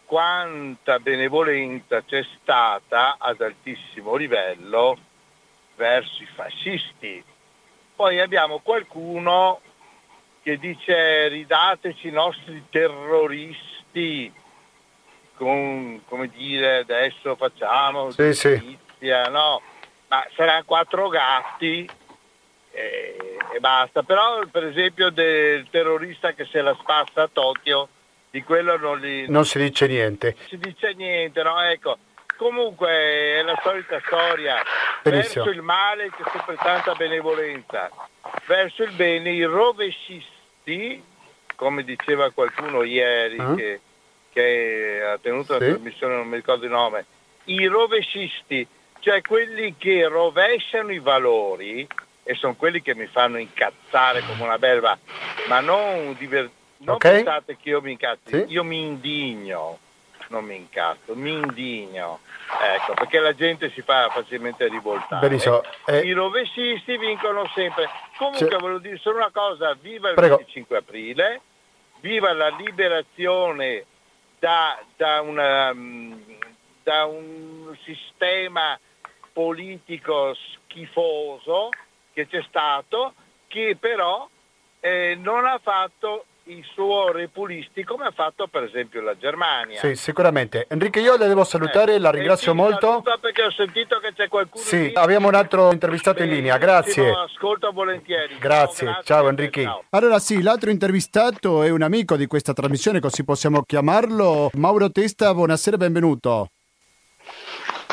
quanta 0.05 0.99
benevolenza 0.99 2.03
c'è 2.03 2.23
stata 2.39 3.17
ad 3.19 3.41
altissimo 3.41 4.15
livello 4.15 4.97
verso 5.75 6.23
i 6.23 6.27
fascisti. 6.27 7.23
Poi 7.95 8.19
abbiamo 8.19 8.59
qualcuno 8.59 9.61
che 10.41 10.57
dice 10.57 11.27
ridateci 11.27 12.07
i 12.07 12.11
nostri 12.11 12.65
terroristi, 12.69 14.31
con, 15.35 16.01
come 16.07 16.29
dire, 16.29 16.77
adesso 16.77 17.35
facciamo 17.35 18.11
sì, 18.11 18.31
giustizia, 18.31 19.25
sì. 19.25 19.31
no, 19.31 19.61
ma 20.07 20.25
saranno 20.35 20.63
quattro 20.65 21.09
gatti 21.09 21.89
e, 22.71 23.37
e, 23.53 23.59
basta. 23.59 24.03
Però 24.03 24.45
per 24.51 24.65
esempio 24.65 25.09
del 25.09 25.67
terrorista 25.69 26.33
che 26.33 26.45
se 26.45 26.61
la 26.61 26.75
spassa 26.79 27.23
a 27.23 27.29
Tokyo, 27.31 27.89
di 28.29 28.43
quello 28.43 28.77
non, 28.77 28.99
li, 28.99 29.29
non 29.29 29.45
si 29.45 29.57
dice 29.59 29.87
niente. 29.87 30.35
Non 30.37 30.47
si 30.47 30.57
dice 30.57 30.93
niente, 30.93 31.43
no? 31.43 31.61
Ecco, 31.61 31.97
Comunque 32.37 32.89
è 32.89 33.41
la 33.43 33.59
solita 33.63 34.01
storia. 34.05 34.61
Benissimo. 35.01 35.45
Verso 35.45 35.59
il 35.59 35.63
male 35.63 36.09
c'è 36.09 36.23
sempre 36.31 36.55
tanta 36.57 36.93
benevolenza, 36.93 37.89
verso 38.45 38.83
il 38.83 38.91
bene 38.91 39.31
i 39.31 39.43
rovescisti, 39.43 41.03
come 41.55 41.83
diceva 41.83 42.31
qualcuno 42.31 42.83
ieri 42.83 43.37
Ah. 43.39 43.55
che, 43.55 43.79
che 44.35 45.01
ha 45.01 45.17
tenuto 45.17 45.53
la 45.53 45.59
Sì. 45.59 45.67
trasmissione, 45.69 46.15
non 46.15 46.27
mi 46.27 46.35
ricordo 46.35 46.65
il 46.65 46.71
nome, 46.71 47.05
i 47.45 47.65
rovescisti, 47.67 48.67
cioè 48.99 49.21
quelli 49.21 49.75
che 49.77 50.05
rovesciano 50.09 50.91
i 50.91 50.99
valori 50.99 51.87
e 52.21 52.35
sono 52.35 52.53
quelli 52.55 52.81
che 52.81 52.95
mi 52.95 53.05
fanno 53.05 53.37
incazzare 53.37 54.23
come 54.25 54.43
una 54.43 54.59
belva, 54.59 54.97
ma 55.47 55.61
non, 55.61 56.15
diver- 56.17 56.51
non 56.79 56.95
Ok. 56.95 57.01
pensate 57.07 57.55
che 57.55 57.69
io 57.69 57.81
mi 57.81 57.93
incazzi, 57.93 58.21
Sì. 58.29 58.43
io 58.49 58.65
mi 58.65 58.81
indigno, 58.81 59.79
non 60.27 60.43
mi 60.43 60.57
incazzo, 60.57 61.15
mi 61.15 61.31
indigno, 61.31 62.19
ecco, 62.61 62.93
perché 62.93 63.19
la 63.19 63.33
gente 63.33 63.71
si 63.71 63.81
fa 63.83 64.09
facilmente 64.09 64.67
rivoltare. 64.67 65.29
Benissimo. 65.29 65.63
Eh, 65.85 65.99
I 65.99 66.11
rovescisti 66.11 66.97
vincono 66.97 67.47
sempre. 67.53 67.87
Comunque 68.17 68.49
Sì. 68.49 68.57
volevo 68.59 68.79
dire 68.79 68.97
solo 68.97 69.17
una 69.17 69.31
cosa, 69.31 69.73
viva 69.79 70.09
il 70.09 70.15
Prego. 70.15 70.37
25 70.37 70.77
aprile, 70.77 71.41
viva 72.01 72.33
la 72.33 72.49
liberazione 72.49 73.85
da, 74.39 74.83
da 74.95 75.21
una, 75.21 75.73
mm, 75.73 76.21
da 76.83 77.05
un 77.05 77.77
sistema 77.83 78.79
politico 79.33 80.35
schifoso 80.35 81.69
che 82.13 82.27
c'è 82.27 82.41
stato, 82.47 83.13
che 83.47 83.75
però 83.79 84.27
eh, 84.79 85.15
non 85.19 85.45
ha 85.45 85.59
fatto 85.61 86.25
il 86.47 86.63
suo 86.73 87.11
repulisti 87.11 87.83
come 87.83 88.05
ha 88.05 88.11
fatto 88.11 88.47
per 88.47 88.63
esempio 88.63 89.01
la 89.01 89.17
Germania. 89.17 89.79
sì, 89.79 89.95
sicuramente. 89.95 90.67
Enrique, 90.69 91.01
io 91.01 91.17
le 91.17 91.27
devo 91.27 91.43
salutare, 91.43 91.95
Eh, 91.95 91.99
la 91.99 92.11
ringrazio 92.11 92.53
molto. 92.53 93.01
Perché 93.19 93.43
ho 93.43 93.51
sentito 93.51 93.99
che 93.99 94.13
c'è 94.13 94.27
qualcuno 94.27 94.63
Sì, 94.63 94.87
lì. 94.89 94.91
abbiamo 94.93 95.27
un 95.27 95.33
altro 95.35 95.71
intervistato 95.71 96.21
in 96.21 96.29
linea, 96.29 96.57
grazie. 96.57 97.09
Ascolto 97.09 97.71
volentieri. 97.71 98.37
Grazie, 98.37 98.87
Ciao, 99.03 99.03
ciao 99.33 99.49
ciao. 99.51 99.83
Allora 99.89 100.19
sì, 100.19 100.41
l'altro 100.41 100.69
intervistato 100.69 101.63
è 101.63 101.69
un 101.69 101.81
amico 101.81 102.15
di 102.15 102.27
questa 102.27 102.53
trasmissione, 102.53 102.99
così 102.99 103.23
possiamo 103.23 103.63
chiamarlo. 103.63 104.51
Mauro 104.53 104.91
Testa, 104.91 105.33
buonasera, 105.33 105.77
benvenuto. 105.77 106.49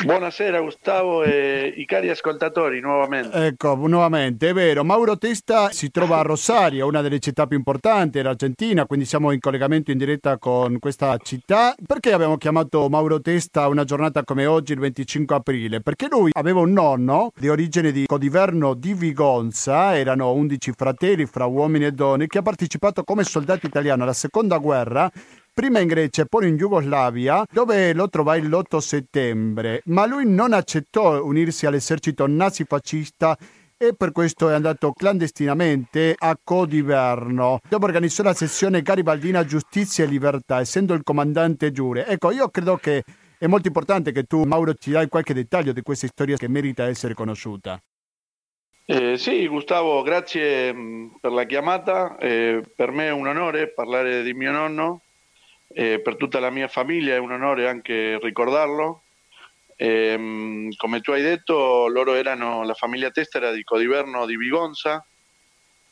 Buonasera 0.01 0.59
Gustavo 0.59 1.23
e 1.23 1.73
i 1.77 1.85
cari 1.85 2.09
ascoltatori 2.09 2.81
nuovamente. 2.81 3.45
Ecco, 3.45 3.75
nuovamente, 3.87 4.49
è 4.49 4.53
vero, 4.53 4.83
Mauro 4.83 5.17
Testa 5.17 5.69
si 5.71 5.91
trova 5.91 6.19
a 6.19 6.21
Rosario, 6.23 6.87
una 6.87 7.01
delle 7.01 7.19
città 7.19 7.47
più 7.47 7.55
importanti 7.57 8.17
dell'Argentina, 8.17 8.85
quindi 8.85 9.05
siamo 9.05 9.31
in 9.31 9.39
collegamento 9.39 9.91
in 9.91 9.97
diretta 9.97 10.37
con 10.37 10.79
questa 10.79 11.15
città. 11.17 11.73
Perché 11.85 12.11
abbiamo 12.11 12.37
chiamato 12.37 12.89
Mauro 12.89 13.21
Testa 13.21 13.67
una 13.67 13.85
giornata 13.85 14.23
come 14.23 14.45
oggi, 14.45 14.73
il 14.73 14.79
25 14.79 15.35
aprile? 15.35 15.79
Perché 15.79 16.07
lui 16.09 16.31
aveva 16.33 16.59
un 16.59 16.73
nonno 16.73 17.31
di 17.37 17.47
origine 17.47 17.91
di 17.91 18.05
Codiverno 18.05 18.73
di 18.73 18.93
Vigonza, 18.93 19.97
erano 19.97 20.33
11 20.33 20.71
fratelli 20.75 21.25
fra 21.25 21.45
uomini 21.45 21.85
e 21.85 21.91
donne, 21.91 22.27
che 22.27 22.39
ha 22.39 22.41
partecipato 22.41 23.03
come 23.03 23.23
soldato 23.23 23.67
italiano 23.67 24.03
alla 24.03 24.13
seconda 24.13 24.57
guerra 24.57 25.09
prima 25.53 25.79
in 25.79 25.87
Grecia 25.87 26.23
e 26.23 26.25
poi 26.25 26.47
in 26.47 26.57
Jugoslavia, 26.57 27.45
dove 27.51 27.93
lo 27.93 28.09
trovai 28.09 28.41
l'8 28.41 28.77
settembre, 28.79 29.81
ma 29.85 30.05
lui 30.05 30.27
non 30.27 30.51
accettò 30.51 31.23
unirsi 31.23 31.65
all'esercito 31.65 32.25
nazifascista 32.27 33.37
e 33.77 33.93
per 33.95 34.11
questo 34.11 34.49
è 34.49 34.53
andato 34.53 34.93
clandestinamente 34.93 36.15
a 36.17 36.37
Codiverno, 36.41 37.59
dove 37.69 37.85
organizzò 37.85 38.23
la 38.23 38.33
sessione 38.33 38.81
garibaldina 38.81 39.45
Giustizia 39.45 40.05
e 40.05 40.07
Libertà, 40.07 40.59
essendo 40.59 40.93
il 40.93 41.03
comandante 41.03 41.71
giure. 41.71 42.07
Ecco, 42.07 42.31
io 42.31 42.49
credo 42.49 42.77
che 42.77 43.03
è 43.37 43.47
molto 43.47 43.67
importante 43.67 44.11
che 44.11 44.23
tu, 44.23 44.43
Mauro, 44.43 44.73
ci 44.73 44.91
dai 44.91 45.09
qualche 45.09 45.33
dettaglio 45.33 45.73
di 45.73 45.81
questa 45.81 46.07
storia 46.07 46.37
che 46.37 46.47
merita 46.47 46.87
essere 46.87 47.13
conosciuta. 47.13 47.77
Eh, 48.85 49.17
sì, 49.17 49.47
Gustavo, 49.47 50.01
grazie 50.01 50.73
mh, 50.73 51.17
per 51.21 51.31
la 51.31 51.45
chiamata. 51.45 52.17
Eh, 52.17 52.61
per 52.75 52.91
me 52.91 53.07
è 53.07 53.11
un 53.11 53.27
onore 53.27 53.71
parlare 53.73 54.23
di 54.23 54.33
mio 54.33 54.51
nonno, 54.51 55.02
eh, 55.73 55.99
per 55.99 56.15
tutta 56.15 56.39
la 56.39 56.49
mia 56.49 56.67
famiglia 56.67 57.15
è 57.15 57.19
un 57.19 57.31
onore 57.31 57.67
anche 57.67 58.19
ricordarlo. 58.19 59.01
Eh, 59.75 60.69
come 60.77 61.01
tu 61.01 61.11
hai 61.11 61.21
detto, 61.21 61.87
loro 61.87 62.13
erano 62.13 62.63
la 62.63 62.75
famiglia 62.75 63.09
testera 63.09 63.51
di 63.51 63.63
Codiverno 63.63 64.25
di 64.25 64.37
Vigonza, 64.37 65.05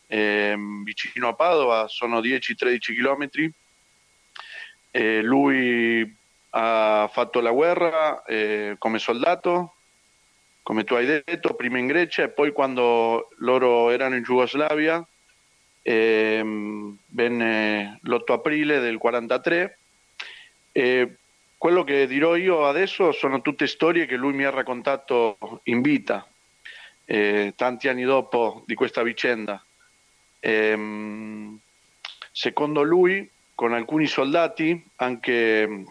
eh, 0.07 0.55
vicino 0.83 1.29
a 1.29 1.33
Padova, 1.33 1.87
sono 1.87 2.19
10-13 2.19 2.77
chilometri. 2.93 3.51
Eh, 4.91 5.21
lui 5.21 6.17
ha 6.51 7.09
fatto 7.11 7.39
la 7.39 7.51
guerra 7.51 8.23
come 8.77 8.99
soldato, 8.99 9.75
come 10.63 10.83
tu 10.83 10.93
hai 10.93 11.05
detto, 11.05 11.53
prima 11.55 11.79
in 11.79 11.87
Grecia 11.87 12.23
e 12.23 12.29
poi 12.29 12.51
quando 12.51 13.29
loro 13.37 13.89
erano 13.89 14.15
in 14.15 14.23
Jugoslavia, 14.23 15.05
ehm, 15.81 16.97
venne 17.07 17.99
l'8 18.03 18.33
aprile 18.33 18.79
del 18.79 18.97
43. 18.97 19.77
E 20.71 21.15
quello 21.57 21.83
che 21.83 22.07
dirò 22.07 22.35
io 22.35 22.65
adesso 22.65 23.11
sono 23.11 23.41
tutte 23.41 23.67
storie 23.67 24.05
che 24.05 24.15
lui 24.15 24.33
mi 24.33 24.43
ha 24.43 24.49
raccontato 24.49 25.37
in 25.63 25.81
vita, 25.81 26.27
eh, 27.05 27.53
tanti 27.55 27.87
anni 27.87 28.03
dopo 28.03 28.63
di 28.65 28.73
questa 28.73 29.03
vicenda. 29.03 29.63
Ehm, 30.39 31.59
secondo 32.31 32.81
lui, 32.81 33.29
con 33.53 33.73
alcuni 33.73 34.07
soldati, 34.07 34.83
anche 34.95 35.85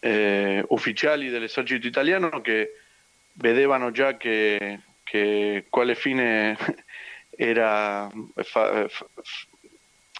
eh, 0.00 0.64
ufficiali 0.68 1.28
dell'esercito 1.28 1.86
italiano, 1.86 2.40
che 2.40 2.72
vedevano 3.34 3.90
già 3.92 4.16
che, 4.16 4.80
che 5.04 5.66
quale 5.68 5.94
fine 5.94 6.56
era 7.40 8.10
fa- 8.42 8.88
fa- 8.88 9.06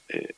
eh, 0.07 0.35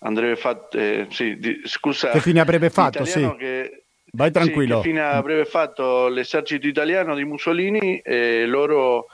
andrebbe 0.00 0.36
fatto 0.36 0.76
eh, 0.78 1.06
sì, 1.10 1.38
di- 1.38 1.62
scusa 1.64 2.10
Che 2.10 2.20
fine 2.20 2.40
avrebbe 2.40 2.68
fatto, 2.68 3.04
sì. 3.06 3.34
che- 3.38 3.82
Vai 4.12 4.26
sì, 4.28 4.32
tranquillo. 4.34 4.76
che 4.80 4.88
fine 4.88 5.00
avrebbe 5.02 5.46
fatto 5.46 6.08
l'esercito 6.08 6.66
italiano 6.66 7.14
di 7.14 7.24
Mussolini 7.24 7.98
e 7.98 8.44
loro 8.46 9.06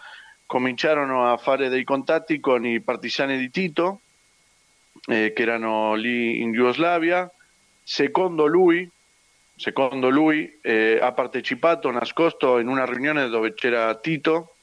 cominciarono 0.47 1.31
a 1.33 1.37
fare 1.37 1.69
dei 1.69 1.85
contatti 1.85 2.41
con 2.41 2.67
i 2.67 2.81
partigiani 2.81 3.39
di 3.39 3.51
Tito 3.51 4.01
eh, 5.07 5.33
che 5.33 5.43
erano 5.43 5.95
lì 5.95 6.41
in 6.43 6.53
Jugoslavia 6.53 7.31
secondo 7.83 8.47
lui 8.47 8.89
secondo 9.57 10.09
lui 10.09 10.59
eh, 10.61 10.99
ha 11.01 11.13
partecipato 11.13 11.91
nascosto 11.91 12.59
in 12.59 12.67
una 12.69 12.85
riunione 12.85 13.29
dove 13.29 13.55
c'era 13.55 13.95
Tito 13.97 14.57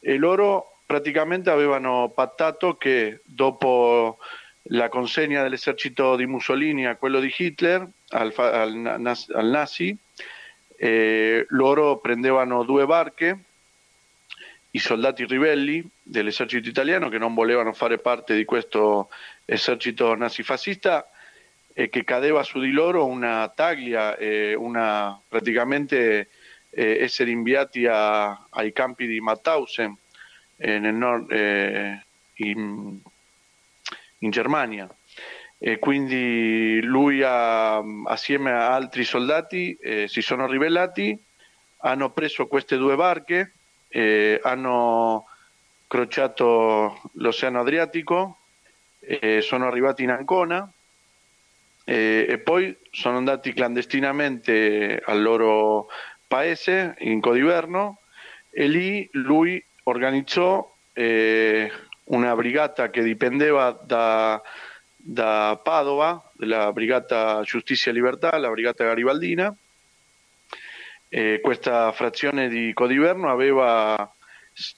e 0.00 0.16
loro 0.16 0.77
praticamente 0.88 1.50
avevano 1.50 2.10
pattato 2.14 2.78
che 2.78 3.20
dopo 3.22 4.16
la 4.70 4.88
consegna 4.88 5.42
dell'esercito 5.42 6.16
di 6.16 6.24
Mussolini 6.24 6.86
a 6.86 6.96
quello 6.96 7.20
di 7.20 7.30
Hitler, 7.36 7.86
al, 8.08 8.32
nazi, 9.44 9.94
eh, 10.78 11.44
loro 11.50 11.98
prendevano 11.98 12.64
due 12.64 12.86
barche, 12.86 13.38
i 14.70 14.78
soldati 14.78 15.26
ribelli 15.26 15.86
dell'esercito 16.02 16.70
italiano 16.70 17.10
che 17.10 17.18
non 17.18 17.34
volevano 17.34 17.74
fare 17.74 17.98
parte 17.98 18.34
di 18.34 18.46
questo 18.46 19.10
esercito 19.44 20.14
nazifascista 20.14 21.06
e 21.74 21.90
che 21.90 22.02
cadeva 22.02 22.42
su 22.42 22.60
di 22.60 22.70
loro 22.70 23.04
una 23.04 23.52
taglia, 23.54 24.16
e 24.16 24.54
una, 24.54 25.20
praticamente 25.28 26.28
eh, 26.70 27.10
inviati 27.26 27.84
a- 27.84 28.46
ai 28.48 28.72
campi 28.72 29.06
di 29.06 29.20
Mauthausen 29.20 29.94
eh, 30.58 30.78
nel 30.78 30.94
nord, 30.94 31.30
eh, 31.30 32.04
in, 32.34 32.98
in 34.18 34.30
Germania. 34.30 34.88
E 35.60 35.78
quindi 35.78 36.80
lui 36.82 37.22
ha- 37.22 37.82
assieme 38.04 38.52
a 38.52 38.72
altri 38.74 39.04
soldati 39.04 39.76
eh, 39.80 40.06
si 40.06 40.20
sono 40.20 40.46
ribellati, 40.46 41.18
hanno 41.78 42.10
preso 42.10 42.46
queste 42.46 42.76
due 42.76 42.94
barche, 42.94 43.54
eh, 43.88 44.40
hanno 44.42 45.26
crociato 45.86 47.00
l'Oceano 47.14 47.60
Adriatico, 47.60 48.38
eh, 49.00 49.40
sono 49.40 49.66
arrivati 49.66 50.02
in 50.02 50.10
Ancona 50.10 50.70
e 51.90 52.38
poi 52.44 52.76
sono 52.90 53.16
andati 53.16 53.54
clandestinamente 53.54 55.00
al 55.02 55.22
loro 55.22 55.88
paese, 56.26 56.94
in 56.98 57.18
Codiverno, 57.18 58.00
e 58.50 58.68
lì 58.68 59.08
lui 59.12 59.64
organizzò 59.88 60.74
eh, 60.92 61.70
una 62.04 62.34
brigata 62.34 62.90
che 62.90 63.02
dipendeva 63.02 63.78
da, 63.84 64.40
da 64.96 65.58
Padova, 65.62 66.30
della 66.34 66.72
brigata 66.72 67.42
Giustizia 67.42 67.90
e 67.90 67.94
Libertà, 67.94 68.36
la 68.38 68.50
brigata 68.50 68.84
garibaldina. 68.84 69.54
Eh, 71.10 71.40
questa 71.42 71.90
frazione 71.92 72.48
di 72.48 72.72
Codiverno 72.74 73.30
aveva 73.30 74.12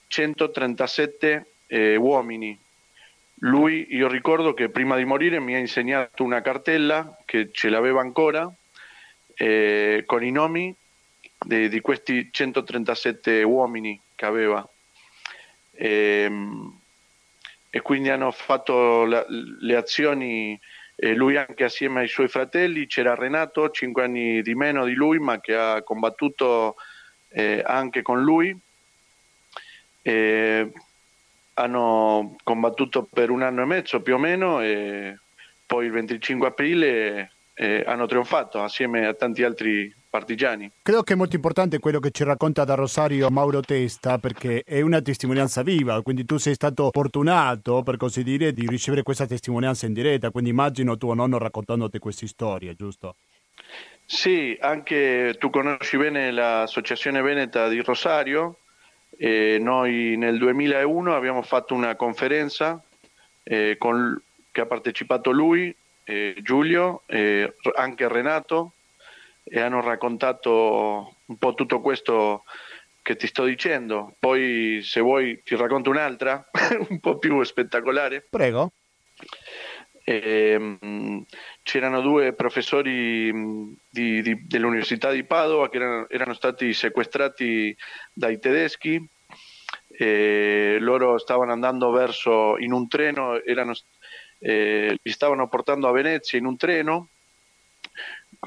137 0.07 1.45
eh, 1.67 1.95
uomini. 1.95 2.57
Lui, 3.43 3.87
io 3.89 4.07
ricordo 4.07 4.53
che 4.53 4.69
prima 4.69 4.95
di 4.95 5.03
morire 5.03 5.39
mi 5.39 5.55
ha 5.55 5.57
insegnato 5.57 6.23
una 6.23 6.41
cartella 6.41 7.17
che 7.25 7.49
ce 7.51 7.69
l'aveva 7.69 7.99
ancora, 7.99 8.49
eh, 9.33 10.03
con 10.05 10.23
i 10.23 10.31
nomi 10.31 10.73
di, 11.43 11.67
di, 11.67 11.81
questi 11.81 12.29
137 12.31 13.41
uomini 13.43 13.99
che 14.15 14.25
aveva. 14.25 14.67
E, 15.81 16.23
ehm, 16.25 16.79
e 17.71 17.81
quindi 17.81 18.09
hanno 18.09 18.29
fatto 18.31 19.05
la, 19.05 19.25
le 19.27 19.75
azioni 19.75 20.59
eh, 20.95 21.15
lui 21.15 21.37
anche 21.37 21.63
assieme 21.63 22.01
ai 22.01 22.07
suoi 22.07 22.27
fratelli, 22.27 22.85
c'era 22.85 23.15
Renato, 23.15 23.71
5 23.71 24.03
anni 24.03 24.41
di 24.43 24.53
meno 24.53 24.85
di 24.85 24.93
lui, 24.93 25.17
ma 25.17 25.39
che 25.39 25.55
ha 25.55 25.81
combattuto 25.81 26.75
eh, 27.29 27.63
anche 27.65 28.03
con 28.03 28.21
lui. 28.21 28.55
Eh, 30.03 30.71
hanno 31.53 32.35
combattuto 32.43 33.03
per 33.03 33.29
un 33.29 33.41
anno 33.41 33.63
e 33.63 33.65
mezzo 33.65 34.01
più 34.01 34.15
o 34.15 34.17
meno 34.17 34.61
e 34.61 35.17
poi 35.65 35.85
il 35.85 35.91
25 35.91 36.47
aprile 36.47 37.31
eh, 37.53 37.83
hanno 37.85 38.05
trionfato 38.05 38.61
assieme 38.63 39.05
a 39.05 39.13
tanti 39.13 39.43
altri 39.43 39.93
partigiani. 40.11 40.69
Credo 40.83 41.01
che 41.03 41.13
è 41.13 41.15
molto 41.15 41.35
importante 41.35 41.79
quello 41.79 41.99
che 41.99 42.11
ci 42.11 42.23
racconta 42.23 42.65
da 42.65 42.75
Rosario 42.75 43.29
Mauro 43.29 43.61
Testa 43.61 44.19
perché 44.19 44.61
è 44.63 44.81
una 44.81 45.01
testimonianza 45.01 45.63
viva, 45.63 46.01
quindi 46.03 46.25
tu 46.25 46.37
sei 46.37 46.53
stato 46.53 46.89
fortunato, 46.91 47.81
per 47.81 47.97
così 47.97 48.21
dire, 48.21 48.51
di 48.51 48.67
ricevere 48.67 49.01
questa 49.01 49.25
testimonianza 49.25 49.87
in 49.87 49.93
diretta, 49.93 50.29
quindi 50.29 50.49
immagino 50.49 50.97
tuo 50.97 51.13
nonno 51.13 51.37
raccontandoti 51.37 51.97
queste 51.97 52.27
storie, 52.27 52.75
giusto? 52.75 53.15
Sì, 54.05 54.57
anche 54.59 55.37
tu 55.39 55.49
conosci 55.49 55.97
bene 55.97 56.31
l'Associazione 56.31 57.21
Veneta 57.21 57.69
di 57.69 57.81
Rosario, 57.81 58.57
e 59.17 59.57
noi 59.59 60.17
nel 60.17 60.37
2001 60.37 61.15
abbiamo 61.15 61.41
fatto 61.41 61.73
una 61.73 61.95
conferenza 61.95 62.81
eh, 63.43 63.75
con, 63.77 64.21
che 64.51 64.61
ha 64.61 64.65
partecipato 64.65 65.31
lui, 65.31 65.73
eh, 66.03 66.35
Giulio, 66.41 67.03
eh, 67.05 67.53
anche 67.75 68.07
Renato, 68.07 68.73
e 69.53 69.59
hanno 69.59 69.81
raccontato 69.81 71.15
un 71.25 71.37
po' 71.37 71.53
tutto 71.53 71.81
questo 71.81 72.45
che 73.01 73.17
ti 73.17 73.27
sto 73.27 73.43
dicendo. 73.43 74.15
Poi 74.17 74.79
se 74.81 75.01
vuoi 75.01 75.41
ti 75.43 75.57
racconto 75.57 75.89
un'altra, 75.89 76.49
un 76.87 77.01
po' 77.01 77.17
più 77.17 77.43
spettacolare. 77.43 78.25
Prego. 78.29 78.71
Eh, 80.05 80.77
c'erano 81.63 81.99
due 81.99 82.31
professori 82.31 83.77
di, 83.89 84.21
di, 84.21 84.47
dell'Università 84.47 85.11
di 85.11 85.25
Padova 85.25 85.69
che 85.69 85.77
erano, 85.77 86.09
erano 86.09 86.33
stati 86.33 86.71
sequestrati 86.73 87.75
dai 88.13 88.39
tedeschi. 88.39 89.05
Eh, 89.89 90.77
loro 90.79 91.17
stavano 91.17 91.51
andando 91.51 91.91
verso 91.91 92.57
in 92.57 92.71
un 92.71 92.87
treno, 92.87 93.43
erano, 93.43 93.73
eh, 94.39 94.97
li 95.01 95.11
stavano 95.11 95.49
portando 95.49 95.89
a 95.89 95.91
Venezia 95.91 96.39
in 96.39 96.45
un 96.45 96.55
treno 96.55 97.09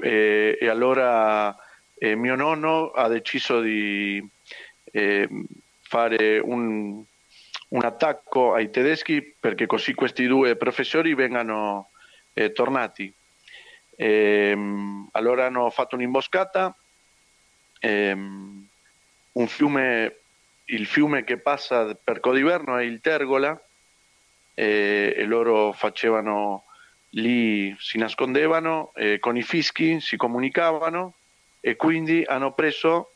e, 0.00 0.58
e 0.60 0.68
allora 0.68 1.56
eh, 1.94 2.14
mio 2.14 2.34
nonno 2.34 2.90
ha 2.90 3.08
deciso 3.08 3.60
di 3.60 4.26
eh, 4.84 5.28
fare 5.82 6.38
un, 6.38 7.02
un, 7.68 7.84
attacco 7.84 8.54
ai 8.54 8.70
tedeschi 8.70 9.34
perché 9.38 9.66
così 9.66 9.94
questi 9.94 10.26
due 10.26 10.56
professori 10.56 11.14
vengano 11.14 11.90
eh, 12.32 12.52
tornati. 12.52 13.12
Ehm, 13.96 15.08
allora 15.12 15.46
hanno 15.46 15.70
fatto 15.70 15.94
un'imboscata, 15.94 16.76
ehm, 17.80 18.66
un 19.32 19.46
fiume, 19.46 20.16
il 20.66 20.86
fiume 20.86 21.24
che 21.24 21.38
passa 21.38 21.94
per 21.94 22.20
Codiverno 22.20 22.76
è 22.76 22.82
il 22.82 23.00
Tergola 23.00 23.58
e 24.56 25.24
loro 25.26 25.72
facevano 25.72 26.64
lì 27.14 27.74
si 27.78 27.98
nascondevano, 27.98 28.92
eh, 28.94 29.18
con 29.18 29.36
i 29.36 29.42
fischi 29.42 30.00
si 30.00 30.16
comunicavano 30.16 31.14
e 31.60 31.76
quindi 31.76 32.24
hanno 32.26 32.52
preso 32.52 33.12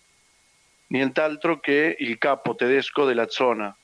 nient'altro 0.89 1.59
che 1.61 1.97
il 1.99 2.19
capo 2.19 2.55
tedesco 2.55 3.05
della 3.05 3.29
zona, 3.29 3.75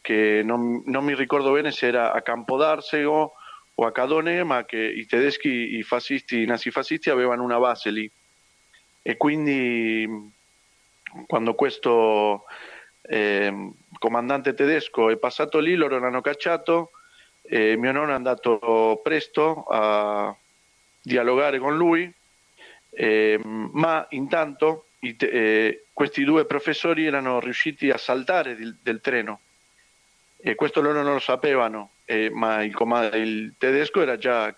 che 0.00 0.42
non, 0.44 0.82
non 0.86 1.04
mi 1.04 1.14
ricordo 1.14 1.52
bene 1.52 1.70
se 1.70 1.86
era 1.86 2.12
a 2.12 2.22
Campodarsego 2.22 3.32
o 3.74 3.86
a 3.86 3.92
Cadone, 3.92 4.42
ma 4.44 4.64
che 4.64 4.78
i 4.78 5.06
tedeschi, 5.06 5.76
i 5.76 5.82
fascisti, 5.82 6.42
i 6.42 6.46
nazifascisti 6.46 7.10
avevano 7.10 7.42
una 7.42 7.58
base 7.58 7.90
lì. 7.90 8.10
E 9.00 9.16
quindi 9.16 10.30
quando 11.26 11.54
questo 11.54 12.44
eh, 13.02 13.70
comandante 13.98 14.54
tedesco 14.54 15.08
è 15.08 15.16
passato 15.16 15.58
lì, 15.58 15.74
loro 15.74 15.98
l'hanno 15.98 16.20
cacciato 16.20 16.90
eh, 17.52 17.76
mio 17.76 17.92
nonno 17.92 18.12
è 18.12 18.14
andato 18.14 18.98
presto 19.02 19.64
a 19.68 20.34
dialogare 21.02 21.58
con 21.58 21.76
lui, 21.76 22.10
eh, 22.88 23.38
ma 23.44 24.06
intanto 24.10 24.86
eh, 24.98 25.84
questi 25.92 26.24
due 26.24 26.46
professori 26.46 27.04
erano 27.04 27.40
riusciti 27.40 27.90
a 27.90 27.98
saltare 27.98 28.56
di, 28.56 28.74
del 28.82 29.02
treno 29.02 29.40
e 30.38 30.54
questo 30.54 30.80
loro 30.80 31.02
non 31.02 31.12
lo 31.12 31.18
sapevano, 31.18 31.90
ma 32.30 32.62
il, 32.62 32.74
il, 33.14 33.52
tedesco 33.58 34.00
era 34.00 34.16
già 34.16 34.54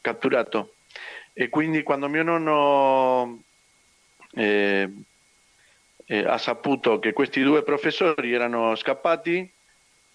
catturato. 0.00 0.74
E 1.34 1.50
quindi 1.50 1.82
quando 1.82 2.08
mio 2.08 2.22
nonno 2.22 3.42
ha 6.08 6.38
saputo 6.38 6.98
che 6.98 7.12
questi 7.12 7.42
due 7.42 7.62
professori 7.62 8.32
erano 8.32 8.74
scappati, 8.74 9.48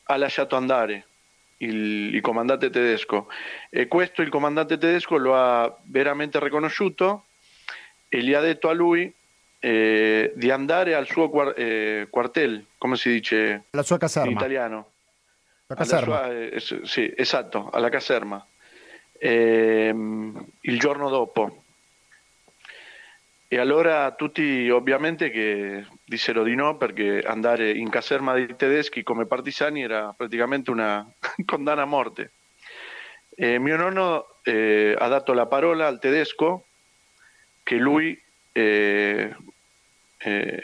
ha 0.09 0.17
lasciato 0.17 0.55
andare 0.55 1.07
il, 1.58 2.16
il, 2.16 2.22
comandante 2.22 2.70
tedesco 2.70 3.28
e 3.70 3.88
questo 3.88 4.22
il 4.22 4.30
comandante 4.30 4.78
tedesco 4.78 5.18
lo 5.18 5.36
ha 5.36 5.78
veramente 5.84 6.39
riconosciuto 6.39 7.26
e 8.10 8.22
gli 8.24 8.34
ha 8.34 8.41
detto 8.41 8.70
a 8.70 8.74
lui 8.74 9.12
eh, 9.60 10.34
di 10.36 10.51
andare 10.51 10.93
al 10.93 11.08
suo 11.08 11.53
eh, 11.55 12.08
quartel, 12.10 12.66
come 12.78 12.95
si 12.95 13.10
dice 13.10 13.66
la 13.72 13.84
sua 13.84 13.97
caserma. 13.97 14.30
in 14.30 14.38
italiano. 14.38 14.91
La 15.68 15.76
caserma. 15.76 16.24
Sua, 16.24 16.32
eh, 16.32 16.60
sì, 16.84 17.12
esatto, 17.16 17.70
alla 17.72 17.89
caserma. 17.89 18.45
Ehm, 19.20 20.45
il 20.62 20.80
giorno 20.80 21.10
dopo 21.10 21.64
e 23.50 23.58
allora 23.60 24.12
tutti 24.12 24.70
ovviamente 24.70 25.30
che 25.30 25.86
dissero 26.04 26.43
di 26.43 26.54
no 26.54 26.76
perché 26.76 27.22
andare 27.22 27.72
in 27.72 27.89
caserma 27.89 28.34
dei 28.34 28.56
tedeschi 28.58 29.04
come 29.04 29.26
partigiani 29.26 29.84
era 29.84 30.14
praticamente 30.16 30.70
una 30.70 31.10
condanna 31.45 31.84
a 31.84 31.86
morte. 31.86 32.32
E 33.34 33.58
mio 33.60 33.78
nonno 33.78 34.39
eh, 34.43 34.95
ha 34.98 35.08
dato 35.08 35.32
la 35.32 35.45
parola 35.45 35.88
al 35.88 36.00
tedesco 36.00 36.66
che 37.64 37.76
lui 37.76 38.20
eh, 38.52 39.36
eh, 40.18 40.64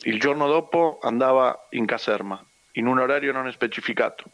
il 0.00 0.20
giorno 0.20 0.46
dopo 0.48 0.98
andava 1.00 1.66
in 1.70 1.86
caserma 1.86 2.44
in 2.72 2.86
un 2.86 2.98
orario 2.98 3.32
non 3.32 3.50
specificato. 3.52 4.30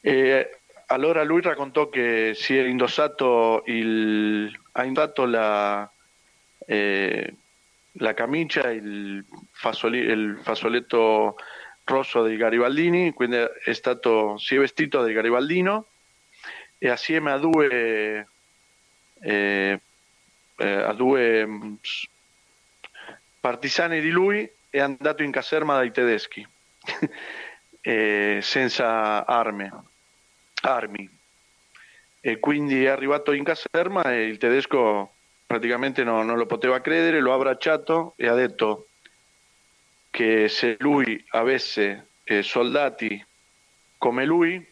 E 0.00 0.60
allora 0.92 1.22
lui 1.22 1.40
raccontò 1.40 1.88
che 1.88 2.32
si 2.34 2.56
è 2.56 2.62
indossato 2.64 3.62
il, 3.66 4.52
ha 4.72 4.84
indossato 4.84 5.24
la, 5.24 5.90
eh, 6.66 7.34
la 7.92 8.14
camicia, 8.14 8.70
il, 8.70 9.24
fasoli, 9.50 9.98
il 9.98 10.38
fazzoletto 10.42 11.36
rosso 11.84 12.22
dei 12.22 12.36
Garibaldini, 12.36 13.12
quindi 13.12 13.36
è 13.36 13.72
stato, 13.72 14.36
si 14.36 14.54
è 14.54 14.58
vestito 14.58 15.00
da 15.00 15.10
Garibaldino 15.10 15.86
e 16.76 16.88
assieme 16.90 17.32
a 17.32 17.38
due, 17.38 18.28
eh, 19.20 19.80
eh, 20.56 20.72
a 20.72 20.92
due 20.92 21.46
mm, 21.46 21.74
partigiani 23.40 24.00
di 24.00 24.10
lui 24.10 24.48
è 24.68 24.78
andato 24.78 25.22
in 25.22 25.30
caserma 25.30 25.74
dai 25.74 25.90
tedeschi 25.90 26.46
eh, 27.80 28.38
senza 28.42 29.24
armi 29.24 29.70
armi. 30.62 31.08
E 32.20 32.38
quindi 32.38 32.84
è 32.84 32.88
arrivato 32.88 33.32
in 33.32 33.44
caserma 33.44 34.02
e 34.12 34.24
il 34.24 34.38
tedesco 34.38 35.12
praticamente 35.46 36.02
no, 36.04 36.22
non 36.22 36.38
lo 36.38 36.46
poteva 36.46 36.80
credere, 36.80 37.20
lo 37.20 37.32
ha 37.32 37.34
abbracciato 37.34 38.14
e 38.16 38.26
ha 38.26 38.34
detto 38.34 38.88
che 40.10 40.48
se 40.48 40.76
lui 40.78 41.22
avesse 41.30 42.08
eh, 42.24 42.42
soldati 42.42 43.24
come 43.98 44.24
lui, 44.24 44.64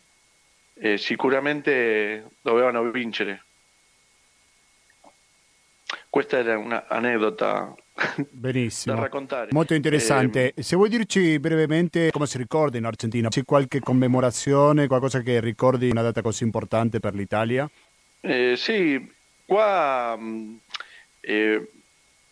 eh, 0.75 0.97
sicuramente 0.97 2.31
dovevano 2.41 2.91
vincere. 2.91 3.45
Questa 6.11 6.39
era 6.39 6.59
un'aneddota 6.59 7.73
Benissimo. 8.31 8.97
da 8.97 9.03
raccontare. 9.03 9.51
Molto 9.53 9.75
interessante. 9.75 10.53
Eh, 10.55 10.63
Se 10.63 10.75
vuoi 10.75 10.89
dirci 10.89 11.39
brevemente 11.39 12.11
come 12.11 12.27
si 12.27 12.37
ricorda 12.37 12.77
in 12.79 12.85
Argentina, 12.85 13.29
c'è 13.29 13.45
qualche 13.45 13.79
commemorazione, 13.79 14.89
qualcosa 14.89 15.21
che 15.21 15.39
ricordi 15.39 15.89
una 15.89 16.03
data 16.03 16.21
così 16.21 16.43
importante 16.43 16.99
per 16.99 17.15
l'Italia? 17.15 17.71
Eh, 18.23 18.55
sì, 18.57 19.09
qua, 19.47 20.17
mm, 20.19 20.57
eh, 21.21 21.71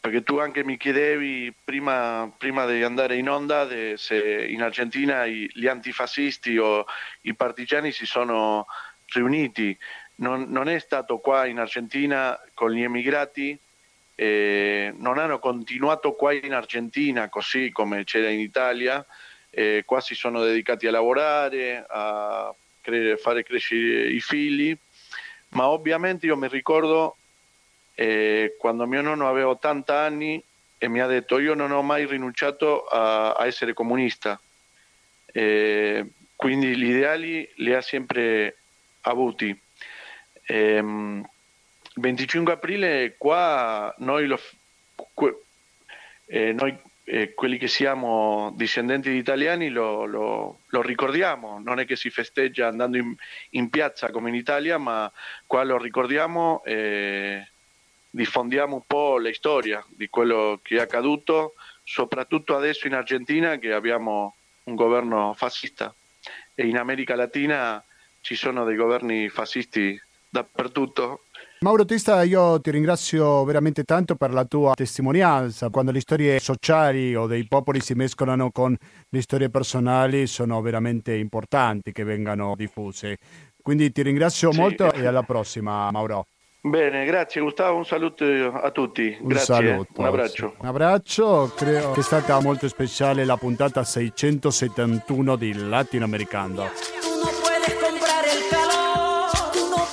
perché 0.01 0.23
tu 0.25 0.39
anche 0.39 0.65
mi 0.65 0.77
chiedevi 0.77 1.55
prima, 1.63 2.29
prima 2.37 2.67
di 2.67 2.83
andare 2.83 3.17
in 3.17 3.29
onda 3.29 3.65
de, 3.65 3.95
se 3.97 4.45
in 4.49 4.61
Argentina 4.61 5.25
i, 5.25 5.49
gli 5.55 5.69
antifascisti 5.69 6.59
o 6.59 6.85
i 7.23 7.35
partigiani 7.35 7.93
si 7.93 8.07
sono 8.07 8.67
riuniti. 9.07 9.77
non, 10.17 10.47
non 10.49 10.69
è 10.69 10.79
stato 10.81 11.19
qua 11.19 11.47
in 11.47 11.59
Argentina 11.61 12.39
con 12.55 12.73
gli 12.73 12.83
emigrati, 12.83 13.57
eh, 14.21 14.93
non 14.97 15.17
hanno 15.19 15.39
continuato 15.39 16.15
qua 16.15 16.33
in 16.33 16.53
Argentina 16.53 17.29
così 17.29 17.71
come 17.71 18.03
c'era 18.03 18.29
in 18.29 18.41
Italia, 18.41 19.07
eh, 19.49 19.85
qua 19.87 20.01
si 20.01 20.17
sono 20.17 20.43
dedicati 20.43 20.89
a 20.89 20.91
lavorare, 20.91 21.87
a 21.89 22.53
cre- 22.81 23.17
fare 23.17 23.45
crescere 23.45 24.09
i 24.09 24.19
figli, 24.19 24.77
ma 25.51 25.69
ovviamente 25.69 26.27
io 26.27 26.37
mi 26.37 26.49
ricordo 26.49 27.17
eh, 27.95 28.57
quando 28.59 28.89
mio 28.89 29.03
nonno 29.03 29.29
aveva 29.29 29.51
80 29.51 29.97
anni 29.97 30.43
e 30.79 30.89
mi 30.89 30.99
ha 30.99 31.07
detto 31.07 31.39
io 31.39 31.55
non 31.55 31.71
ho 31.71 31.83
mai 31.83 32.05
rinunciato 32.05 32.87
a, 32.87 33.35
a 33.35 33.47
essere 33.47 33.73
comunista, 33.73 34.41
eh, 35.27 36.05
quindi 36.35 36.77
gli 36.77 36.89
ideali 36.89 37.49
li 37.59 37.73
ha 37.73 37.81
sempre 37.81 38.57
avuti. 39.03 39.57
Ehm, 40.47 41.25
25 42.01 42.53
aprile 42.53 43.15
qua 43.17 43.95
noi, 43.99 44.27
lo, 44.27 44.41
eh, 46.27 46.53
noi 46.53 46.79
eh, 47.05 47.33
quelli 47.35 47.57
che 47.57 47.69
siamo 47.69 48.53
discendenti 48.55 49.11
di 49.11 49.17
italiani 49.17 49.71
lo, 49.71 50.05
lo, 50.05 50.61
lo, 50.67 50.83
ricordiamo, 50.83 51.59
non 51.59 51.81
è 51.81 51.87
che 51.87 51.97
si 51.97 52.11
festeggia 52.11 52.69
andando 52.69 52.99
in, 52.99 53.15
in, 53.51 53.71
piazza 53.71 54.11
come 54.11 54.29
in 54.29 54.35
Italia, 54.35 54.77
ma 54.77 55.11
qua 55.47 55.65
lo 55.65 55.79
ricordiamo 55.79 56.63
e 56.65 57.47
diffondiamo 58.11 58.75
un 58.75 58.83
po' 58.87 59.19
la 59.19 59.33
storia 59.33 59.85
di 59.89 60.09
quello 60.09 60.61
che 60.63 60.77
è 60.77 60.81
accaduto, 60.81 61.55
soprattutto 61.83 62.55
adesso 62.55 62.87
in 62.87 62.95
Argentina 62.95 63.57
che 63.57 63.73
abbiamo 63.73 64.35
un 64.65 64.75
governo 64.75 65.33
fascista 65.35 65.95
e 66.55 66.67
in 66.67 66.77
America 66.77 67.15
Latina 67.15 67.83
ci 68.21 68.35
sono 68.35 68.65
dei 68.65 68.77
governi 68.77 69.29
fascisti 69.29 69.99
dappertutto. 70.29 71.25
Mauro 71.61 71.85
Testa, 71.85 72.23
io 72.23 72.61
ti 72.61 72.71
ringrazio 72.71 73.43
veramente 73.43 73.83
tanto 73.83 74.15
per 74.15 74.33
la 74.33 74.45
tua 74.45 74.75
testimonianza. 74.75 75.71
Quando 75.71 75.91
le 75.91 75.99
storie 75.99 76.39
sociali 76.39 77.17
o 77.17 77.27
dei 77.27 77.49
popoli 77.49 77.81
si 77.81 77.95
mescolano 77.95 78.53
con 78.53 78.77
le 79.09 79.21
storie 79.21 79.51
personali 79.51 80.29
sono 80.29 80.61
veramente 80.61 81.17
importanti 81.17 81.91
che 81.91 82.05
vengano 82.05 82.55
diffuse. 82.55 83.17
Quindi 83.61 83.91
ti 83.91 84.03
ringrazio 84.03 84.53
sì. 84.53 84.61
molto 84.61 84.93
e 84.93 85.05
alla 85.05 85.25
prossima, 85.25 85.91
Mauro. 85.91 86.27
Bene, 86.61 87.05
grazie 87.05 87.41
Gustavo, 87.41 87.77
un 87.77 87.85
saluto 87.85 88.25
a 88.25 88.71
tutti. 88.71 89.17
Un 89.21 89.27
grazie, 89.27 89.55
saluto. 89.55 89.93
un 89.97 90.05
abbraccio. 90.05 90.55
Un 90.59 90.67
abbraccio, 90.67 91.53
credo 91.57 91.91
che 91.91 92.01
è 92.01 92.03
stata 92.05 92.41
molto 92.41 92.69
speciale 92.69 93.25
la 93.25 93.37
puntata 93.37 93.83
671 93.83 95.35
di 95.35 95.55
Latinoamericano. 95.55 97.08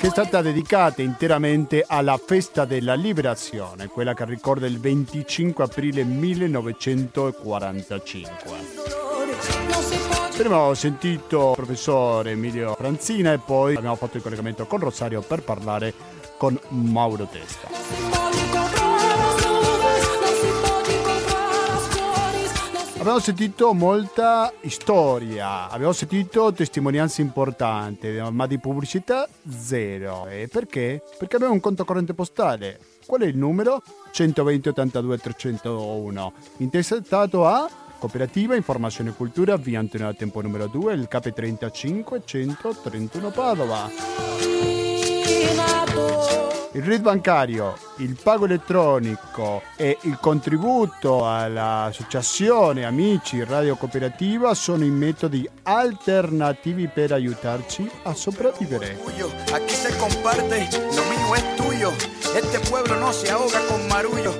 Che 0.06 0.12
è 0.12 0.14
stata 0.14 0.44
dedicata 0.44 1.02
interamente 1.02 1.84
alla 1.88 2.20
festa 2.24 2.66
della 2.66 2.94
liberazione, 2.94 3.88
quella 3.88 4.14
che 4.14 4.24
ricorda 4.26 4.68
il 4.68 4.80
25 4.80 5.64
aprile 5.64 6.04
1945. 6.04 8.52
Prima 10.38 10.60
ho 10.60 10.76
sentito 10.76 11.50
il 11.50 11.56
professore 11.56 12.30
Emilio 12.32 12.76
Franzina 12.76 13.34
e 13.34 13.40
poi 13.40 13.76
abbiamo 13.76 13.96
fatto 13.96 14.18
il 14.18 14.24
collegamento 14.24 14.68
con 14.68 14.78
Rosario 14.78 15.22
per 15.22 15.42
parlare 15.42 15.92
con 16.38 16.56
Mauro 16.68 17.26
Testa. 17.26 18.55
Abbiamo 23.06 23.22
sentito 23.22 23.72
molta 23.76 24.52
storia, 24.66 25.70
abbiamo 25.70 25.94
sentito 25.94 26.52
testimonianze 26.52 27.22
importanti, 27.22 28.08
ma 28.32 28.48
di 28.48 28.58
pubblicità 28.58 29.30
zero. 29.48 30.26
E 30.26 30.50
perché? 30.52 31.04
Perché 31.20 31.36
abbiamo 31.36 31.54
un 31.54 31.60
conto 31.60 31.86
corrente 31.86 32.16
postale. 32.16 32.80
Qual 33.06 33.22
è 33.22 33.28
il 33.28 33.38
numero? 33.38 33.84
120 34.12 34.70
82 34.70 35.18
301. 35.20 36.34
Intestato 36.58 37.46
a 37.46 37.70
Cooperativa 38.00 38.56
Informazione 38.56 39.12
e 39.12 39.14
Cultura, 39.14 39.56
via 39.56 39.78
Antonio 39.78 40.12
Tempo 40.16 40.42
numero 40.42 40.66
2, 40.66 40.94
il 40.94 41.08
KP35 41.08 42.22
131 42.26 43.30
Padova 43.30 43.88
il 46.76 46.84
RID 46.84 47.02
bancario, 47.02 47.78
il 48.00 48.18
pago 48.22 48.44
elettronico 48.44 49.62
e 49.78 49.98
il 50.02 50.18
contributo 50.20 51.26
all'associazione 51.26 52.84
Amici 52.84 53.42
Radio 53.46 53.78
Cooperativa 53.78 54.54
sono 54.54 54.84
i 54.84 54.90
metodi 54.90 55.50
alternativi 55.64 56.90
per 56.90 57.14
aiutarci 57.14 57.90
a 58.04 58.14
sopravvivere. 58.14 59.00
Aquí 59.54 59.74
se 59.74 59.96
comparte, 59.96 60.68
lo 60.94 61.04
mío 61.06 61.36
es 61.36 61.56
tuyo. 61.56 61.92
Este 62.36 62.60
pueblo 62.70 63.00
no 63.00 63.14
se 63.14 63.32
ahoga 63.32 63.60
con 63.68 63.88
marullo. 63.88 64.34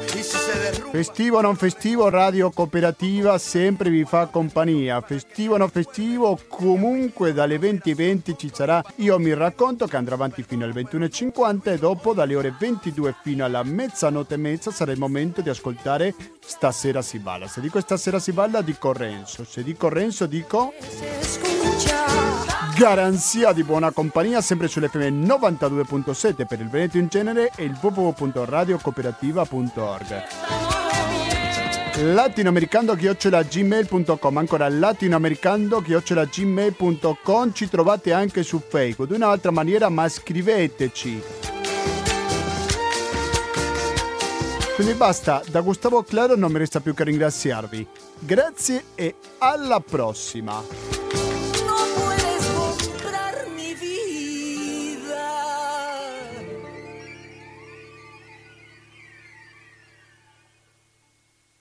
Festivo 0.96 1.40
o 1.40 1.42
non 1.42 1.58
festivo, 1.58 2.08
Radio 2.10 2.52
Cooperativa 2.52 3.38
sempre 3.38 3.90
vi 3.90 4.06
fa 4.06 4.28
compagnia. 4.28 5.02
Festivo 5.02 5.56
o 5.56 5.58
non 5.58 5.70
festivo, 5.70 6.40
comunque 6.48 7.34
dalle 7.34 7.60
20 7.60 7.90
e 7.90 7.96
20 7.96 8.38
ci 8.38 8.50
sarà 8.54 8.82
Io 8.98 9.18
mi 9.20 9.34
racconto 9.34 9.88
che 9.88 9.98
andrà 9.98 10.14
avanti 10.16 10.44
fino 10.44 10.64
alle 10.64 10.72
21.50 10.74 11.74
e 11.74 11.78
dopo 11.78 12.14
dalle 12.14 12.36
ore 12.36 12.56
22 12.58 13.14
fino 13.22 13.44
alla 13.44 13.62
mezzanotte 13.64 14.36
e 14.36 14.38
mezza 14.38 14.72
sarà 14.72 14.94
il 14.94 15.00
momento 15.00 15.42
di 15.42 15.50
ascoltare 15.50 16.16
Stasera 16.40 17.02
si 17.02 17.20
balla. 17.20 17.48
Se 17.48 17.60
dico 17.60 17.82
stasera 17.82 18.20
si 18.20 18.32
balla 18.32 18.62
dico 18.62 18.94
Renzo, 18.94 19.44
se 19.44 19.64
dico 19.64 19.90
Renzo 19.90 20.28
dico 20.28 20.72
garanzia 22.78 23.52
di 23.52 23.64
buona 23.64 23.90
compagnia 23.92 24.40
sempre 24.42 24.68
sull'FM 24.68 25.26
92.7 25.26 26.46
per 26.46 26.60
il 26.60 26.70
Veneto 26.70 26.98
in 26.98 27.08
genere 27.08 27.50
e 27.56 27.64
il 27.64 27.76
www.radiocooperativa.org 27.82 30.45
latinoamericando-gmail.com 31.98 34.38
ancora 34.38 34.70
latinoamericando-gmail.com 34.70 37.54
ci 37.54 37.70
trovate 37.70 38.12
anche 38.12 38.44
su 38.44 38.62
Facebook 38.68 39.08
di 39.10 39.16
un'altra 39.16 39.52
maniera 39.52 39.88
ma 39.90 40.10
scriveteci. 40.10 41.22
Quindi 44.76 44.94
basta 44.94 45.42
da 45.50 45.62
Gustavo 45.62 46.04
Claro 46.04 46.36
non 46.36 46.52
mi 46.52 46.58
resta 46.58 46.82
più 46.82 46.94
che 46.94 47.06
ringraziarvi. 47.06 47.88
Grazie 48.20 48.84
e 48.96 49.16
alla 49.38 49.80
prossima 49.80 51.05